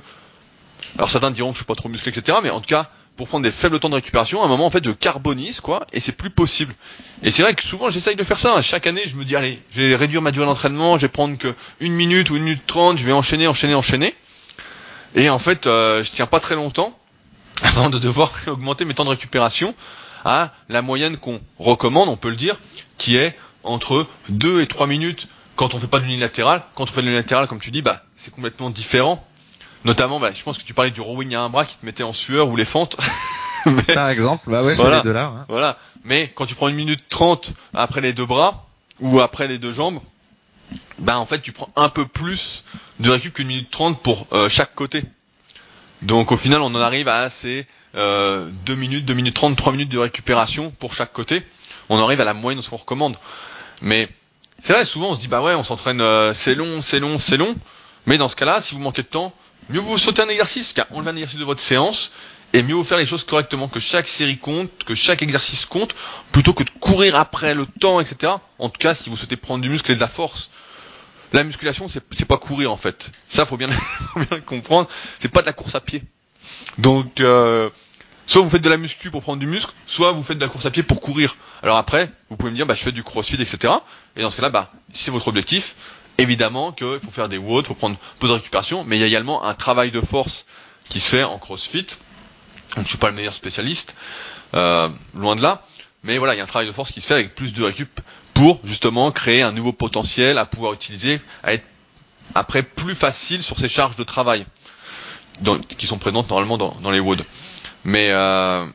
alors 0.97 1.09
certains 1.09 1.31
diront 1.31 1.49
que 1.49 1.55
je 1.55 1.59
suis 1.59 1.65
pas 1.65 1.75
trop 1.75 1.89
musclé, 1.89 2.11
etc. 2.15 2.37
Mais 2.43 2.49
en 2.49 2.59
tout 2.59 2.67
cas, 2.67 2.89
pour 3.17 3.27
prendre 3.27 3.43
des 3.43 3.51
faibles 3.51 3.79
temps 3.79 3.89
de 3.89 3.95
récupération, 3.95 4.41
à 4.41 4.45
un 4.45 4.47
moment 4.47 4.65
en 4.65 4.69
fait 4.69 4.83
je 4.83 4.91
carbonise 4.91 5.59
quoi, 5.59 5.85
et 5.93 5.99
c'est 5.99 6.11
plus 6.11 6.29
possible. 6.29 6.73
Et 7.23 7.31
c'est 7.31 7.43
vrai 7.43 7.53
que 7.53 7.63
souvent 7.63 7.89
j'essaye 7.89 8.15
de 8.15 8.23
faire 8.23 8.39
ça. 8.39 8.61
Chaque 8.61 8.87
année 8.87 9.03
je 9.05 9.15
me 9.15 9.25
dis 9.25 9.35
allez, 9.35 9.59
je 9.71 9.81
vais 9.81 9.95
réduire 9.95 10.21
ma 10.21 10.31
durée 10.31 10.45
d'entraînement, 10.45 10.97
je 10.97 11.03
vais 11.03 11.11
prendre 11.11 11.37
que 11.37 11.53
une 11.79 11.93
minute 11.93 12.29
ou 12.29 12.37
une 12.37 12.43
minute 12.43 12.65
trente, 12.65 12.97
je 12.97 13.05
vais 13.05 13.11
enchaîner, 13.11 13.47
enchaîner, 13.47 13.75
enchaîner. 13.75 14.15
Et 15.15 15.29
en 15.29 15.39
fait 15.39 15.67
euh, 15.67 16.03
je 16.03 16.11
tiens 16.11 16.25
pas 16.25 16.39
très 16.39 16.55
longtemps 16.55 16.97
avant 17.63 17.89
de 17.89 17.99
devoir 17.99 18.31
augmenter 18.47 18.85
mes 18.85 18.93
temps 18.93 19.05
de 19.05 19.09
récupération 19.09 19.75
à 20.25 20.51
la 20.69 20.81
moyenne 20.81 21.17
qu'on 21.17 21.41
recommande, 21.59 22.09
on 22.09 22.17
peut 22.17 22.29
le 22.29 22.35
dire, 22.35 22.59
qui 22.97 23.17
est 23.17 23.35
entre 23.63 24.07
2 24.29 24.61
et 24.61 24.67
3 24.67 24.87
minutes 24.87 25.27
quand 25.55 25.73
on 25.73 25.79
fait 25.79 25.87
pas 25.87 25.99
de 25.99 26.05
l'unilatéral. 26.05 26.61
Quand 26.75 26.83
on 26.83 26.87
fait 26.87 27.01
de 27.01 27.07
l'unilatéral, 27.07 27.47
comme 27.47 27.59
tu 27.59 27.71
dis, 27.71 27.81
bah 27.81 28.03
c'est 28.17 28.33
complètement 28.33 28.69
différent. 28.69 29.25
Notamment, 29.83 30.19
bah, 30.19 30.31
je 30.33 30.43
pense 30.43 30.57
que 30.57 30.63
tu 30.63 30.73
parlais 30.73 30.91
du 30.91 31.01
rowing 31.01 31.33
à 31.35 31.41
un 31.41 31.49
bras 31.49 31.65
qui 31.65 31.77
te 31.77 31.85
mettait 31.85 32.03
en 32.03 32.13
sueur 32.13 32.49
ou 32.49 32.55
les 32.55 32.65
fentes. 32.65 32.97
Mais, 33.65 33.83
Par 33.83 34.09
exemple, 34.09 34.49
bah 34.49 34.63
ouais, 34.63 34.73
voilà, 34.75 34.97
les 34.97 35.03
deux 35.03 35.11
là. 35.11 35.25
Hein. 35.25 35.45
Voilà. 35.47 35.77
Mais 36.03 36.31
quand 36.33 36.45
tu 36.47 36.55
prends 36.55 36.67
une 36.67 36.75
minute 36.75 37.07
trente 37.09 37.53
après 37.73 38.01
les 38.01 38.13
deux 38.13 38.25
bras 38.25 38.67
ou 38.99 39.21
après 39.21 39.47
les 39.47 39.59
deux 39.59 39.71
jambes, 39.71 39.99
bah 40.97 41.19
en 41.19 41.25
fait 41.25 41.41
tu 41.41 41.51
prends 41.51 41.69
un 41.75 41.89
peu 41.89 42.07
plus 42.07 42.63
de 42.99 43.09
récup 43.09 43.33
qu'une 43.33 43.47
minute 43.47 43.69
trente 43.69 44.01
pour 44.01 44.27
euh, 44.33 44.49
chaque 44.49 44.73
côté. 44.73 45.03
Donc 46.01 46.31
au 46.31 46.37
final 46.37 46.61
on 46.61 46.73
en 46.73 46.81
arrive 46.81 47.07
à 47.07 47.29
ces 47.29 47.67
euh, 47.95 48.47
2 48.65 48.75
minutes, 48.75 49.05
2 49.05 49.13
minutes 49.13 49.35
30, 49.35 49.55
3 49.55 49.71
minutes 49.73 49.89
de 49.89 49.97
récupération 49.97 50.71
pour 50.71 50.93
chaque 50.93 51.13
côté. 51.13 51.43
On 51.89 51.97
arrive 51.99 52.21
à 52.21 52.25
la 52.25 52.33
moyenne 52.33 52.59
de 52.59 52.63
ce 52.63 52.69
qu'on 52.69 52.77
recommande. 52.77 53.17
Mais 53.81 54.07
c'est 54.63 54.73
vrai, 54.73 54.85
souvent 54.85 55.09
on 55.09 55.15
se 55.15 55.19
dit 55.19 55.27
bah 55.27 55.41
ouais 55.41 55.55
on 55.55 55.63
s'entraîne, 55.63 56.01
euh, 56.01 56.33
c'est 56.33 56.55
long, 56.55 56.81
c'est 56.81 56.99
long, 56.99 57.19
c'est 57.19 57.37
long. 57.37 57.55
Mais 58.05 58.17
dans 58.17 58.27
ce 58.27 58.35
cas-là, 58.35 58.61
si 58.61 58.75
vous 58.75 58.81
manquez 58.81 59.01
de 59.03 59.07
temps, 59.07 59.33
mieux 59.69 59.79
vous 59.79 59.97
sauter 59.97 60.21
un 60.21 60.29
exercice, 60.29 60.73
car 60.73 60.87
enlever 60.91 61.11
un 61.11 61.15
exercice 61.15 61.39
de 61.39 61.45
votre 61.45 61.61
séance, 61.61 62.11
et 62.53 62.63
mieux 62.63 62.75
vous 62.75 62.83
faire 62.83 62.97
les 62.97 63.05
choses 63.05 63.23
correctement, 63.23 63.67
que 63.67 63.79
chaque 63.79 64.07
série 64.07 64.37
compte, 64.37 64.69
que 64.85 64.95
chaque 64.95 65.21
exercice 65.21 65.65
compte, 65.65 65.95
plutôt 66.31 66.53
que 66.53 66.63
de 66.63 66.69
courir 66.79 67.15
après 67.15 67.53
le 67.53 67.65
temps, 67.65 67.99
etc. 67.99 68.33
En 68.59 68.69
tout 68.69 68.79
cas, 68.79 68.93
si 68.95 69.09
vous 69.09 69.17
souhaitez 69.17 69.35
prendre 69.37 69.61
du 69.61 69.69
muscle 69.69 69.91
et 69.91 69.95
de 69.95 69.99
la 69.99 70.07
force. 70.07 70.49
La 71.33 71.43
musculation, 71.45 71.87
c'est 71.87 72.25
pas 72.25 72.37
courir 72.37 72.71
en 72.71 72.77
fait. 72.77 73.09
Ça, 73.29 73.45
faut 73.45 73.55
bien, 73.57 73.69
faut 74.13 74.19
bien 74.19 74.37
le 74.37 74.41
comprendre. 74.41 74.89
C'est 75.19 75.31
pas 75.31 75.41
de 75.41 75.45
la 75.45 75.53
course 75.53 75.75
à 75.75 75.79
pied. 75.79 76.03
Donc, 76.77 77.19
euh, 77.19 77.69
soit 78.27 78.41
vous 78.41 78.49
faites 78.49 78.61
de 78.61 78.69
la 78.69 78.77
muscu 78.77 79.11
pour 79.11 79.21
prendre 79.21 79.39
du 79.39 79.47
muscle, 79.47 79.73
soit 79.87 80.11
vous 80.11 80.23
faites 80.23 80.37
de 80.37 80.43
la 80.43 80.49
course 80.49 80.65
à 80.65 80.71
pied 80.71 80.83
pour 80.83 81.01
courir. 81.01 81.35
Alors 81.63 81.77
après, 81.77 82.11
vous 82.29 82.37
pouvez 82.37 82.51
me 82.51 82.55
dire, 82.55 82.65
bah, 82.65 82.73
je 82.73 82.81
fais 82.81 82.91
du 82.91 83.03
crossfit, 83.03 83.41
etc. 83.41 83.73
Et 84.15 84.21
dans 84.21 84.29
ce 84.29 84.37
cas-là, 84.37 84.49
bah, 84.49 84.71
si 84.93 85.03
c'est 85.03 85.11
votre 85.11 85.27
objectif, 85.27 85.75
évidemment 86.17 86.71
qu'il 86.71 86.99
faut 87.03 87.11
faire 87.11 87.29
des 87.29 87.37
watts, 87.37 87.65
il 87.65 87.67
faut 87.67 87.73
prendre 87.73 87.97
peu 88.19 88.27
de 88.27 88.33
récupération, 88.33 88.83
mais 88.83 88.97
il 88.97 89.01
y 89.01 89.03
a 89.03 89.07
également 89.07 89.43
un 89.43 89.53
travail 89.53 89.91
de 89.91 90.01
force 90.01 90.45
qui 90.89 90.99
se 90.99 91.09
fait 91.09 91.23
en 91.23 91.37
crossfit. 91.37 91.87
Donc, 92.75 92.85
je 92.85 92.89
suis 92.89 92.97
pas 92.97 93.09
le 93.09 93.15
meilleur 93.15 93.33
spécialiste, 93.33 93.95
euh, 94.53 94.89
loin 95.13 95.35
de 95.35 95.41
là. 95.41 95.61
Mais 96.03 96.17
voilà, 96.17 96.33
il 96.33 96.37
y 96.37 96.39
a 96.39 96.43
un 96.43 96.47
travail 96.47 96.67
de 96.67 96.71
force 96.71 96.91
qui 96.91 97.01
se 97.01 97.07
fait 97.07 97.13
avec 97.13 97.35
plus 97.35 97.53
de 97.53 97.63
récup 97.63 97.99
pour 98.33 98.59
justement 98.63 99.11
créer 99.11 99.41
un 99.41 99.51
nouveau 99.51 99.71
potentiel 99.73 100.37
à 100.37 100.45
pouvoir 100.45 100.73
utiliser, 100.73 101.19
à 101.43 101.53
être 101.53 101.65
après 102.33 102.63
plus 102.63 102.95
facile 102.95 103.43
sur 103.43 103.59
ces 103.59 103.69
charges 103.69 103.97
de 103.97 104.03
travail 104.03 104.45
qui 105.77 105.87
sont 105.87 105.97
présentes 105.97 106.29
normalement 106.29 106.57
dans, 106.57 106.75
dans 106.81 106.91
les 106.91 106.99
WOD. 106.99 107.23
Mais 107.83 108.09
euh, 108.11 108.65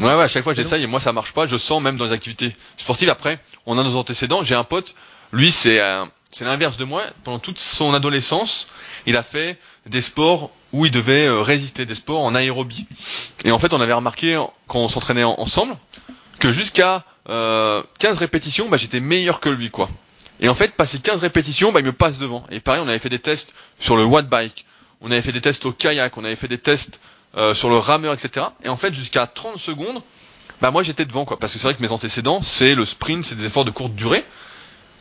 ouais, 0.00 0.06
ouais, 0.14 0.22
à 0.24 0.28
chaque 0.28 0.44
fois 0.44 0.54
j'essaye 0.54 0.82
et 0.82 0.86
moi 0.86 1.00
ça 1.00 1.12
marche 1.12 1.32
pas. 1.32 1.46
Je 1.46 1.56
sens 1.56 1.82
même 1.82 1.96
dans 1.96 2.06
les 2.06 2.12
activités 2.12 2.54
sportives. 2.76 3.08
Après, 3.10 3.38
on 3.66 3.78
a 3.78 3.82
nos 3.82 3.96
antécédents. 3.96 4.42
J'ai 4.44 4.54
un 4.54 4.64
pote, 4.64 4.94
lui 5.32 5.50
c'est 5.50 5.80
euh, 5.80 6.04
l'inverse 6.40 6.76
de 6.76 6.84
moi. 6.84 7.02
Pendant 7.22 7.38
toute 7.38 7.58
son 7.58 7.94
adolescence, 7.94 8.68
il 9.06 9.16
a 9.16 9.22
fait 9.22 9.58
des 9.86 10.00
sports 10.00 10.50
où 10.72 10.86
il 10.86 10.90
devait 10.90 11.26
euh, 11.26 11.40
résister, 11.40 11.86
des 11.86 11.94
sports 11.94 12.22
en 12.22 12.34
aérobie. 12.34 12.86
Et 13.44 13.52
en 13.52 13.58
fait, 13.58 13.72
on 13.72 13.80
avait 13.80 13.92
remarqué 13.92 14.42
quand 14.66 14.80
on 14.80 14.88
s'entraînait 14.88 15.24
ensemble 15.24 15.76
que 16.38 16.50
jusqu'à 16.50 17.04
euh, 17.28 17.82
15 18.00 18.18
répétitions, 18.18 18.68
bah, 18.68 18.76
j'étais 18.76 19.00
meilleur 19.00 19.40
que 19.40 19.48
lui, 19.48 19.70
quoi. 19.70 19.88
Et 20.40 20.48
en 20.48 20.54
fait, 20.54 20.74
passer 20.74 20.98
15 20.98 21.20
répétitions, 21.20 21.72
bah, 21.72 21.80
il 21.80 21.86
me 21.86 21.92
passe 21.92 22.18
devant. 22.18 22.44
Et 22.50 22.60
pareil, 22.60 22.82
on 22.84 22.88
avait 22.88 22.98
fait 22.98 23.08
des 23.08 23.18
tests 23.18 23.52
sur 23.78 23.96
le 23.96 24.04
watt 24.04 24.28
bike, 24.28 24.64
on 25.04 25.10
avait 25.10 25.22
fait 25.22 25.32
des 25.32 25.42
tests 25.42 25.66
au 25.66 25.72
kayak, 25.72 26.16
on 26.16 26.24
avait 26.24 26.34
fait 26.34 26.48
des 26.48 26.58
tests 26.58 26.98
euh, 27.36 27.54
sur 27.54 27.68
le 27.68 27.76
rameur, 27.76 28.14
etc. 28.14 28.46
Et 28.64 28.68
en 28.70 28.76
fait, 28.76 28.92
jusqu'à 28.94 29.26
30 29.26 29.58
secondes, 29.58 30.02
bah 30.62 30.70
moi 30.70 30.82
j'étais 30.82 31.04
devant 31.04 31.26
parce 31.26 31.52
que 31.52 31.58
c'est 31.58 31.64
vrai 31.64 31.74
que 31.74 31.82
mes 31.82 31.92
antécédents, 31.92 32.40
c'est 32.40 32.74
le 32.74 32.86
sprint, 32.86 33.22
c'est 33.22 33.34
des 33.34 33.44
efforts 33.44 33.66
de 33.66 33.70
courte 33.70 33.94
durée, 33.94 34.24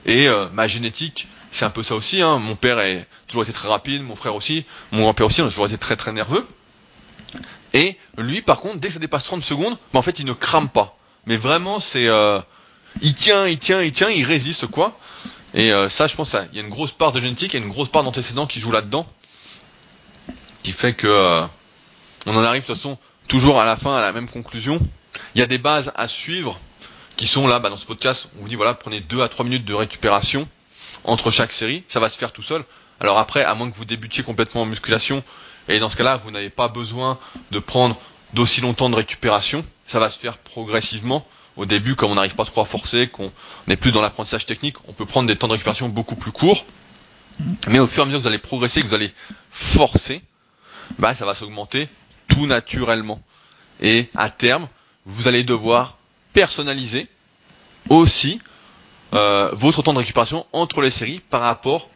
et 0.06 0.28
euh, 0.28 0.48
ma 0.52 0.68
génétique, 0.68 1.30
c'est 1.52 1.64
un 1.64 1.70
peu 1.70 1.84
ça 1.84 1.96
aussi. 1.96 2.22
Hein. 2.22 2.38
Mon 2.40 2.56
père 2.56 2.80
a 2.80 2.84
toujours 3.28 3.44
été 3.44 3.54
très 3.54 3.70
rapide, 3.70 4.04
mon 4.04 4.16
frère 4.16 4.36
aussi, 4.36 4.66
mon 4.92 5.04
grand-père 5.04 5.26
aussi, 5.26 5.42
on 5.42 5.46
a 5.46 5.50
toujours 5.50 5.68
été 5.68 5.78
très 5.78 5.96
très 5.96 6.12
nerveux. 6.12 6.46
Et 7.74 7.98
lui, 8.18 8.42
par 8.42 8.60
contre, 8.60 8.80
dès 8.80 8.90
que 8.90 8.96
ça 8.96 9.00
dépasse 9.00 9.24
30 9.24 9.44
secondes, 9.44 9.78
bah, 9.94 10.00
en 10.00 10.04
fait, 10.04 10.20
il 10.20 10.26
ne 10.26 10.34
crame 10.34 10.68
pas. 10.70 10.98
Mais 11.26 11.38
vraiment, 11.38 11.80
c'est, 11.80 12.08
euh, 12.08 12.40
il 13.02 13.16
tient, 13.16 13.48
il 13.48 13.58
tient, 13.58 13.82
il 13.82 13.94
tient, 13.94 14.10
il 14.10 14.26
résiste 14.26 14.68
quoi. 14.68 15.00
Et 15.54 15.72
ça, 15.88 16.08
je 16.08 16.16
pense, 16.16 16.36
il 16.52 16.58
y 16.58 16.60
a 16.60 16.64
une 16.64 16.70
grosse 16.72 16.92
part 16.92 17.12
de 17.12 17.22
génétique, 17.22 17.54
il 17.54 17.60
y 17.60 17.62
a 17.62 17.66
une 17.66 17.72
grosse 17.72 17.90
part 17.90 18.04
d'antécédents 18.04 18.48
qui 18.48 18.60
joue 18.60 18.72
là-dedans, 18.72 19.06
qui 20.64 20.72
fait 20.72 20.94
que 20.94 21.08
euh, 21.08 21.44
on 22.26 22.36
en 22.36 22.44
arrive 22.44 22.64
de 22.64 22.68
toute 22.68 22.76
façon 22.76 22.98
toujours 23.28 23.60
à 23.60 23.66
la 23.66 23.76
fin 23.76 23.96
à 23.96 24.02
la 24.02 24.12
même 24.12 24.30
conclusion. 24.30 24.80
Il 25.36 25.40
y 25.40 25.42
a 25.42 25.48
des 25.48 25.58
bases 25.58 25.92
à 25.96 26.08
suivre 26.08 26.60
qui 27.16 27.28
sont 27.28 27.48
là, 27.48 27.60
bah, 27.60 27.70
dans 27.70 27.78
ce 27.78 27.86
podcast. 27.86 28.30
On 28.38 28.44
vous 28.44 28.50
dit 28.50 28.56
voilà, 28.56 28.74
prenez 28.74 29.00
2 29.02 29.22
à 29.22 29.30
3 29.30 29.46
minutes 29.46 29.66
de 29.66 29.74
récupération 29.74 30.48
entre 31.04 31.32
chaque 31.32 31.52
série, 31.52 31.84
ça 31.88 32.00
va 32.00 32.10
se 32.10 32.18
faire 32.18 32.32
tout 32.32 32.42
seul. 32.42 32.64
Alors 33.00 33.18
après, 33.18 33.44
à 33.44 33.54
moins 33.56 33.70
que 33.70 33.76
vous 33.76 33.86
débutiez 33.86 34.24
complètement 34.24 34.62
en 34.62 34.66
musculation, 34.66 35.24
et 35.68 35.80
dans 35.80 35.90
ce 35.90 35.96
cas-là, 35.98 36.18
vous 36.18 36.32
n'avez 36.32 36.50
pas 36.50 36.68
besoin 36.68 37.18
de 37.52 37.60
prendre 37.60 37.98
d'aussi 38.34 38.62
longtemps 38.62 38.90
de 38.90 38.96
récupération, 38.96 39.66
ça 39.88 40.00
va 40.00 40.10
se 40.10 40.20
faire 40.20 40.38
progressivement. 40.38 41.26
Au 41.56 41.66
début, 41.66 41.96
comme 41.96 42.12
on 42.12 42.16
n'arrive 42.16 42.36
pas 42.36 42.46
trop 42.46 42.62
à 42.62 42.66
forcer, 42.66 43.08
qu'on 43.08 43.32
n'est 43.68 43.76
plus 43.76 43.92
dans 43.92 44.02
l'apprentissage 44.02 44.46
technique, 44.46 44.78
on 44.88 44.94
peut 44.94 45.06
prendre 45.06 45.28
des 45.28 45.36
temps 45.36 45.48
de 45.48 45.54
récupération 45.54 45.88
beaucoup 45.88 46.16
plus 46.16 46.32
courts. 46.32 46.66
Mais 47.68 47.80
au 47.80 47.88
fur 47.88 48.02
et 48.02 48.04
à 48.04 48.06
mesure 48.06 48.20
que 48.20 48.24
vous 48.24 48.28
allez 48.28 48.40
progresser, 48.40 48.82
que 48.82 48.88
vous 48.88 48.96
allez 48.96 49.12
forcer, 49.52 50.22
bah, 51.00 51.16
ça 51.16 51.26
va 51.26 51.36
s'augmenter 51.36 51.90
tout 52.28 52.46
naturellement. 52.48 53.22
Et 53.82 54.10
à 54.16 54.30
terme, 54.30 54.68
vous 55.06 55.28
allez 55.28 55.44
devoir 55.44 55.98
personnaliser 56.34 57.08
aussi 57.90 58.40
euh, 59.14 59.50
votre 59.54 59.82
temps 59.84 59.94
de 59.94 60.00
récupération 60.00 60.46
entre 60.54 60.82
les 60.82 60.92
séries 60.92 61.22
par 61.30 61.42
rapport 61.42 61.90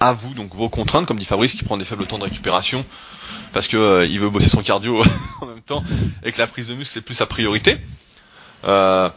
à 0.00 0.12
vous, 0.12 0.34
donc 0.34 0.54
vos 0.54 0.68
contraintes, 0.68 1.06
comme 1.06 1.18
dit 1.18 1.24
Fabrice, 1.24 1.54
qui 1.54 1.64
prend 1.64 1.76
des 1.76 1.84
faibles 1.84 2.06
temps 2.06 2.18
de 2.18 2.24
récupération 2.24 2.84
parce 3.52 3.66
que 3.66 3.76
euh, 3.76 4.06
il 4.06 4.20
veut 4.20 4.30
bosser 4.30 4.48
son 4.48 4.62
cardio 4.62 5.02
en 5.40 5.46
même 5.46 5.62
temps 5.62 5.82
et 6.24 6.32
que 6.32 6.38
la 6.38 6.46
prise 6.46 6.66
de 6.66 6.74
muscle 6.74 6.92
c'est 6.94 7.00
plus 7.00 7.14
sa 7.14 7.26
priorité. 7.26 7.76
Euh, 8.64 9.08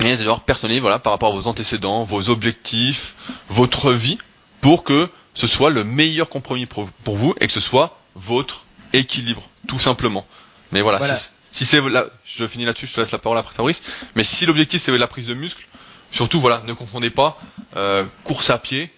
et 0.00 0.16
devoir 0.16 0.40
personnaliser 0.40 0.80
voilà 0.80 0.98
par 0.98 1.12
rapport 1.12 1.32
à 1.32 1.36
vos 1.36 1.46
antécédents, 1.46 2.02
vos 2.04 2.30
objectifs, 2.30 3.14
votre 3.48 3.92
vie, 3.92 4.18
pour 4.60 4.82
que 4.84 5.08
ce 5.34 5.46
soit 5.46 5.70
le 5.70 5.84
meilleur 5.84 6.28
compromis 6.28 6.66
pour, 6.66 6.88
vous 7.06 7.34
et 7.40 7.46
que 7.46 7.52
ce 7.52 7.60
soit 7.60 7.96
votre 8.18 8.64
équilibre, 8.92 9.48
tout 9.66 9.78
simplement. 9.78 10.26
Mais 10.72 10.82
voilà, 10.82 11.16
si, 11.16 11.28
si 11.52 11.64
c'est 11.64 11.80
là, 11.80 12.06
je 12.24 12.46
finis 12.46 12.64
là-dessus, 12.64 12.86
je 12.86 12.94
te 12.94 13.00
laisse 13.00 13.12
la 13.12 13.18
parole 13.18 13.38
après 13.38 13.54
Fabrice. 13.54 13.82
Mais 14.14 14.24
si 14.24 14.46
l'objectif 14.46 14.82
c'est 14.82 14.96
la 14.96 15.06
prise 15.06 15.26
de 15.26 15.34
muscle, 15.34 15.66
surtout 16.10 16.40
voilà, 16.40 16.62
ne 16.66 16.72
confondez 16.72 17.10
pas 17.10 17.40
euh, 17.76 18.04
course 18.24 18.50
à 18.50 18.58
pied 18.58 18.92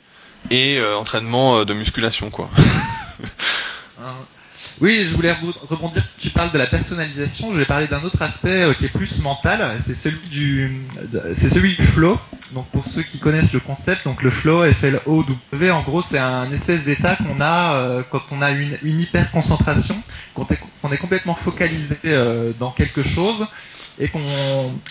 et 0.51 0.79
euh, 0.79 0.97
entraînement 0.97 1.59
euh, 1.59 1.65
de 1.65 1.75
musculation 1.75 2.31
quoi. 2.31 2.49
Oui, 4.81 5.05
je 5.05 5.15
voulais 5.15 5.35
rebondir. 5.69 6.03
Tu 6.19 6.31
parles 6.31 6.53
de 6.53 6.59
la 6.59 6.67
personnalisation. 6.67 7.53
Je 7.53 7.59
vais 7.59 7.67
parler 7.67 7.87
d'un 7.87 8.03
autre 8.03 8.23
aspect 8.23 8.63
euh, 8.63 8.73
qui 8.73 8.87
est 8.87 8.89
plus 8.89 9.21
mental. 9.21 9.77
C'est 9.85 9.95
celui 9.95 10.27
du, 10.29 10.81
c'est 11.37 11.51
celui 11.51 11.77
du 11.77 11.87
flow. 11.87 12.19
Donc 12.53 12.67
pour 12.71 12.87
ceux 12.87 13.03
qui 13.03 13.19
connaissent 13.19 13.53
le 13.53 13.61
concept, 13.61 14.05
donc 14.05 14.23
le 14.23 14.31
flow, 14.31 14.65
F-L-O-W, 14.73 15.71
en 15.71 15.83
gros, 15.83 16.03
c'est 16.03 16.19
un 16.19 16.51
espèce 16.51 16.85
d'état 16.85 17.17
qu'on 17.17 17.43
a 17.43 17.75
euh, 17.75 18.03
quand 18.11 18.23
on 18.31 18.41
a 18.41 18.53
une, 18.53 18.77
une 18.83 19.01
hyper 19.01 19.31
concentration, 19.31 19.97
qu'on 20.35 20.47
est, 20.47 20.95
est, 20.95 20.97
complètement 20.97 21.35
focalisé 21.35 21.99
euh, 22.07 22.53
dans 22.59 22.71
quelque 22.71 23.03
chose 23.03 23.47
et 23.99 24.09
qu'on 24.09 24.21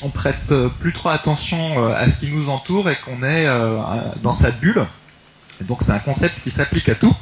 on 0.03 0.09
prête 0.09 0.53
plus 0.79 0.93
trop 0.93 1.09
attention 1.09 1.83
à 1.91 2.07
ce 2.07 2.19
qui 2.19 2.27
nous 2.27 2.49
entoure 2.49 2.91
et 2.91 2.97
qu'on 3.03 3.23
est 3.23 3.47
dans 4.21 4.33
sa 4.33 4.51
bulle. 4.51 4.85
Donc 5.61 5.79
c'est 5.81 5.91
un 5.91 5.99
concept 5.99 6.35
qui 6.43 6.51
s'applique 6.51 6.87
à 6.89 6.95
tout. 6.95 7.15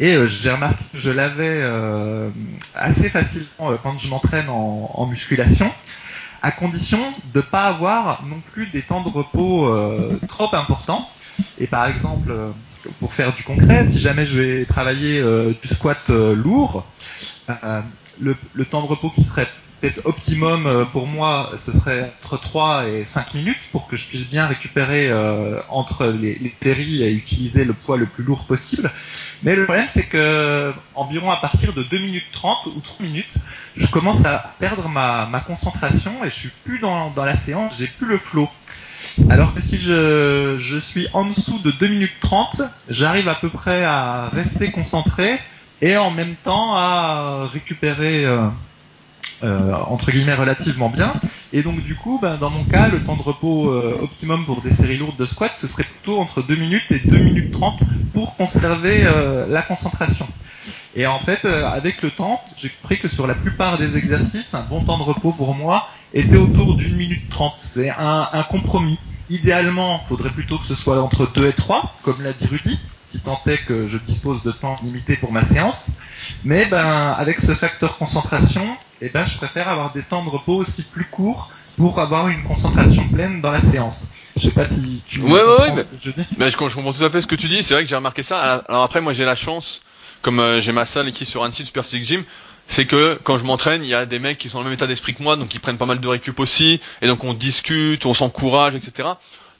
Et 0.00 0.14
euh, 0.14 0.26
j'ai 0.26 0.50
remarqué 0.50 0.82
que 0.92 0.98
je 0.98 1.10
l'avais 1.10 1.60
euh, 1.60 2.30
assez 2.74 3.08
facilement 3.08 3.70
euh, 3.70 3.76
quand 3.82 3.98
je 3.98 4.08
m'entraîne 4.08 4.48
en, 4.48 5.06
musculation, 5.06 5.70
à 6.42 6.50
condition 6.50 6.98
de 7.32 7.38
ne 7.38 7.42
pas 7.42 7.66
avoir 7.66 8.24
non 8.24 8.40
plus 8.52 8.66
des 8.66 8.82
temps 8.82 9.02
de 9.02 9.08
repos 9.08 9.70
trop 10.28 10.54
importants. 10.54 11.08
Et 11.58 11.66
par 11.66 11.86
exemple, 11.86 12.32
pour 12.98 13.12
faire 13.12 13.34
du 13.34 13.42
concret, 13.42 13.86
si 13.88 13.98
jamais 13.98 14.24
je 14.24 14.40
vais 14.40 14.64
travailler 14.64 15.22
du 15.60 15.68
squat 15.68 16.08
lourd, 16.08 16.86
le, 18.20 18.64
temps 18.64 18.82
de 18.82 18.86
repos 18.86 19.10
qui 19.10 19.24
serait 19.24 19.48
peut-être 19.80 20.00
optimum 20.04 20.86
pour 20.92 21.06
moi, 21.06 21.50
ce 21.58 21.72
serait 21.72 22.12
entre 22.24 22.40
3 22.40 22.88
et 22.88 23.04
5 23.04 23.34
minutes 23.34 23.68
pour 23.70 23.86
que 23.86 23.96
je 23.96 24.06
puisse 24.06 24.30
bien 24.30 24.46
récupérer 24.46 25.12
entre 25.68 26.06
les, 26.06 26.38
les 26.38 26.54
et 27.02 27.12
utiliser 27.12 27.64
le 27.64 27.72
poids 27.72 27.96
le 27.96 28.06
plus 28.06 28.24
lourd 28.24 28.46
possible. 28.46 28.90
Mais 29.42 29.56
le 29.56 29.64
problème, 29.64 29.88
c'est 29.90 30.04
que 30.04 30.72
environ 30.94 31.30
à 31.30 31.36
partir 31.36 31.72
de 31.72 31.82
2 31.82 31.98
minutes 31.98 32.26
30 32.32 32.66
ou 32.66 32.80
3 32.80 33.06
minutes, 33.06 33.34
je 33.76 33.86
commence 33.86 34.24
à 34.24 34.54
perdre 34.60 34.88
ma, 34.88 35.42
concentration 35.46 36.12
et 36.24 36.28
je 36.28 36.34
suis 36.34 36.52
plus 36.64 36.78
dans, 36.78 37.12
la 37.16 37.36
séance, 37.36 37.74
j'ai 37.78 37.88
plus 37.88 38.06
le 38.06 38.18
flow. 38.18 38.48
Alors 39.28 39.52
que 39.52 39.60
si 39.60 39.78
je, 39.78 40.56
je 40.58 40.78
suis 40.78 41.08
en 41.12 41.24
dessous 41.24 41.58
de 41.58 41.70
2 41.72 41.88
minutes 41.88 42.12
30, 42.20 42.62
j'arrive 42.88 43.28
à 43.28 43.34
peu 43.34 43.48
près 43.48 43.84
à 43.84 44.28
rester 44.32 44.70
concentré 44.70 45.38
et 45.80 45.96
en 45.96 46.10
même 46.10 46.34
temps 46.36 46.76
à 46.76 47.48
récupérer 47.52 48.24
euh, 48.24 48.46
euh, 49.44 49.72
entre 49.88 50.10
guillemets 50.10 50.34
relativement 50.34 50.88
bien. 50.88 51.12
Et 51.52 51.62
donc 51.62 51.82
du 51.82 51.94
coup, 51.94 52.18
ben, 52.20 52.36
dans 52.36 52.50
mon 52.50 52.64
cas, 52.64 52.88
le 52.88 53.00
temps 53.00 53.16
de 53.16 53.22
repos 53.22 53.70
euh, 53.70 53.98
optimum 54.02 54.44
pour 54.44 54.62
des 54.62 54.70
séries 54.72 54.96
lourdes 54.96 55.16
de 55.16 55.26
squat, 55.26 55.52
ce 55.60 55.66
serait 55.66 55.84
plutôt 55.84 56.20
entre 56.20 56.42
2 56.42 56.54
minutes 56.54 56.90
et 56.90 56.98
2 56.98 57.18
minutes 57.18 57.50
30 57.52 57.82
pour 58.14 58.36
conserver 58.36 59.02
euh, 59.04 59.46
la 59.48 59.62
concentration. 59.62 60.26
Et 60.94 61.06
en 61.06 61.18
fait, 61.18 61.46
avec 61.46 62.02
le 62.02 62.10
temps, 62.10 62.40
j'ai 62.58 62.68
compris 62.68 62.98
que 62.98 63.08
sur 63.08 63.26
la 63.26 63.34
plupart 63.34 63.78
des 63.78 63.96
exercices, 63.96 64.52
un 64.52 64.60
bon 64.60 64.80
temps 64.82 64.98
de 64.98 65.02
repos 65.02 65.32
pour 65.32 65.54
moi 65.54 65.88
était 66.12 66.36
autour 66.36 66.74
d'une 66.74 66.96
minute 66.96 67.28
30. 67.30 67.54
C'est 67.58 67.88
un, 67.88 68.28
un 68.30 68.42
compromis. 68.42 68.98
Idéalement, 69.30 70.02
il 70.04 70.08
faudrait 70.08 70.28
plutôt 70.30 70.58
que 70.58 70.66
ce 70.66 70.74
soit 70.74 71.00
entre 71.02 71.26
2 71.32 71.48
et 71.48 71.52
3, 71.54 71.94
comme 72.02 72.22
l'a 72.22 72.34
dit 72.34 72.46
Rudy, 72.46 72.78
si 73.12 73.20
tant 73.20 73.40
est 73.46 73.58
que 73.58 73.88
je 73.88 73.98
dispose 73.98 74.42
de 74.42 74.52
temps 74.52 74.76
limité 74.82 75.16
pour 75.16 75.32
ma 75.32 75.44
séance. 75.44 75.88
Mais 76.44 76.64
ben, 76.64 77.14
avec 77.18 77.40
ce 77.40 77.54
facteur 77.54 77.98
concentration, 77.98 78.66
eh 79.02 79.10
ben, 79.10 79.24
je 79.26 79.36
préfère 79.36 79.68
avoir 79.68 79.92
des 79.92 80.02
temps 80.02 80.24
de 80.24 80.30
repos 80.30 80.54
aussi 80.54 80.82
plus 80.82 81.04
courts 81.04 81.50
pour 81.76 81.98
avoir 82.00 82.28
une 82.28 82.42
concentration 82.42 83.06
pleine 83.08 83.40
dans 83.42 83.50
la 83.50 83.60
séance. 83.60 84.04
Je 84.36 84.44
sais 84.44 84.50
pas 84.50 84.66
si 84.66 85.02
tu 85.06 85.20
ouais, 85.20 85.30
ouais, 85.30 85.42
ouais, 85.42 85.72
mais, 85.74 85.84
je, 86.02 86.10
dis. 86.10 86.24
mais 86.38 86.50
je, 86.50 86.56
comprends 86.56 86.92
tout 86.92 87.04
à 87.04 87.10
fait 87.10 87.20
ce 87.20 87.26
que 87.26 87.34
tu 87.34 87.48
dis. 87.48 87.62
C'est 87.62 87.74
vrai 87.74 87.82
que 87.82 87.88
j'ai 87.88 87.96
remarqué 87.96 88.22
ça. 88.22 88.62
Alors 88.66 88.82
après, 88.82 89.02
moi, 89.02 89.12
j'ai 89.12 89.26
la 89.26 89.36
chance, 89.36 89.82
comme 90.22 90.40
euh, 90.40 90.60
j'ai 90.60 90.72
ma 90.72 90.86
salle 90.86 91.12
qui 91.12 91.24
est 91.24 91.26
sur 91.26 91.44
un 91.44 91.52
site 91.52 91.66
Super 91.66 91.84
Physique 91.84 92.04
Gym, 92.04 92.24
c'est 92.66 92.86
que 92.86 93.20
quand 93.22 93.36
je 93.36 93.44
m'entraîne, 93.44 93.84
il 93.84 93.88
y 93.88 93.94
a 93.94 94.06
des 94.06 94.18
mecs 94.18 94.38
qui 94.38 94.48
sont 94.48 94.58
dans 94.58 94.64
le 94.64 94.70
même 94.70 94.76
état 94.76 94.86
d'esprit 94.86 95.12
que 95.12 95.22
moi, 95.22 95.36
donc 95.36 95.54
ils 95.54 95.60
prennent 95.60 95.76
pas 95.76 95.86
mal 95.86 96.00
de 96.00 96.08
récup 96.08 96.40
aussi, 96.40 96.80
et 97.02 97.06
donc 97.06 97.24
on 97.24 97.34
discute, 97.34 98.06
on 98.06 98.14
s'encourage, 98.14 98.74
etc. 98.74 99.10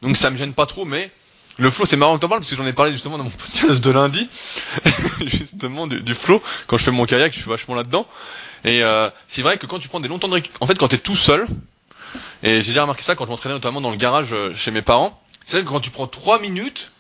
Donc 0.00 0.16
ça 0.16 0.30
me 0.30 0.36
gêne 0.36 0.54
pas 0.54 0.64
trop, 0.64 0.86
mais 0.86 1.10
le 1.58 1.70
flow, 1.70 1.84
c'est 1.84 1.96
marrant 1.96 2.16
que 2.16 2.20
t'en 2.20 2.28
parles 2.28 2.40
parce 2.40 2.50
que 2.50 2.56
j'en 2.56 2.66
ai 2.66 2.72
parlé 2.72 2.92
justement 2.92 3.18
dans 3.18 3.24
mon 3.24 3.30
podcast 3.58 3.82
de 3.82 3.90
lundi, 3.90 4.28
justement 5.26 5.86
du, 5.86 6.00
du 6.00 6.14
flow. 6.14 6.42
Quand 6.66 6.76
je 6.76 6.84
fais 6.84 6.90
mon 6.90 7.04
kayak, 7.04 7.32
je 7.32 7.40
suis 7.40 7.50
vachement 7.50 7.74
là-dedans. 7.74 8.06
Et 8.64 8.82
euh, 8.82 9.10
c'est 9.28 9.42
vrai 9.42 9.58
que 9.58 9.66
quand 9.66 9.78
tu 9.78 9.88
prends 9.88 10.00
des 10.00 10.08
longs 10.08 10.18
temps 10.18 10.28
de 10.28 10.34
récup, 10.34 10.52
en 10.60 10.66
fait, 10.66 10.78
quand 10.78 10.88
t'es 10.88 10.98
tout 10.98 11.16
seul, 11.16 11.46
et 12.42 12.60
j'ai 12.60 12.68
déjà 12.68 12.82
remarqué 12.82 13.02
ça 13.02 13.14
quand 13.14 13.24
je 13.24 13.30
m'entraînais 13.30 13.54
notamment 13.54 13.80
dans 13.80 13.90
le 13.90 13.96
garage 13.96 14.32
euh, 14.32 14.54
chez 14.54 14.70
mes 14.70 14.82
parents, 14.82 15.20
c'est 15.46 15.58
vrai 15.58 15.64
que 15.64 15.70
quand 15.70 15.80
tu 15.80 15.90
prends 15.90 16.06
trois 16.06 16.40
minutes, 16.40 16.92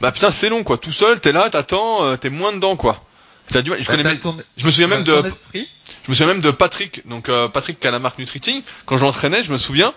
bah 0.00 0.12
putain 0.12 0.30
c'est 0.30 0.48
long 0.48 0.64
quoi. 0.64 0.78
Tout 0.78 0.92
seul, 0.92 1.20
t'es 1.20 1.32
là, 1.32 1.50
t'attends, 1.50 2.04
euh, 2.04 2.16
t'es 2.16 2.30
moins 2.30 2.52
dedans 2.52 2.76
quoi. 2.76 3.02
T'as 3.50 3.62
du 3.62 3.70
mal. 3.70 3.80
Je 3.80 3.86
bah, 3.86 3.96
connais. 3.96 4.42
Je 4.56 4.66
me 4.66 4.70
souviens 4.70 4.88
même 4.88 5.04
de. 5.04 5.22
Je 5.54 6.10
me 6.10 6.14
souviens 6.14 6.26
même 6.26 6.40
de 6.40 6.50
Patrick, 6.50 7.06
donc 7.08 7.28
euh, 7.28 7.48
Patrick 7.48 7.80
qui 7.80 7.86
a 7.86 7.90
la 7.90 7.98
marque 7.98 8.18
Nutriting. 8.18 8.62
Quand 8.86 8.98
je 8.98 9.04
l'entraînais, 9.04 9.42
je 9.42 9.52
me 9.52 9.56
souviens, 9.56 9.92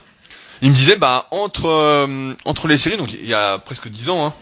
il 0.62 0.70
me 0.70 0.76
disait 0.76 0.96
bah 0.96 1.28
entre 1.32 1.66
euh, 1.66 2.34
entre 2.46 2.68
les 2.68 2.78
séries, 2.78 2.98
donc 2.98 3.12
il 3.14 3.28
y 3.28 3.34
a 3.34 3.58
presque 3.58 3.88
dix 3.88 4.10
ans, 4.10 4.28
hein, 4.28 4.34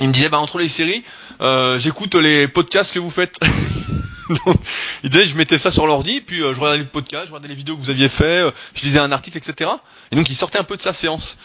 il 0.00 0.08
me 0.08 0.12
disait 0.12 0.28
bah 0.28 0.38
entre 0.38 0.58
les 0.58 0.68
séries, 0.68 1.04
euh, 1.40 1.78
j'écoute 1.78 2.14
les 2.16 2.48
podcasts 2.48 2.92
que 2.92 2.98
vous 2.98 3.10
faites. 3.10 3.38
donc, 4.46 4.56
il 5.04 5.10
disait 5.10 5.26
je 5.26 5.36
mettais 5.36 5.58
ça 5.58 5.70
sur 5.70 5.86
l'ordi, 5.86 6.20
puis 6.20 6.42
euh, 6.42 6.52
je 6.52 6.58
regardais 6.58 6.78
les 6.78 6.84
podcasts, 6.84 7.26
je 7.26 7.30
regardais 7.30 7.48
les 7.48 7.54
vidéos 7.54 7.76
que 7.76 7.80
vous 7.80 7.90
aviez 7.90 8.08
fait, 8.08 8.52
je 8.74 8.82
lisais 8.82 8.98
un 8.98 9.12
article, 9.12 9.38
etc. 9.38 9.70
Et 10.10 10.16
donc 10.16 10.28
il 10.30 10.34
sortait 10.34 10.58
un 10.58 10.64
peu 10.64 10.76
de 10.76 10.82
sa 10.82 10.92
séance. 10.92 11.38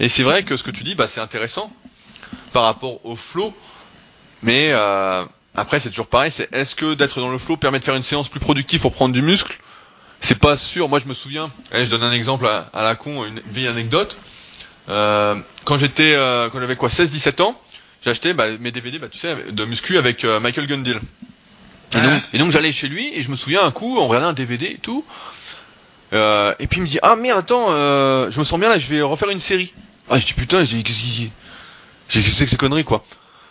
Et 0.00 0.08
c'est 0.08 0.24
vrai 0.24 0.42
que 0.42 0.56
ce 0.56 0.64
que 0.64 0.72
tu 0.72 0.82
dis, 0.82 0.96
bah 0.96 1.06
c'est 1.06 1.20
intéressant 1.20 1.72
par 2.52 2.64
rapport 2.64 3.04
au 3.06 3.14
flow, 3.14 3.54
mais 4.42 4.72
après 5.54 5.78
c'est 5.78 5.90
toujours 5.90 6.08
pareil, 6.08 6.32
c'est 6.32 6.52
est-ce 6.52 6.74
que 6.74 6.94
d'être 6.94 7.20
dans 7.20 7.30
le 7.30 7.38
flow 7.38 7.56
permet 7.56 7.78
de 7.78 7.84
faire 7.84 7.94
une 7.94 8.02
séance 8.02 8.28
plus 8.28 8.40
productive 8.40 8.80
pour 8.80 8.92
prendre 8.92 9.14
du 9.14 9.22
muscle 9.22 9.58
c'est 10.22 10.38
pas 10.38 10.56
sûr. 10.56 10.88
Moi, 10.88 10.98
je 10.98 11.06
me 11.06 11.14
souviens. 11.14 11.50
je 11.72 11.84
donne 11.84 12.02
un 12.02 12.12
exemple 12.12 12.46
à, 12.46 12.82
la 12.82 12.94
con, 12.94 13.24
une 13.26 13.40
vieille 13.50 13.68
anecdote. 13.68 14.16
Euh, 14.88 15.36
quand 15.64 15.76
j'étais, 15.76 16.14
euh, 16.14 16.48
quand 16.48 16.58
j'avais 16.58 16.76
quoi, 16.76 16.88
16-17 16.88 17.42
ans, 17.42 17.60
acheté 18.10 18.32
bah, 18.32 18.46
mes 18.60 18.70
DVD, 18.70 18.98
bah, 18.98 19.08
tu 19.08 19.18
sais, 19.18 19.36
de 19.50 19.64
muscu 19.64 19.98
avec 19.98 20.24
euh, 20.24 20.40
Michael 20.40 20.66
Gundil. 20.66 20.98
Et 21.94 22.00
donc, 22.00 22.22
et 22.32 22.38
donc 22.38 22.50
j'allais 22.50 22.72
chez 22.72 22.88
lui 22.88 23.14
et 23.14 23.22
je 23.22 23.30
me 23.30 23.36
souviens 23.36 23.62
un 23.62 23.70
coup, 23.70 23.98
on 23.98 24.06
regardait 24.06 24.26
un 24.26 24.32
DVD 24.32 24.66
et 24.66 24.78
tout. 24.78 25.04
Euh, 26.14 26.54
et 26.58 26.66
puis 26.66 26.80
il 26.80 26.82
me 26.82 26.88
dit 26.88 26.98
ah 27.02 27.16
merde 27.16 27.38
attends, 27.38 27.66
euh, 27.68 28.30
je 28.30 28.38
me 28.38 28.44
sens 28.44 28.58
bien 28.58 28.70
là, 28.70 28.78
je 28.78 28.86
vais 28.88 29.02
refaire 29.02 29.28
une 29.28 29.38
série. 29.38 29.74
Ah 30.08 30.18
je 30.18 30.24
dis 30.24 30.32
putain, 30.32 30.64
j'ai 30.64 30.82
qu'est-ce 30.82 31.26
que 32.08 32.20
c'est 32.30 32.44
que 32.46 32.50
ces 32.50 32.56
conneries 32.56 32.84
quoi. 32.84 33.04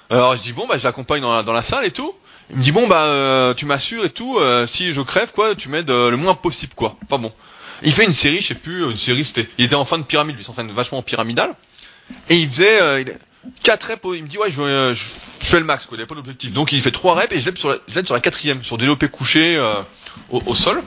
Alors 0.10 0.36
je 0.36 0.42
dis 0.42 0.54
bon 0.54 0.66
bah 0.68 0.78
je 0.78 0.84
l'accompagne 0.84 1.22
dans 1.22 1.36
la, 1.36 1.44
dans 1.44 1.54
la 1.54 1.62
salle 1.62 1.86
et 1.86 1.92
tout. 1.92 2.14
Il 2.52 2.58
me 2.58 2.64
dit 2.64 2.72
bon 2.74 2.88
bah 2.88 3.04
euh, 3.04 3.54
tu 3.54 3.66
m'assures 3.66 4.04
et 4.04 4.10
tout, 4.10 4.38
euh, 4.38 4.68
si 4.68 4.92
je 4.92 5.02
crève 5.02 5.32
quoi, 5.32 5.56
tu 5.56 5.70
m'aides 5.70 5.90
euh, 5.90 6.10
le 6.10 6.18
moins 6.18 6.36
possible 6.36 6.74
quoi. 6.76 6.98
Enfin 7.06 7.18
bon. 7.18 7.32
Il 7.82 7.94
fait 7.94 8.04
une 8.04 8.14
série, 8.14 8.42
je 8.42 8.48
sais 8.48 8.56
plus, 8.56 8.84
une 8.84 8.98
série 8.98 9.24
c'était, 9.24 9.48
il 9.58 9.66
était 9.66 9.76
en 9.76 9.86
fin 9.86 9.98
de 9.98 10.04
pyramide, 10.04 10.36
lui 10.36 10.44
s'entraîne 10.44 10.70
vachement 10.72 10.98
en 10.98 11.02
pyramidal. 11.02 11.56
Et 12.30 12.36
il 12.36 12.50
faisait 12.50 13.02
il, 13.02 13.18
4 13.64 13.84
reps, 13.84 14.04
il 14.16 14.24
me 14.24 14.28
dit 14.28 14.38
ouais 14.38 14.50
je, 14.50 14.94
fais 14.96 15.60
le 15.60 15.66
max 15.66 15.86
quoi, 15.86 15.96
il 15.98 16.02
avait 16.02 16.08
pas 16.08 16.16
d'objectif. 16.16 16.52
Donc 16.52 16.74
il 16.74 16.82
fait 16.82 16.92
3 16.92 17.16
reps 17.16 17.34
et 17.34 17.40
je 17.40 17.46
l'aide 17.46 17.58
sur 17.58 17.70
la, 17.70 17.78
sur 18.06 18.22
quatrième, 18.22 18.64
sur 18.64 18.78
développé 18.78 19.08
couché 19.08 19.58
au, 20.30 20.44
au, 20.46 20.54
sol. 20.54 20.82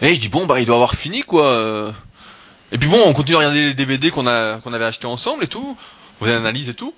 Et 0.00 0.14
je 0.14 0.20
dis 0.20 0.30
bon 0.30 0.46
bah 0.46 0.58
il 0.58 0.66
doit 0.66 0.76
avoir 0.76 0.94
fini 0.94 1.20
quoi. 1.20 1.92
Et 2.72 2.78
puis 2.78 2.88
bon 2.88 3.02
on 3.04 3.12
continue 3.12 3.36
à 3.36 3.40
regarder 3.40 3.66
les 3.66 3.74
DVD 3.74 4.10
qu'on 4.10 4.26
a 4.26 4.58
avait 4.64 4.84
acheté 4.84 5.06
ensemble 5.06 5.44
et 5.44 5.48
tout, 5.48 5.76
on 6.20 6.24
faisait 6.24 6.34
l'analyse 6.34 6.70
et 6.70 6.74
tout. 6.74 6.94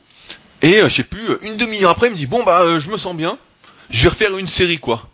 Et 0.63 0.81
euh, 0.81 0.89
je 0.89 0.95
sais 0.95 1.05
plus, 1.05 1.37
une 1.43 1.57
demi-heure 1.57 1.91
après, 1.91 2.07
il 2.07 2.13
me 2.13 2.17
dit 2.17 2.27
bon 2.27 2.43
bah 2.45 2.61
euh, 2.63 2.79
je 2.81 2.91
me 2.91 2.97
sens 2.97 3.17
bien, 3.17 3.37
je 3.91 4.03
vais 4.05 4.09
refaire 4.11 4.37
une 4.37 4.47
série 4.47 4.79
quoi. 4.79 5.09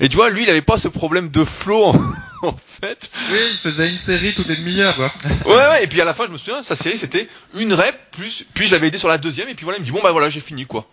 Et 0.00 0.08
tu 0.08 0.16
vois, 0.16 0.28
lui, 0.28 0.42
il 0.42 0.50
avait 0.50 0.60
pas 0.60 0.76
ce 0.76 0.88
problème 0.88 1.30
de 1.30 1.44
flow 1.44 1.84
en, 1.84 1.94
en 2.42 2.56
fait. 2.56 3.10
Oui, 3.30 3.38
il 3.52 3.58
faisait 3.58 3.88
une 3.88 3.98
série 3.98 4.34
toutes 4.34 4.48
les 4.48 4.56
demi-heures 4.56 4.96
quoi. 4.96 5.12
ouais, 5.46 5.68
ouais, 5.68 5.84
et 5.84 5.86
puis 5.86 6.00
à 6.00 6.04
la 6.04 6.14
fin, 6.14 6.26
je 6.26 6.32
me 6.32 6.36
souviens, 6.36 6.62
sa 6.62 6.76
série 6.76 6.98
c'était 6.98 7.28
une 7.54 7.72
rep 7.72 7.96
plus, 8.12 8.44
puis 8.54 8.66
je 8.66 8.72
l'avais 8.72 8.88
aidé 8.88 8.98
sur 8.98 9.08
la 9.08 9.18
deuxième, 9.18 9.48
et 9.48 9.54
puis 9.54 9.64
voilà, 9.64 9.78
il 9.78 9.80
me 9.80 9.86
dit 9.86 9.92
bon 9.92 10.02
bah 10.02 10.12
voilà, 10.12 10.30
j'ai 10.30 10.40
fini 10.40 10.66
quoi. 10.66 10.86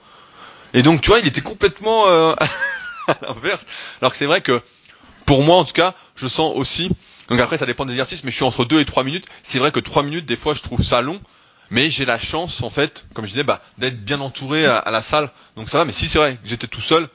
Et 0.73 0.83
donc 0.83 1.01
tu 1.01 1.09
vois, 1.09 1.19
il 1.19 1.27
était 1.27 1.41
complètement 1.41 2.07
euh, 2.07 2.33
à 3.07 3.17
l'inverse. 3.27 3.61
Alors 4.01 4.11
que 4.11 4.17
c'est 4.17 4.25
vrai 4.25 4.41
que 4.41 4.61
pour 5.25 5.43
moi 5.43 5.57
en 5.57 5.65
tout 5.65 5.73
cas, 5.73 5.95
je 6.15 6.27
sens 6.27 6.53
aussi. 6.55 6.89
Donc 7.27 7.39
après, 7.39 7.57
ça 7.57 7.65
dépend 7.65 7.85
des 7.85 7.93
exercices, 7.93 8.23
mais 8.23 8.31
je 8.31 8.35
suis 8.35 8.43
entre 8.43 8.65
2 8.65 8.79
et 8.81 8.85
3 8.85 9.03
minutes. 9.03 9.25
C'est 9.41 9.57
vrai 9.57 9.71
que 9.71 9.79
3 9.79 10.03
minutes, 10.03 10.25
des 10.25 10.35
fois, 10.35 10.53
je 10.53 10.61
trouve 10.61 10.83
ça 10.83 11.01
long 11.01 11.21
mais 11.71 11.89
j'ai 11.89 12.05
la 12.05 12.19
chance 12.19 12.61
en 12.61 12.69
fait, 12.69 13.05
comme 13.13 13.25
je 13.25 13.31
disais, 13.31 13.43
bah, 13.43 13.61
d'être 13.77 14.03
bien 14.03 14.19
entouré 14.19 14.65
à, 14.65 14.77
à, 14.77 14.91
la 14.91 15.01
salle, 15.01 15.31
donc 15.55 15.69
ça 15.69 15.79
va. 15.79 15.85
Mais 15.85 15.93
si 15.93 16.07
c'est 16.07 16.19
vrai 16.19 16.35
que 16.35 16.47
j'étais 16.47 16.67
tout 16.67 16.81
seul, 16.81 17.09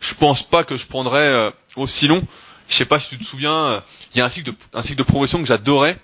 je 0.00 0.14
pense 0.14 0.42
pas 0.42 0.62
que 0.62 0.76
je 0.76 0.86
prendrais 0.86 1.26
euh, 1.26 1.50
aussi 1.76 2.06
long. 2.06 2.22
Je 2.68 2.76
sais 2.76 2.84
pas 2.84 2.98
si 3.00 3.08
tu 3.08 3.18
te 3.18 3.24
souviens, 3.24 3.54
euh, 3.54 3.80
il 4.14 4.18
y 4.18 4.20
a 4.20 4.24
un 4.26 4.28
cycle 4.28 4.50
de 4.52 4.56
un 4.74 4.82
cycle 4.82 4.98
de 4.98 5.02
progression 5.02 5.38
que 5.38 5.46
j'adorais 5.46 5.98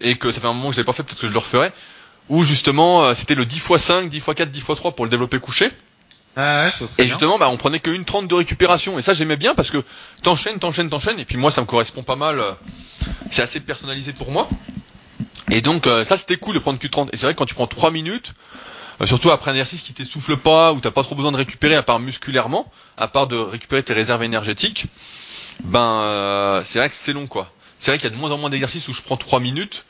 et 0.00 0.16
que 0.16 0.32
ça 0.32 0.40
fait 0.40 0.46
un 0.48 0.52
moment 0.52 0.70
que 0.70 0.74
je 0.74 0.80
l'ai 0.80 0.84
pas 0.84 0.92
fait, 0.92 1.04
peut-être 1.04 1.20
que 1.20 1.28
je 1.28 1.32
le 1.32 1.38
referai. 1.38 1.72
Où 2.28 2.42
justement, 2.42 3.04
euh, 3.04 3.14
c'était 3.14 3.36
le 3.36 3.46
10 3.46 3.56
x 3.56 3.76
5, 3.76 4.08
10 4.08 4.16
x 4.16 4.26
4, 4.34 4.50
10 4.50 4.58
x 4.58 4.66
3 4.76 4.92
pour 4.92 5.04
le 5.04 5.10
développer 5.10 5.38
couché. 5.38 5.70
Ah 6.36 6.64
ouais, 6.64 6.88
et 6.98 7.06
justement, 7.06 7.38
bah, 7.38 7.48
on 7.48 7.56
prenait 7.56 7.78
qu'une 7.78 8.04
30 8.04 8.26
de 8.26 8.34
récupération. 8.34 8.98
Et 8.98 9.02
ça, 9.02 9.12
j'aimais 9.12 9.36
bien 9.36 9.54
parce 9.54 9.70
que 9.70 9.84
t'enchaînes, 10.22 10.58
t'enchaînes, 10.58 10.90
t'enchaînes. 10.90 11.20
Et 11.20 11.24
puis 11.24 11.36
moi, 11.36 11.52
ça 11.52 11.60
me 11.60 11.66
correspond 11.66 12.02
pas 12.02 12.16
mal. 12.16 12.42
C'est 13.30 13.42
assez 13.42 13.60
personnalisé 13.60 14.12
pour 14.12 14.32
moi. 14.32 14.48
Et 15.50 15.60
donc 15.60 15.86
euh, 15.86 16.04
ça 16.04 16.16
c'était 16.16 16.36
cool 16.36 16.54
de 16.54 16.60
prendre 16.60 16.78
Q30. 16.78 17.08
Et 17.12 17.16
c'est 17.16 17.26
vrai 17.26 17.34
que 17.34 17.38
quand 17.38 17.46
tu 17.46 17.54
prends 17.54 17.66
3 17.66 17.90
minutes, 17.90 18.34
euh, 19.00 19.06
surtout 19.06 19.30
après 19.30 19.50
un 19.50 19.54
exercice 19.54 19.82
qui 19.82 19.92
t'essouffle 19.92 20.36
pas, 20.36 20.72
où 20.72 20.80
t'as 20.80 20.90
pas 20.90 21.02
trop 21.02 21.14
besoin 21.14 21.32
de 21.32 21.36
récupérer 21.36 21.76
à 21.76 21.82
part 21.82 21.98
musculairement, 21.98 22.70
à 22.96 23.08
part 23.08 23.26
de 23.26 23.36
récupérer 23.36 23.82
tes 23.82 23.92
réserves 23.92 24.22
énergétiques, 24.22 24.86
ben 25.64 26.02
euh, 26.04 26.62
c'est 26.64 26.78
vrai 26.78 26.88
que 26.88 26.96
c'est 26.96 27.12
long 27.12 27.26
quoi. 27.26 27.50
C'est 27.78 27.90
vrai 27.90 27.98
qu'il 27.98 28.08
y 28.08 28.12
a 28.12 28.16
de 28.16 28.20
moins 28.20 28.30
en 28.30 28.38
moins 28.38 28.50
d'exercices 28.50 28.88
où 28.88 28.94
je 28.94 29.02
prends 29.02 29.16
3 29.16 29.40
minutes 29.40 29.84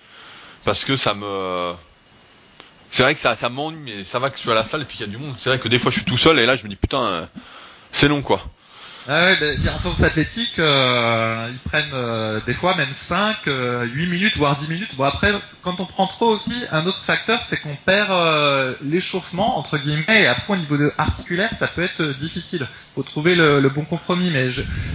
parce 0.65 0.85
que 0.85 0.97
ça 0.97 1.15
me 1.15 1.75
c'est 2.91 3.03
vrai 3.03 3.15
que 3.15 3.19
ça, 3.21 3.35
ça 3.35 3.49
m'ennuie, 3.49 3.81
mais 3.85 4.05
ça 4.05 4.21
va 4.21 4.31
que 4.31 4.37
je 4.37 4.43
suis 4.43 4.51
à 4.53 4.55
la 4.55 4.65
salle 4.65 4.83
et 4.83 4.85
puis 4.85 4.99
il 4.99 5.01
y 5.01 5.05
a 5.05 5.09
du 5.09 5.19
monde. 5.19 5.35
C'est 5.37 5.51
vrai 5.51 5.59
que 5.59 5.67
des 5.67 5.81
fois 5.81 5.91
je 5.91 5.97
suis 5.97 6.05
tout 6.05 6.17
seul 6.17 6.39
et 6.39 6.47
là 6.47 6.55
je 6.55 6.63
me 6.63 6.69
dis 6.69 6.77
putain, 6.77 7.03
euh, 7.03 7.27
c'est 7.91 8.07
long 8.07 8.23
quoi. 8.23 8.41
Ah 9.07 9.27
ouais, 9.27 9.37
ben, 9.39 9.59
en 9.69 9.79
force 9.81 10.03
athlétique, 10.03 10.59
euh, 10.59 11.51
ils 11.51 11.59
prennent 11.59 11.93
euh, 11.93 12.41
des 12.47 12.55
fois 12.55 12.75
même 12.75 12.93
5, 12.93 13.37
euh, 13.49 13.85
8 13.85 14.07
minutes, 14.07 14.37
voire 14.39 14.57
10 14.57 14.69
minutes. 14.71 14.97
Bon 14.97 15.05
après, 15.05 15.33
quand 15.61 15.79
on 15.79 15.85
prend 15.85 16.07
trop 16.07 16.29
aussi, 16.29 16.55
un 16.73 16.87
autre 16.87 17.03
facteur, 17.05 17.43
c'est 17.43 17.59
qu'on 17.59 17.77
perd 17.85 18.11
euh, 18.11 18.73
l'échauffement, 18.83 19.59
entre 19.59 19.77
guillemets, 19.77 20.23
et 20.23 20.27
après 20.27 20.55
au 20.55 20.57
niveau 20.57 20.79
articulaire, 20.97 21.51
ça 21.59 21.67
peut 21.67 21.83
être 21.83 22.19
difficile. 22.19 22.67
faut 22.95 23.03
trouver 23.03 23.35
le, 23.35 23.69
bon 23.69 23.85
compromis, 23.85 24.31
mais 24.31 24.49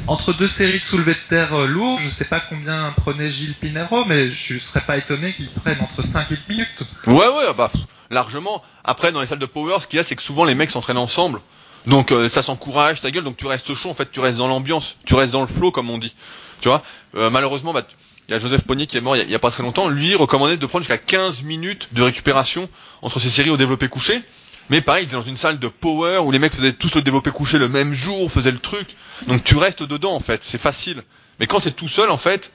entre 0.08 0.34
deux 0.34 0.48
séries 0.48 0.80
de 0.80 0.86
soulevés 0.86 1.14
de 1.14 1.30
terre 1.30 1.56
lourds, 1.68 2.00
je 2.00 2.10
sais 2.10 2.26
pas 2.26 2.40
combien 2.40 2.92
prenait 2.98 3.30
Gilles 3.30 3.56
Pinero, 3.56 4.06
mais 4.06 4.32
je 4.32 4.58
serais 4.58 4.82
pas 4.82 4.98
étonné 4.98 5.34
qu'ils 5.34 5.50
prennent 5.50 5.82
entre 5.82 6.02
5 6.04 6.32
et 6.32 6.36
10 6.36 6.42
minutes. 6.50 6.84
Ouais, 7.06 7.28
ouais, 7.28 7.54
bah 7.56 7.70
largement. 8.10 8.64
Après, 8.84 9.12
dans 9.12 9.22
les 9.22 9.28
salles 9.28 9.38
de 9.38 9.46
power, 9.46 9.78
ce 9.82 9.88
qu'il 9.88 9.98
y 9.98 10.00
a, 10.00 10.04
c'est 10.04 10.16
que 10.16 10.24
souvent 10.24 10.46
les 10.46 10.56
mecs 10.56 10.72
s'entraînent 10.72 10.98
ensemble. 10.98 11.42
Donc 11.88 12.12
euh, 12.12 12.28
ça 12.28 12.42
s'encourage 12.42 13.02
ta 13.02 13.12
gueule, 13.12 13.24
donc 13.24 13.38
tu 13.38 13.48
restes 13.48 13.74
chaud 13.74 13.90
en 13.90 13.94
fait, 13.94 14.12
tu 14.12 14.20
restes 14.20 14.38
dans 14.38 14.48
l'ambiance, 14.48 14.98
tu 15.06 15.16
restes 15.16 15.32
dans 15.32 15.42
le 15.42 15.48
flow 15.48 15.72
comme 15.72 15.90
on 15.90 15.98
dit. 15.98 16.14
Tu 16.62 16.68
vois 16.68 16.84
euh, 17.16 17.30
Malheureusement, 17.30 17.74
bah, 17.74 17.86
il 18.28 18.34
y 18.34 18.36
a 18.36 18.38
Joseph 18.38 18.64
Pogny 18.64 18.86
qui 18.86 18.98
est 18.98 19.02
mort 19.02 19.18
il 19.18 19.30
y, 19.30 19.36
a, 19.36 19.40
pas 19.40 19.50
très 19.50 19.64
longtemps. 19.64 19.88
Lui 19.88 20.14
recommandait 20.16 20.58
de 20.58 20.66
prendre 20.66 20.84
jusqu'à 20.84 20.98
15 20.98 21.44
minutes 21.44 21.90
de 21.94 22.04
récupération 22.04 22.70
entre 23.02 23.20
ces 23.20 23.30
séries 23.30 23.50
au 23.50 23.58
développé 23.58 23.88
couché. 23.88 24.22
Mais 24.70 24.82
pareil, 24.82 25.04
il 25.04 25.08
était 25.08 25.16
dans 25.16 25.24
une 25.24 25.38
salle 25.38 25.58
de 25.58 25.68
power 25.68 26.20
où 26.20 26.30
les 26.30 26.38
mecs 26.38 26.54
faisaient 26.54 26.74
tous 26.74 26.94
le 26.94 27.02
développé 27.02 27.32
couché 27.32 27.58
le 27.58 27.68
même 27.68 27.92
jour, 27.94 28.32
faisaient 28.32 28.52
le 28.52 28.60
truc. 28.60 28.96
Donc 29.26 29.44
tu 29.44 29.58
restes 29.58 29.82
dedans 29.82 30.14
en 30.14 30.20
fait, 30.20 30.42
c'est 30.44 30.60
facile. 30.60 31.02
Mais 31.40 31.48
quand 31.48 31.62
t'es 31.62 31.72
tout 31.72 31.88
seul 31.88 32.12
en 32.12 32.18
fait, 32.18 32.52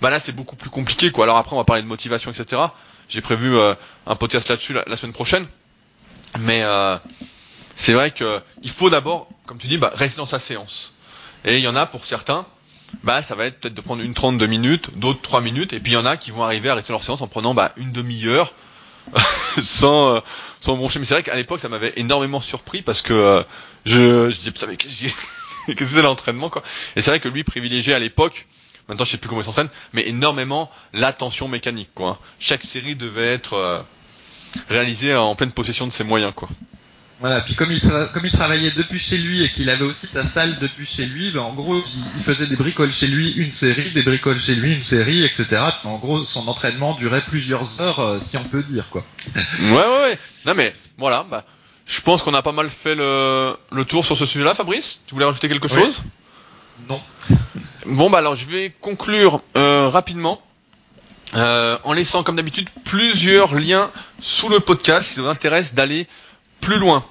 bah 0.00 0.08
là 0.08 0.18
c'est 0.18 0.32
beaucoup 0.32 0.56
plus 0.56 0.70
compliqué 0.70 1.10
quoi. 1.10 1.24
Alors 1.24 1.36
après 1.36 1.54
on 1.54 1.58
va 1.58 1.64
parler 1.64 1.82
de 1.82 1.88
motivation 1.88 2.30
etc. 2.30 2.62
J'ai 3.10 3.20
prévu 3.20 3.54
euh, 3.54 3.74
un 4.06 4.16
podcast 4.16 4.48
là-dessus 4.48 4.72
la, 4.72 4.84
la, 4.86 4.96
semaine 4.96 5.12
prochaine. 5.12 5.46
Mais 6.38 6.62
euh, 6.62 6.96
c'est 7.78 7.92
vrai 7.92 8.10
que 8.10 8.40
il 8.62 8.70
faut 8.70 8.90
d'abord, 8.90 9.28
comme 9.46 9.56
tu 9.56 9.68
dis, 9.68 9.78
bah, 9.78 9.92
rester 9.94 10.18
dans 10.18 10.26
sa 10.26 10.40
séance. 10.40 10.92
Et 11.44 11.56
il 11.58 11.62
y 11.62 11.68
en 11.68 11.76
a 11.76 11.86
pour 11.86 12.04
certains, 12.04 12.44
bah, 13.04 13.22
ça 13.22 13.36
va 13.36 13.46
être 13.46 13.60
peut-être 13.60 13.74
de 13.74 13.80
prendre 13.80 14.02
une 14.02 14.14
trente 14.14 14.36
de 14.36 14.46
minutes, 14.46 14.90
d'autres 14.98 15.22
trois 15.22 15.40
minutes, 15.40 15.72
et 15.72 15.78
puis 15.80 15.92
il 15.92 15.94
y 15.94 15.98
en 15.98 16.04
a 16.04 16.16
qui 16.16 16.32
vont 16.32 16.42
arriver 16.42 16.68
à 16.68 16.74
rester 16.74 16.88
dans 16.92 16.98
leur 16.98 17.04
séance 17.04 17.22
en 17.22 17.28
prenant 17.28 17.54
bah, 17.54 17.72
une 17.76 17.92
demi-heure 17.92 18.52
sans, 19.62 20.16
euh, 20.16 20.20
broncher. 20.66 20.98
Mais 20.98 21.04
c'est 21.06 21.14
vrai 21.14 21.22
qu'à 21.22 21.36
l'époque, 21.36 21.60
ça 21.60 21.68
m'avait 21.68 21.92
énormément 21.96 22.40
surpris 22.40 22.82
parce 22.82 23.00
que 23.00 23.12
euh, 23.14 23.42
je, 23.86 24.28
je 24.28 24.36
disais, 24.38 24.50
putain, 24.50 24.66
mais 24.66 24.76
qu'est-ce 24.76 25.72
que 25.74 25.86
c'est 25.86 26.02
l'entraînement, 26.02 26.50
quoi. 26.50 26.64
Et 26.96 27.00
c'est 27.00 27.10
vrai 27.10 27.20
que 27.20 27.28
lui 27.28 27.44
privilégiait 27.44 27.94
à 27.94 28.00
l'époque, 28.00 28.46
maintenant 28.88 29.04
je 29.04 29.12
sais 29.12 29.18
plus 29.18 29.28
comment 29.28 29.40
il 29.40 29.44
s'entraîne, 29.44 29.70
mais 29.92 30.08
énormément 30.08 30.68
la 30.94 31.12
tension 31.12 31.46
mécanique, 31.46 31.90
quoi. 31.94 32.18
Chaque 32.40 32.64
série 32.64 32.96
devait 32.96 33.32
être 33.34 33.52
euh, 33.54 33.80
réalisée 34.68 35.14
en 35.14 35.36
pleine 35.36 35.52
possession 35.52 35.86
de 35.86 35.92
ses 35.92 36.02
moyens, 36.02 36.32
quoi. 36.34 36.48
Voilà, 37.20 37.40
puis 37.40 37.56
comme 37.56 37.72
il, 37.72 37.80
comme 37.80 38.24
il 38.24 38.30
travaillait 38.30 38.70
depuis 38.70 38.98
chez 38.98 39.18
lui 39.18 39.42
et 39.42 39.50
qu'il 39.50 39.70
avait 39.70 39.84
aussi 39.84 40.06
ta 40.06 40.24
salle 40.24 40.58
depuis 40.60 40.86
chez 40.86 41.04
lui, 41.04 41.32
ben 41.32 41.40
en 41.40 41.52
gros, 41.52 41.76
il, 42.16 42.22
faisait 42.22 42.46
des 42.46 42.54
bricoles 42.54 42.92
chez 42.92 43.08
lui, 43.08 43.32
une 43.32 43.50
série, 43.50 43.90
des 43.90 44.02
bricoles 44.02 44.38
chez 44.38 44.54
lui, 44.54 44.72
une 44.72 44.82
série, 44.82 45.24
etc. 45.24 45.46
En 45.82 45.96
gros, 45.96 46.22
son 46.22 46.46
entraînement 46.46 46.94
durait 46.94 47.22
plusieurs 47.22 47.80
heures, 47.80 47.98
euh, 47.98 48.20
si 48.20 48.36
on 48.36 48.44
peut 48.44 48.62
dire, 48.62 48.86
quoi. 48.90 49.04
ouais, 49.34 49.70
ouais, 49.70 50.00
ouais. 50.02 50.18
Non, 50.46 50.54
mais 50.54 50.72
voilà, 50.96 51.26
bah, 51.28 51.44
je 51.86 52.00
pense 52.02 52.22
qu'on 52.22 52.34
a 52.34 52.42
pas 52.42 52.52
mal 52.52 52.68
fait 52.68 52.94
le, 52.94 53.56
le 53.72 53.84
tour 53.84 54.06
sur 54.06 54.16
ce 54.16 54.24
sujet-là, 54.24 54.54
Fabrice. 54.54 55.00
Tu 55.08 55.14
voulais 55.14 55.26
rajouter 55.26 55.48
quelque 55.48 55.66
oui. 55.66 55.82
chose? 55.82 56.04
Non. 56.88 57.00
Bon, 57.86 58.10
bah 58.10 58.18
alors, 58.18 58.36
je 58.36 58.46
vais 58.46 58.72
conclure 58.80 59.40
euh, 59.56 59.88
rapidement. 59.88 60.40
Euh, 61.34 61.76
en 61.84 61.92
laissant 61.92 62.22
comme 62.22 62.36
d'habitude 62.36 62.70
plusieurs 62.84 63.54
liens 63.54 63.90
sous 64.18 64.48
le 64.48 64.60
podcast 64.60 65.08
si 65.08 65.14
ça 65.16 65.20
vous 65.20 65.28
intéresse 65.28 65.74
d'aller 65.74 66.06
plus 66.60 66.78
loin. 66.78 67.04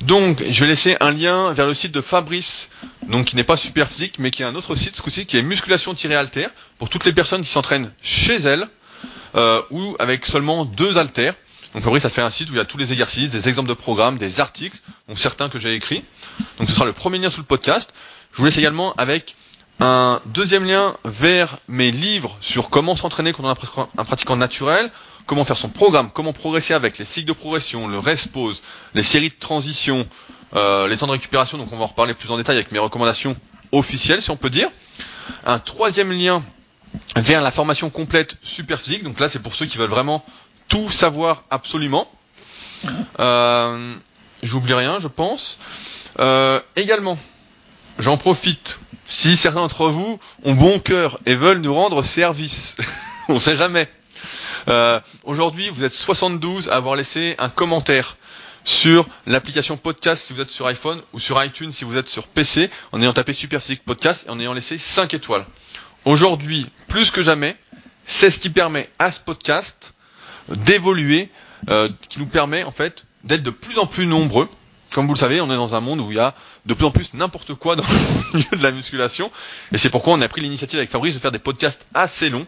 Donc, 0.00 0.42
je 0.46 0.60
vais 0.60 0.66
laisser 0.66 0.96
un 1.00 1.10
lien 1.10 1.52
vers 1.52 1.66
le 1.66 1.74
site 1.74 1.92
de 1.92 2.00
Fabrice, 2.00 2.68
donc 3.08 3.26
qui 3.26 3.36
n'est 3.36 3.44
pas 3.44 3.56
super 3.56 3.88
physique, 3.88 4.18
mais 4.18 4.30
qui 4.30 4.42
est 4.42 4.44
un 4.44 4.54
autre 4.54 4.74
site, 4.74 4.96
ce 4.96 5.02
coup-ci, 5.02 5.26
qui 5.26 5.38
est 5.38 5.42
musculation-alter, 5.42 6.48
pour 6.78 6.90
toutes 6.90 7.04
les 7.04 7.12
personnes 7.12 7.42
qui 7.42 7.48
s'entraînent 7.48 7.90
chez 8.02 8.36
elles, 8.36 8.68
euh, 9.36 9.62
ou 9.70 9.96
avec 9.98 10.26
seulement 10.26 10.64
deux 10.64 10.98
haltères. 10.98 11.34
Donc 11.72 11.82
Fabrice 11.82 12.04
a 12.04 12.10
fait 12.10 12.22
un 12.22 12.30
site 12.30 12.48
où 12.50 12.52
il 12.52 12.56
y 12.56 12.60
a 12.60 12.64
tous 12.64 12.78
les 12.78 12.92
exercices, 12.92 13.30
des 13.30 13.48
exemples 13.48 13.68
de 13.68 13.74
programmes, 13.74 14.16
des 14.16 14.40
articles, 14.40 14.78
dont 15.08 15.16
certains 15.16 15.48
que 15.48 15.58
j'ai 15.58 15.74
écrits. 15.74 16.02
Donc 16.58 16.68
ce 16.68 16.74
sera 16.74 16.86
le 16.86 16.92
premier 16.92 17.18
lien 17.18 17.30
sous 17.30 17.40
le 17.40 17.46
podcast. 17.46 17.92
Je 18.32 18.38
vous 18.38 18.44
laisse 18.44 18.56
également 18.56 18.94
avec 18.94 19.34
un 19.80 20.20
deuxième 20.26 20.64
lien 20.64 20.96
vers 21.04 21.58
mes 21.68 21.90
livres 21.90 22.36
sur 22.40 22.70
comment 22.70 22.96
s'entraîner 22.96 23.32
quand 23.32 23.44
on 23.44 23.52
est 23.52 23.88
un 23.98 24.04
pratiquant 24.04 24.36
naturel, 24.36 24.90
comment 25.26 25.44
faire 25.44 25.58
son 25.58 25.68
programme, 25.68 26.10
comment 26.12 26.32
progresser 26.32 26.74
avec 26.74 26.98
les 26.98 27.04
cycles 27.04 27.28
de 27.28 27.32
progression, 27.32 27.88
le 27.88 27.98
rest 27.98 28.28
les 28.94 29.02
séries 29.02 29.28
de 29.28 29.34
transition, 29.38 30.06
euh, 30.54 30.88
les 30.88 30.96
temps 30.96 31.06
de 31.06 31.12
récupération. 31.12 31.58
Donc 31.58 31.72
on 31.72 31.76
va 31.76 31.84
en 31.84 31.88
reparler 31.88 32.14
plus 32.14 32.30
en 32.30 32.36
détail 32.36 32.56
avec 32.56 32.72
mes 32.72 32.78
recommandations 32.78 33.36
officielles, 33.72 34.22
si 34.22 34.30
on 34.30 34.36
peut 34.36 34.50
dire. 34.50 34.68
Un 35.44 35.58
troisième 35.58 36.12
lien 36.12 36.42
vers 37.16 37.42
la 37.42 37.50
formation 37.50 37.90
complète 37.90 38.36
super 38.42 38.80
physique. 38.80 39.02
Donc 39.02 39.20
là, 39.20 39.28
c'est 39.28 39.40
pour 39.40 39.54
ceux 39.54 39.66
qui 39.66 39.78
veulent 39.78 39.90
vraiment 39.90 40.24
tout 40.68 40.88
savoir 40.90 41.42
absolument. 41.50 42.08
Euh, 43.20 43.94
J'oublie 44.42 44.74
rien, 44.74 44.98
je 45.00 45.08
pense. 45.08 45.58
Euh, 46.20 46.60
également, 46.76 47.18
j'en 47.98 48.16
profite. 48.16 48.78
Si 49.08 49.36
certains 49.36 49.60
d'entre 49.60 49.88
vous 49.88 50.18
ont 50.44 50.54
bon 50.54 50.78
cœur 50.78 51.18
et 51.26 51.34
veulent 51.34 51.60
nous 51.60 51.72
rendre 51.74 52.02
service, 52.02 52.76
on 53.28 53.34
ne 53.34 53.38
sait 53.38 53.56
jamais. 53.56 53.88
Euh, 54.68 55.00
Aujourd'hui, 55.24 55.68
vous 55.68 55.84
êtes 55.84 55.92
72 55.92 56.68
à 56.70 56.76
avoir 56.76 56.96
laissé 56.96 57.34
un 57.38 57.48
commentaire 57.48 58.16
sur 58.64 59.06
l'application 59.26 59.76
podcast 59.76 60.24
si 60.26 60.32
vous 60.32 60.40
êtes 60.40 60.50
sur 60.50 60.66
iPhone 60.66 61.00
ou 61.12 61.20
sur 61.20 61.42
iTunes 61.42 61.70
si 61.72 61.84
vous 61.84 61.96
êtes 61.96 62.08
sur 62.08 62.26
PC 62.26 62.68
en 62.90 63.00
ayant 63.00 63.12
tapé 63.12 63.32
Superphysique 63.32 63.84
Podcast 63.84 64.24
et 64.26 64.30
en 64.30 64.40
ayant 64.40 64.52
laissé 64.54 64.76
5 64.76 65.14
étoiles. 65.14 65.44
aujourd'hui, 66.04 66.66
plus 66.88 67.10
que 67.12 67.22
jamais, 67.22 67.56
c'est 68.06 68.30
ce 68.30 68.40
qui 68.40 68.50
permet 68.50 68.88
à 68.98 69.12
ce 69.12 69.20
podcast 69.20 69.92
d'évoluer, 70.48 71.28
euh, 71.68 71.88
qui 72.08 72.18
nous 72.18 72.26
permet 72.26 72.64
en 72.64 72.72
fait 72.72 73.04
d'être 73.24 73.42
de 73.42 73.50
plus 73.50 73.78
en 73.78 73.86
plus 73.86 74.06
nombreux. 74.06 74.48
Comme 74.96 75.08
vous 75.08 75.12
le 75.12 75.18
savez, 75.18 75.42
on 75.42 75.50
est 75.50 75.56
dans 75.56 75.74
un 75.74 75.80
monde 75.80 76.00
où 76.00 76.10
il 76.10 76.16
y 76.16 76.18
a 76.18 76.32
de 76.64 76.72
plus 76.72 76.86
en 76.86 76.90
plus 76.90 77.12
n'importe 77.12 77.52
quoi 77.52 77.76
dans 77.76 77.82
le 78.32 78.38
milieu 78.38 78.56
de 78.56 78.62
la 78.62 78.70
musculation. 78.70 79.30
Et 79.70 79.76
c'est 79.76 79.90
pourquoi 79.90 80.14
on 80.14 80.22
a 80.22 80.26
pris 80.26 80.40
l'initiative 80.40 80.78
avec 80.78 80.88
Fabrice 80.88 81.12
de 81.12 81.18
faire 81.18 81.32
des 81.32 81.38
podcasts 81.38 81.86
assez 81.92 82.30
longs 82.30 82.46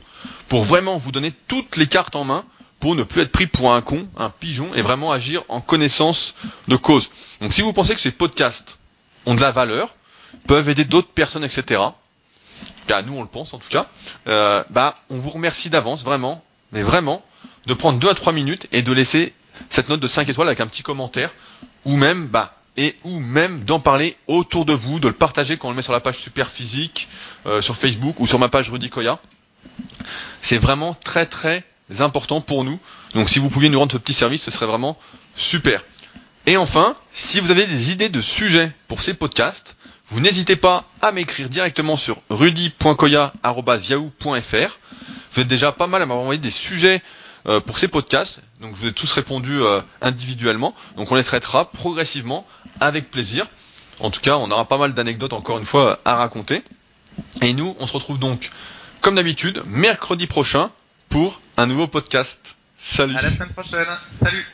pour 0.49 0.64
vraiment 0.64 0.96
vous 0.96 1.12
donner 1.12 1.34
toutes 1.46 1.76
les 1.76 1.86
cartes 1.86 2.16
en 2.16 2.24
main 2.24 2.46
pour 2.80 2.94
ne 2.94 3.03
plus 3.03 3.20
être 3.20 3.32
pris 3.32 3.46
pour 3.46 3.74
un 3.74 3.82
con, 3.82 4.09
un 4.16 4.30
pigeon, 4.30 4.70
et 4.74 4.80
vraiment 4.80 5.12
agir 5.12 5.42
en 5.51 5.61
connaissance 5.61 6.36
de 6.68 6.76
cause. 6.76 7.11
Donc 7.42 7.53
si 7.53 7.61
vous 7.61 7.74
pensez 7.74 7.94
que 7.94 8.01
ces 8.01 8.12
podcasts 8.12 8.78
ont 9.26 9.34
de 9.34 9.42
la 9.42 9.51
valeur, 9.51 9.94
peuvent 10.46 10.70
aider 10.70 10.86
d'autres 10.86 11.09
personnes, 11.09 11.44
etc., 11.44 11.82
car 12.86 13.05
nous 13.05 13.12
on 13.12 13.20
le 13.20 13.28
pense 13.28 13.53
en 13.53 13.59
tout 13.59 13.68
cas, 13.68 13.88
euh, 14.26 14.64
bah 14.70 14.96
on 15.11 15.18
vous 15.18 15.28
remercie 15.28 15.68
d'avance, 15.68 16.03
vraiment, 16.03 16.42
mais 16.72 16.80
vraiment, 16.80 17.22
de 17.66 17.74
prendre 17.74 17.99
deux 17.99 18.09
à 18.09 18.14
trois 18.14 18.32
minutes 18.32 18.68
et 18.72 18.80
de 18.80 18.92
laisser 18.94 19.34
cette 19.71 19.89
note 19.89 20.01
de 20.01 20.07
5 20.07 20.29
étoiles 20.29 20.49
avec 20.49 20.61
un 20.61 20.67
petit 20.67 20.83
commentaire, 20.83 21.33
ou 21.85 21.97
même, 21.97 22.27
bah, 22.27 22.55
et 22.77 22.97
ou 23.05 23.19
même 23.19 23.65
d'en 23.65 23.81
parler 23.81 24.17
autour 24.29 24.65
de 24.65 24.73
vous, 24.73 25.01
de 25.01 25.09
le 25.09 25.15
partager 25.15 25.57
quand 25.57 25.69
on 25.69 25.71
le 25.73 25.77
met 25.77 25.83
sur 25.83 25.93
la 25.93 26.01
page 26.01 26.19
Super 26.19 26.49
Physique, 26.49 27.09
euh, 27.47 27.61
sur 27.61 27.77
Facebook 27.77 28.21
ou 28.21 28.27
sur 28.27 28.39
ma 28.39 28.49
page 28.49 28.71
Rudy 28.71 28.89
Koya. 28.89 29.19
C'est 30.43 30.59
vraiment 30.59 30.95
très 30.95 31.27
très 31.27 31.65
important 31.99 32.41
pour 32.41 32.63
nous. 32.65 32.79
Donc 33.15 33.29
si 33.29 33.41
vous 33.41 33.49
pouviez 33.49 33.69
nous 33.69 33.81
rendre 33.81 33.93
ce 33.93 33.99
petit 33.99 34.15
service, 34.15 34.45
ce 34.45 34.51
serait 34.53 34.67
vraiment 34.67 34.97
super. 35.37 35.85
Et 36.47 36.57
enfin, 36.57 36.97
si 37.13 37.41
vous 37.41 37.51
avez 37.51 37.67
des 37.67 37.91
idées 37.91 38.09
de 38.09 38.21
sujets 38.21 38.71
pour 38.87 39.03
ces 39.03 39.13
podcasts, 39.13 39.77
vous 40.09 40.21
n'hésitez 40.21 40.55
pas 40.57 40.85
à 41.03 41.11
m'écrire 41.13 41.49
directement 41.49 41.97
sur 41.97 42.21
rudy.koya.yahoo.fr. 42.31 44.79
Vous 45.33 45.41
êtes 45.43 45.49
déjà 45.49 45.73
pas 45.73 45.89
mal 45.89 46.01
à 46.01 46.07
m'avoir 46.07 46.23
envoyé 46.23 46.41
des 46.41 46.51
sujets 46.51 47.03
euh, 47.49 47.61
pour 47.61 47.78
ces 47.78 47.88
podcasts. 47.88 48.40
Donc 48.61 48.76
je 48.76 48.82
vous 48.82 48.86
ai 48.88 48.92
tous 48.92 49.11
répondu 49.12 49.62
euh, 49.62 49.80
individuellement. 50.03 50.74
Donc 50.96 51.11
on 51.11 51.14
les 51.14 51.24
traitera 51.24 51.70
progressivement 51.70 52.46
avec 52.80 53.11
plaisir. 53.11 53.46
En 54.01 54.11
tout 54.11 54.20
cas, 54.20 54.36
on 54.36 54.51
aura 54.51 54.66
pas 54.66 54.78
mal 54.78 54.94
d'anecdotes 54.94 55.32
encore 55.32 55.59
une 55.59 55.64
fois 55.64 55.99
à 56.05 56.14
raconter. 56.16 56.62
Et 57.42 57.53
nous, 57.53 57.74
on 57.80 57.86
se 57.86 57.94
retrouve 57.94 58.18
donc 58.18 58.51
comme 59.01 59.14
d'habitude 59.16 59.62
mercredi 59.66 60.26
prochain 60.26 60.70
pour 61.09 61.40
un 61.57 61.66
nouveau 61.66 61.86
podcast. 61.86 62.55
Salut. 62.78 63.16
À 63.16 63.22
la 63.22 63.30
semaine 63.30 63.51
prochaine. 63.51 63.86
Salut. 64.11 64.46